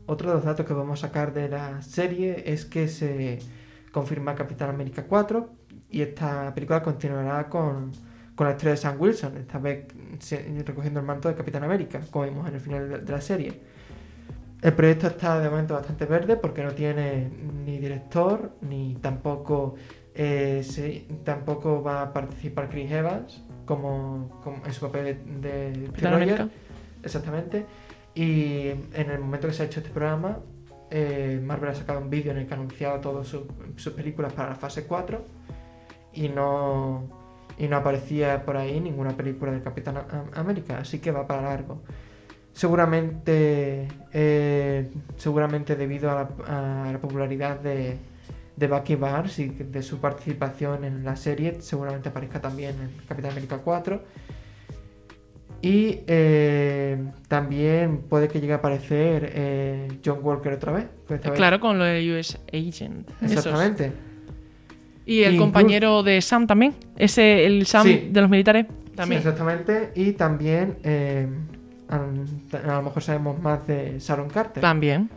Otro 0.07 0.29
de 0.29 0.35
los 0.35 0.45
datos 0.45 0.67
que 0.67 0.73
vamos 0.73 1.03
a 1.03 1.09
sacar 1.09 1.33
de 1.33 1.49
la 1.49 1.83
serie 1.83 2.43
es 2.47 2.65
que 2.65 2.89
se 2.89 3.39
confirma 3.93 4.35
Capitán 4.35 4.71
América 4.71 5.05
4 5.09 5.51
y 5.91 6.03
esta 6.03 6.53
película 6.55 6.83
continuará 6.83 7.49
con, 7.49 7.93
con 8.35 8.47
la 8.47 8.53
historia 8.53 8.73
de 8.73 8.77
Sam 8.77 8.97
Wilson, 9.01 9.37
esta 9.37 9.59
vez 9.59 9.87
recogiendo 10.67 11.01
el 11.01 11.07
manto 11.07 11.29
de 11.29 11.35
Capitán 11.35 11.65
América, 11.65 12.01
como 12.11 12.25
vimos 12.25 12.49
en 12.49 12.55
el 12.55 12.61
final 12.61 12.89
de, 12.89 12.99
de 12.99 13.13
la 13.13 13.21
serie. 13.21 13.61
El 14.63 14.75
proyecto 14.75 15.07
está 15.07 15.41
de 15.41 15.49
momento 15.49 15.75
bastante 15.75 16.05
verde 16.05 16.37
porque 16.37 16.63
no 16.63 16.73
tiene 16.73 17.31
ni 17.65 17.79
director 17.79 18.53
ni 18.61 18.97
tampoco 18.97 19.77
eh, 20.15 20.63
se- 20.65 21.07
tampoco 21.25 21.83
va 21.83 22.03
a 22.03 22.13
participar 22.13 22.69
Chris 22.69 22.91
Evans 22.91 23.43
como, 23.67 24.41
como 24.43 24.65
en 24.67 24.73
su 24.73 24.81
papel 24.87 25.19
de, 25.41 25.73
de 25.73 25.85
Capitán 25.87 26.13
Roger. 26.13 26.29
América. 26.41 26.49
Exactamente. 27.03 27.67
Y 28.15 28.69
en 28.95 29.11
el 29.11 29.21
momento 29.21 29.47
que 29.49 29.55
se 29.55 29.63
ha 29.63 29.67
hecho 29.67 29.81
este 29.81 29.93
programa, 29.93 30.39
eh, 30.91 31.41
Marvel 31.45 31.71
ha 31.71 31.75
sacado 31.75 32.01
un 32.01 32.11
vídeo 32.11 32.33
en 32.33 32.39
el 32.39 32.47
que 32.47 32.55
ha 32.55 32.57
anunciado 32.57 32.99
todas 33.01 33.27
sus, 33.29 33.43
sus 33.77 33.93
películas 33.93 34.33
para 34.33 34.49
la 34.51 34.55
fase 34.57 34.85
4 34.87 35.25
y 36.15 36.29
no, 36.29 37.05
y 37.57 37.69
no 37.69 37.77
aparecía 37.77 38.45
por 38.45 38.57
ahí 38.57 38.81
ninguna 38.81 39.17
película 39.17 39.53
de 39.53 39.63
Capitán 39.63 39.99
Am- 39.99 40.31
América, 40.35 40.79
así 40.79 40.99
que 40.99 41.13
va 41.13 41.27
para 41.29 41.43
largo. 41.43 41.83
Seguramente, 42.53 43.87
eh, 44.13 44.91
seguramente 45.17 45.77
debido 45.77 46.11
a 46.11 46.15
la, 46.47 46.85
a 46.89 46.93
la 46.93 46.99
popularidad 46.99 47.61
de, 47.61 47.97
de 48.61 48.69
Bucky 48.69 48.95
Barnes 48.95 49.39
y 49.39 49.49
de 49.49 49.83
su 49.83 49.99
participación 49.99 50.85
en 50.85 51.03
la 51.03 51.17
serie, 51.17 51.57
seguramente 51.61 52.11
aparezca 52.11 52.41
también 52.41 52.75
en 52.81 52.91
Capitán 53.09 53.33
América 53.33 53.59
4. 53.59 54.03
Y 55.63 56.01
eh, 56.07 56.97
también 57.29 58.03
puede 58.09 58.29
que 58.29 58.41
llegue 58.41 58.53
a 58.55 58.57
aparecer 58.57 59.31
eh, 59.35 59.89
John 60.05 60.19
Walker 60.23 60.53
otra 60.53 60.73
vez. 60.73 60.87
esta 61.09 61.31
vez- 61.31 61.37
Claro, 61.39 61.61
con 61.61 61.79
lo 61.79 61.85
de 61.85 62.19
US 62.19 62.39
Agent. 62.53 63.09
esos. 63.21 63.33
Exactamente. 63.47 63.93
Y 65.05 65.23
el 65.23 65.37
compañero 65.39 66.03
de 66.03 66.21
Sam 66.21 66.47
también. 66.47 66.75
Ese, 66.97 67.45
el 67.47 67.67
Sam 67.67 67.87
Sí. 67.87 68.09
de 68.13 68.21
los 68.21 68.31
militares. 68.31 68.67
Sí, 68.69 68.91
También. 68.97 69.19
exactamente. 69.21 69.93
Y 69.97 70.13
también 70.13 70.77
eh, 70.85 71.27
a, 71.89 71.97
a 71.97 72.77
lo 72.77 72.83
mejor 72.83 73.03
sabemos 73.03 73.41
más 73.41 73.67
de 73.67 73.99
Sharon 73.99 74.29
Carter. 74.29 74.61
También. 74.61 75.11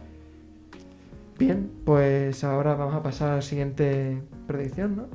Bien, 1.38 1.72
pues 1.86 2.44
ahora 2.44 2.76
vamos 2.76 2.96
a 2.96 3.04
pasar 3.04 3.32
a 3.32 3.36
la 3.36 3.42
siguiente 3.42 4.22
predicción, 4.48 4.96
¿no? 4.96 5.08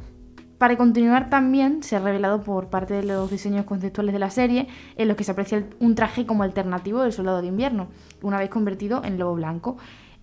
Para 0.59 0.76
continuar 0.76 1.31
también 1.31 1.85
se 1.85 1.94
ha 1.94 2.00
revelado 2.00 2.42
por 2.42 2.68
parte 2.68 2.94
de 2.94 3.04
los 3.04 3.31
diseños 3.31 3.64
conceptuales 3.64 4.12
de 4.12 4.18
la 4.18 4.31
serie 4.31 4.66
en 4.96 5.07
los 5.07 5.16
que 5.16 5.22
se 5.22 5.31
aprecia 5.31 5.64
un 5.78 5.94
traje 5.94 6.26
como 6.26 6.42
alternativo 6.42 7.02
del 7.02 7.12
soldado 7.12 7.40
de 7.40 7.46
invierno, 7.46 7.88
una 8.22 8.38
vez 8.38 8.50
convertido 8.50 9.04
en 9.04 9.18
lobo 9.18 9.37
blanco. 9.37 9.76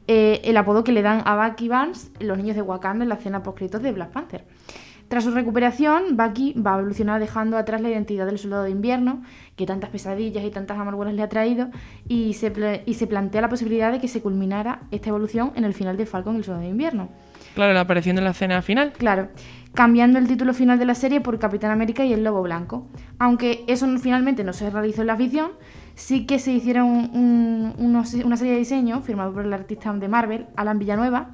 Eh, 0.08 0.42
el 0.44 0.58
apodo 0.58 0.84
que 0.84 0.92
le 0.92 1.02
dan 1.02 1.24
a 1.26 1.48
Bucky 1.48 1.70
Barnes 1.70 2.12
los 2.20 2.38
niños 2.38 2.58
de 2.58 2.62
Wakanda 2.62 3.04
en 3.04 3.10
la 3.10 3.16
escena 3.16 3.44
post 3.44 3.62
de 3.62 3.92
Black 3.94 4.12
Panther. 4.12 4.46
Tras 5.08 5.24
su 5.24 5.32
recuperación, 5.32 6.18
Bucky 6.18 6.54
va 6.54 6.76
a 6.76 6.80
evolucionar 6.80 7.20
dejando 7.20 7.58
atrás 7.58 7.80
la 7.82 7.90
identidad 7.90 8.26
del 8.26 8.40
soldado 8.40 8.64
de 8.64 8.72
invierno, 8.72 9.22
que 9.56 9.66
tantas 9.68 9.92
pesadillas 9.92 10.44
y 10.44 10.50
tantas 10.50 10.78
amarguras 10.80 11.14
le 11.14 11.22
ha 11.22 11.30
traído, 11.30 11.70
y 12.08 12.34
se, 12.34 12.50
pla- 12.50 12.80
y 12.86 12.96
se 12.96 13.06
plantea 13.06 13.42
la 13.42 13.50
posibilidad 13.50 13.92
de 13.92 14.00
que 14.00 14.08
se 14.08 14.22
culminara 14.22 14.82
esta 14.92 15.10
evolución 15.10 15.52
en 15.56 15.64
el 15.64 15.74
final 15.76 15.96
de 15.96 16.06
Falcon 16.08 16.36
y 16.36 16.38
el 16.40 16.44
soldado 16.44 16.64
de 16.64 16.70
invierno. 16.70 17.10
Claro, 17.54 17.74
la 17.74 17.82
aparición 17.82 18.16
de 18.16 18.24
la 18.24 18.32
escena 18.32 18.62
final. 18.64 18.94
Claro, 18.94 19.30
cambiando 19.74 20.18
el 20.20 20.28
título 20.28 20.54
final 20.54 20.80
de 20.80 20.86
la 20.86 20.96
serie 20.96 21.22
por 21.22 21.38
Capitán 21.40 21.72
América 21.72 22.04
y 22.04 22.12
el 22.12 22.24
Lobo 22.24 22.42
Blanco. 22.42 22.88
Aunque 23.20 23.64
eso 23.68 23.88
finalmente 24.00 24.44
no 24.44 24.54
se 24.54 24.70
realizó 24.70 25.02
en 25.02 25.08
la 25.08 25.16
ficción, 25.16 25.52
sí 25.94 26.26
que 26.26 26.40
se 26.40 26.52
hicieron 26.52 26.88
un- 26.88 27.74
unos- 27.78 28.14
una 28.16 28.36
serie 28.36 28.54
de 28.54 28.60
diseños 28.60 29.06
firmados 29.06 29.34
por 29.34 29.46
el 29.46 29.54
artista 29.54 29.94
de 29.94 30.08
Marvel, 30.10 30.48
Alan 30.58 30.80
Villanueva, 30.80 31.30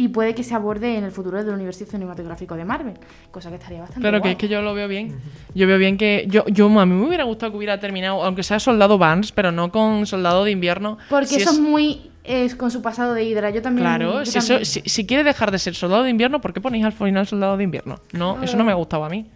y 0.00 0.08
puede 0.08 0.34
que 0.34 0.42
se 0.42 0.54
aborde 0.54 0.96
en 0.96 1.04
el 1.04 1.10
futuro 1.12 1.42
del 1.42 1.54
universo 1.54 1.84
cinematográfico 1.84 2.54
de 2.56 2.64
Marvel, 2.64 2.94
cosa 3.30 3.50
que 3.50 3.56
estaría 3.56 3.80
bastante 3.80 4.00
Claro, 4.00 4.18
que 4.18 4.28
guay. 4.28 4.32
es 4.32 4.38
que 4.38 4.48
yo 4.48 4.62
lo 4.62 4.72
veo 4.74 4.88
bien. 4.88 5.18
Yo 5.54 5.66
veo 5.66 5.78
bien 5.78 5.96
que. 5.98 6.24
Yo, 6.28 6.44
yo 6.46 6.66
a 6.80 6.86
mí 6.86 6.94
me 6.94 7.06
hubiera 7.06 7.24
gustado 7.24 7.52
que 7.52 7.58
hubiera 7.58 7.78
terminado, 7.80 8.22
aunque 8.24 8.42
sea 8.42 8.58
Soldado 8.60 8.98
Barnes, 8.98 9.32
pero 9.32 9.52
no 9.52 9.70
con 9.70 10.06
Soldado 10.06 10.44
de 10.44 10.50
Invierno. 10.52 10.98
Porque 11.08 11.26
Si 11.26 11.36
eso 11.36 11.50
es- 11.50 11.58
muy... 11.60 12.10
es 12.24 12.54
con 12.54 12.70
su 12.70 12.80
pasado 12.82 13.14
de 13.14 13.24
Hydra, 13.24 13.50
yo 13.50 13.60
también... 13.62 13.84
Claro, 13.86 14.22
yo 14.22 14.30
si, 14.30 14.38
eso- 14.38 14.64
si, 14.64 14.80
si 14.84 15.06
quiere 15.06 15.24
dejar 15.24 15.50
de 15.50 15.58
ser 15.58 15.74
Soldado 15.74 16.02
de 16.04 16.10
Invierno, 16.10 16.40
¿por 16.40 16.52
qué 16.52 16.60
ponéis 16.60 16.84
al 16.84 16.92
final 16.92 17.26
Soldado 17.26 17.56
de 17.56 17.64
Invierno? 17.64 18.00
No, 18.12 18.42
eso 18.42 18.56
no 18.56 18.64
me 18.64 18.74
gustaba 18.74 19.06
a 19.06 19.10
mí. 19.10 19.26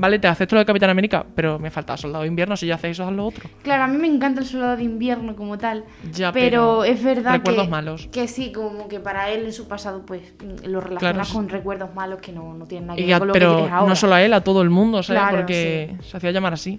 Vale, 0.00 0.18
te 0.18 0.28
acepto 0.28 0.54
lo 0.56 0.60
de 0.60 0.64
Capitán 0.64 0.88
América, 0.88 1.26
pero 1.34 1.58
me 1.58 1.70
falta 1.70 1.94
Soldado 1.96 2.22
de 2.22 2.28
Invierno. 2.28 2.56
Si 2.56 2.66
ya 2.66 2.76
hacéis 2.76 2.96
eso, 2.96 3.06
haz 3.06 3.12
lo 3.12 3.26
otro. 3.26 3.50
Claro, 3.62 3.84
a 3.84 3.86
mí 3.86 3.98
me 3.98 4.06
encanta 4.08 4.40
el 4.40 4.46
soldado 4.46 4.78
de 4.78 4.82
invierno 4.84 5.36
como 5.36 5.58
tal. 5.58 5.84
Ya, 6.12 6.32
pero, 6.32 6.80
pero 6.80 6.84
es 6.84 7.04
verdad 7.04 7.34
recuerdos 7.34 7.64
que, 7.64 7.70
malos. 7.70 8.08
que 8.10 8.26
sí, 8.26 8.50
como 8.50 8.88
que 8.88 8.98
para 8.98 9.28
él 9.30 9.44
en 9.44 9.52
su 9.52 9.68
pasado, 9.68 10.06
pues 10.06 10.22
lo 10.64 10.80
relaciona 10.80 11.12
Claro, 11.12 11.24
sí. 11.26 11.32
con 11.34 11.48
recuerdos 11.50 11.94
malos 11.94 12.20
que 12.20 12.32
no, 12.32 12.54
no 12.54 12.64
tienen 12.66 12.86
nada 12.86 12.96
que 12.96 13.02
Y 13.02 13.06
ver 13.08 13.18
con 13.18 13.28
lo 13.28 13.34
que 13.34 13.38
pero 13.38 13.54
tienes 13.56 13.72
ahora. 13.72 13.88
no 13.90 13.96
solo 13.96 14.14
a 14.14 14.22
él, 14.22 14.32
a 14.32 14.40
todo 14.42 14.62
el 14.62 14.70
mundo, 14.70 15.02
¿sabes? 15.02 15.22
Claro, 15.22 15.36
Porque 15.36 15.96
se 16.02 16.16
hacía 16.16 16.30
llamar 16.30 16.54
así. 16.54 16.78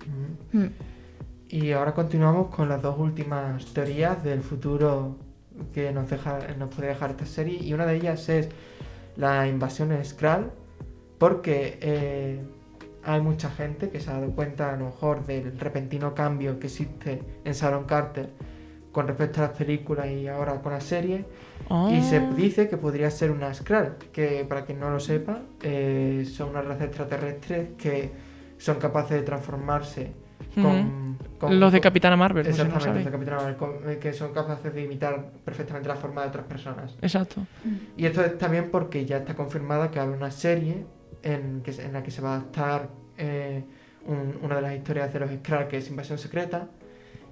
Mm. 0.51 0.65
Y 1.49 1.71
ahora 1.73 1.93
continuamos 1.93 2.47
con 2.47 2.69
las 2.69 2.81
dos 2.81 2.97
últimas 2.97 3.65
teorías 3.67 4.23
del 4.23 4.41
futuro 4.41 5.17
que 5.73 5.91
nos, 5.91 6.09
deja, 6.09 6.39
nos 6.57 6.73
puede 6.73 6.87
dejar 6.89 7.11
esta 7.11 7.25
serie. 7.25 7.59
Y 7.61 7.73
una 7.73 7.85
de 7.85 7.97
ellas 7.97 8.27
es 8.29 8.49
la 9.17 9.47
invasión 9.47 9.91
Skrull, 10.03 10.49
porque 11.17 11.77
eh, 11.81 12.39
hay 13.03 13.21
mucha 13.21 13.49
gente 13.49 13.89
que 13.89 13.99
se 13.99 14.09
ha 14.09 14.13
dado 14.13 14.31
cuenta 14.31 14.73
a 14.73 14.77
lo 14.77 14.85
mejor 14.85 15.25
del 15.25 15.57
repentino 15.59 16.13
cambio 16.13 16.59
que 16.59 16.67
existe 16.67 17.21
en 17.43 17.53
Sharon 17.53 17.85
Carter 17.85 18.29
con 18.91 19.07
respecto 19.07 19.39
a 19.41 19.47
las 19.47 19.57
películas 19.57 20.07
y 20.07 20.27
ahora 20.27 20.61
con 20.61 20.73
la 20.73 20.81
serie. 20.81 21.25
Y 21.91 22.01
se 22.01 22.17
Ah. 22.17 22.33
dice 22.35 22.67
que 22.67 22.75
podría 22.77 23.09
ser 23.09 23.31
una 23.31 23.53
Skrull, 23.53 23.93
que 24.11 24.45
para 24.47 24.65
quien 24.65 24.79
no 24.79 24.89
lo 24.89 24.99
sepa, 24.99 25.39
eh, 25.61 26.25
son 26.29 26.49
una 26.49 26.61
raza 26.61 26.83
extraterrestre 26.85 27.71
que 27.77 28.11
son 28.57 28.77
capaces 28.77 29.11
de 29.11 29.21
transformarse 29.23 30.11
con, 30.55 31.17
con- 31.39 31.57
Los 31.59 31.71
de 31.71 31.79
Capitana 31.79 32.17
Marvel, 32.17 32.43
no 32.43 32.49
Exactamente, 32.49 32.83
sabéis. 32.83 33.05
los 33.05 33.13
de 33.13 33.17
Capitana 33.17 33.37
Marvel, 33.37 33.55
con- 33.55 33.89
eh, 33.89 33.97
que 33.99 34.11
son 34.11 34.33
capaces 34.33 34.73
de 34.73 34.83
imitar 34.83 35.31
perfectamente 35.45 35.87
la 35.87 35.95
forma 35.95 36.23
de 36.23 36.27
otras 36.27 36.45
personas. 36.45 36.97
Exacto. 37.01 37.45
Y 37.95 38.05
esto 38.05 38.21
es 38.25 38.37
también 38.37 38.69
porque 38.69 39.05
ya 39.05 39.17
está 39.17 39.33
confirmada 39.35 39.89
que 39.89 39.99
habrá 40.01 40.17
una 40.17 40.31
serie 40.31 40.85
en, 41.23 41.61
que, 41.61 41.73
se- 41.73 41.85
en 41.85 41.93
la 41.93 42.03
que 42.03 42.11
se 42.11 42.21
va 42.21 42.33
a 42.33 42.35
adaptar 42.37 42.89
eh, 43.17 43.63
un- 44.07 44.39
una 44.43 44.55
de 44.55 44.61
las 44.61 44.75
historias 44.75 45.13
de 45.13 45.19
los 45.19 45.29
Skrull, 45.31 45.67
que 45.67 45.77
es 45.77 45.89
Invasión 45.89 46.17
Secreta, 46.17 46.67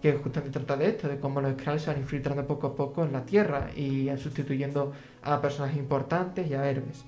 que 0.02 0.13
justamente 0.13 0.58
trata 0.60 0.78
de 0.78 0.89
esto, 0.89 1.08
de 1.10 1.19
cómo 1.19 1.41
los 1.41 1.54
Skrull 1.54 1.80
se 1.80 1.89
van 1.91 1.99
infiltrando 1.99 2.45
poco 2.47 2.67
a 2.67 2.75
poco 2.75 3.04
en 3.04 3.12
la 3.12 3.25
Tierra 3.25 3.69
y 3.75 4.10
sustituyendo 4.17 4.93
a 5.23 5.41
personajes 5.41 5.78
importantes 5.78 6.49
y 6.49 6.54
a 6.54 6.69
héroes. 6.69 7.04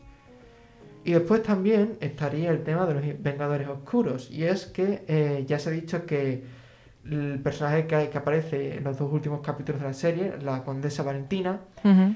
Y 1.04 1.14
después 1.14 1.42
también 1.42 1.98
estaría 2.00 2.52
el 2.52 2.64
tema 2.64 2.86
de 2.86 2.94
los 2.94 3.24
Vengadores 3.24 3.68
Oscuros, 3.68 4.30
y 4.30 4.44
es 4.44 4.66
que 4.68 5.04
eh, 5.08 5.44
ya 5.48 5.58
se 5.58 5.70
ha 5.70 5.72
dicho 5.72 6.06
que 6.06 6.44
el 7.10 7.40
personaje 7.42 7.88
que, 7.88 8.10
que 8.10 8.18
aparece 8.20 8.78
en 8.78 8.84
los 8.84 8.98
dos 9.00 9.12
últimos 9.12 9.42
capítulos 9.42 9.82
de 9.82 9.88
la 9.88 9.94
serie, 9.96 10.34
la 10.44 10.64
Condesa 10.64 11.02
Valentina, 11.02 11.62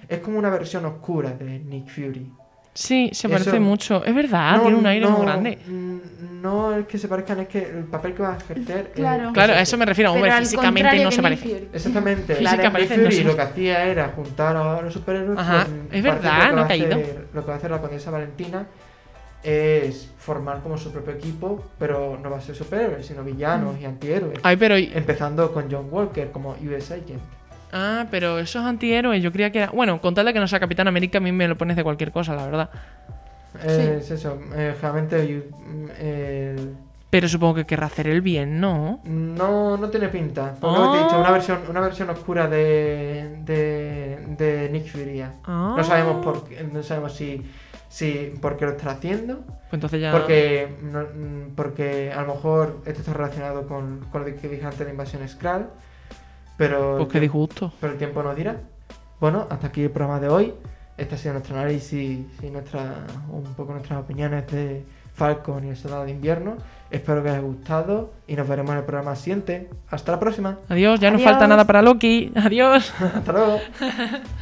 es 0.08 0.20
como 0.20 0.38
una 0.38 0.52
versión 0.52 0.86
oscura 0.86 1.32
de 1.32 1.58
Nick 1.60 1.88
Fury. 1.90 2.32
Sí, 2.76 3.10
se 3.14 3.28
Eso- 3.28 3.30
parece 3.30 3.60
mucho. 3.60 4.04
Es 4.06 4.14
verdad, 4.14 4.58
No, 4.58 4.62
tiene 4.64 4.78
un 4.78 4.86
aire 4.86 5.06
no, 5.06 5.12
muy 5.12 5.26
grande. 5.26 5.58
mm, 5.66 5.96
No 6.42 6.76
es 6.76 6.86
que 6.86 7.00
se 7.00 7.08
parezcan, 7.08 7.40
es 7.40 7.48
que 7.48 7.58
el 7.58 7.86
papel 7.86 8.14
que 8.14 8.22
va 8.22 8.34
a 8.34 8.38
ejercer. 8.38 8.90
es- 8.92 8.96
Claro. 8.96 9.34
Claro, 9.34 9.54
a 9.54 9.62
eso 9.62 9.78
me 9.80 9.86
refiero. 9.86 10.14
Pero 10.14 10.26
Hombre, 10.26 10.40
físicamente 10.46 11.04
no 11.04 11.10
se 11.12 11.22
parece. 11.24 11.70
Exactamente. 11.74 12.36
Físicamente 12.36 12.98
no 13.00 13.10
se- 13.12 13.24
lo 13.24 13.36
que 13.36 13.42
hacía 13.42 13.84
era 13.86 14.10
juntar 14.16 14.56
a 14.56 14.80
los 14.82 14.94
superhéroes 14.94 15.40
Ajá, 15.40 15.66
con 15.66 15.88
es 15.92 16.04
verdad, 16.04 16.38
lo 16.38 16.46
que 16.46 16.50
no 16.52 16.56
va 16.56 16.62
he 16.62 16.66
a 16.66 16.68
caído. 16.68 16.88
hacer- 16.98 17.28
Lo 17.34 17.42
que 17.42 17.48
va 17.48 17.54
a 17.54 17.58
hacer 17.58 17.72
la 17.72 17.82
condesa 17.82 18.12
Valentina 18.12 18.68
es 19.44 20.12
formar 20.20 20.62
como 20.62 20.78
su 20.78 20.92
propio 20.92 21.14
equipo, 21.14 21.64
pero 21.80 22.20
no 22.22 22.30
va 22.30 22.38
a 22.38 22.42
ser 22.42 22.56
superhéroes, 22.56 23.06
sino 23.06 23.24
villanos 23.24 23.80
y 23.80 23.86
antihéroes. 23.86 24.40
Ay, 24.44 24.56
pero. 24.58 24.76
Empezando 24.76 25.52
con 25.52 25.66
John 25.72 25.88
Walker 25.90 26.30
como 26.32 26.52
US 26.62 26.92
Agent. 26.92 27.22
Ah, 27.78 28.06
pero 28.10 28.40
esos 28.40 28.64
antihéroes, 28.64 29.22
yo 29.22 29.32
creía 29.34 29.52
que 29.52 29.60
era. 29.60 29.72
Bueno, 29.72 30.00
con 30.00 30.16
tal 30.16 30.26
de 30.26 30.34
que 30.34 30.40
no 30.40 30.48
sea 30.48 30.60
Capitán 30.62 30.88
América, 30.88 31.18
a 31.18 31.22
mí 31.22 31.32
me 31.34 31.46
lo 31.48 31.58
pones 31.58 31.76
de 31.76 31.84
cualquier 31.84 32.12
cosa, 32.14 32.34
la 32.34 32.46
verdad. 32.46 32.70
Eh, 33.64 33.98
Es 34.00 34.10
eso, 34.12 34.40
eh, 34.56 34.74
realmente 34.82 35.20
el- 36.00 36.76
Pero 37.10 37.28
supongo 37.30 37.56
que 37.56 37.66
querrá 37.66 37.86
hacer 37.88 38.08
el 38.08 38.22
bien, 38.22 38.60
¿no? 38.60 39.00
no, 39.06 39.78
no 39.78 39.90
tiene 39.90 40.10
pinta. 40.10 40.54
Por 40.60 40.72
lo 40.78 40.92
que 40.92 40.98
te 40.98 41.02
he 41.02 41.04
dicho, 41.06 41.16
Ah. 41.16 41.20
una 41.20 41.32
versión, 41.32 41.60
una 41.70 41.80
versión 41.82 42.10
oscura 42.10 42.48
de, 42.48 43.38
de, 43.46 44.20
de 44.38 44.70
Nick 44.72 44.88
Fury. 44.88 45.22
Ah. 45.22 45.74
No 45.78 45.84
sabemos 45.84 46.24
por 46.24 46.44
qué, 46.48 46.64
no 46.64 46.84
sabemos 46.84 47.14
si, 47.16 47.42
si 47.88 48.34
por 48.42 48.58
qué 48.58 48.66
lo 48.66 48.72
está 48.72 48.92
haciendo. 48.92 49.40
Pues 49.46 49.74
entonces 49.74 50.02
ya. 50.02 50.12
Porque, 50.12 50.68
no- 50.82 51.02
mm, 51.04 51.56
porque 51.56 52.12
a 52.12 52.22
lo 52.24 52.36
mejor 52.36 52.82
esto 52.86 53.00
está 53.02 53.14
relacionado 53.14 53.68
con, 53.68 54.06
con 54.12 54.22
lo 54.26 54.36
que 54.36 54.50
dije 54.50 54.64
antes 54.66 54.80
de 54.80 54.86
la 54.86 54.92
invasión 54.92 55.26
Skrull. 55.28 55.68
Pero, 56.58 56.98
Pues 56.98 57.10
qué 57.10 57.20
disgusto. 57.20 57.72
pero 57.80 57.94
el 57.94 58.00
tiempo 58.00 58.24
nos 58.24 58.36
dirá. 58.36 58.58
Bueno, 59.20 59.48
hasta 59.50 59.68
aquí 59.68 59.84
el 59.84 59.92
programa 59.92 60.20
de 60.20 60.30
hoy. 60.30 60.54
Este 60.98 61.16
ha 61.16 61.18
sido 61.18 61.34
nuestro 61.34 61.58
análisis 61.58 62.20
y 62.42 62.50
nuestra, 62.50 63.06
un 63.30 63.44
poco 63.56 63.74
nuestras 63.74 64.00
opiniones 64.00 64.48
de 64.48 64.86
Falcon 65.14 65.66
y 65.66 65.70
el 65.70 65.76
Soldado 65.76 66.06
de 66.06 66.12
Invierno. 66.12 66.56
Espero 66.90 67.22
que 67.22 67.30
os 67.30 67.36
haya 67.36 67.44
gustado 67.46 68.14
y 68.28 68.36
nos 68.36 68.48
veremos 68.48 68.72
en 68.72 68.78
el 68.78 68.84
programa 68.86 69.16
siguiente. 69.16 69.70
Hasta 69.90 70.14
la 70.14 70.20
próxima. 70.20 70.60
Adiós, 70.70 71.00
ya 71.02 71.12
no 71.12 71.20
falta 71.20 71.48
nada 71.48 71.66
para 71.66 71.82
Loki. 71.82 72.32
Adiós. 72.36 72.94
Hasta 73.02 73.32
luego. 73.34 73.60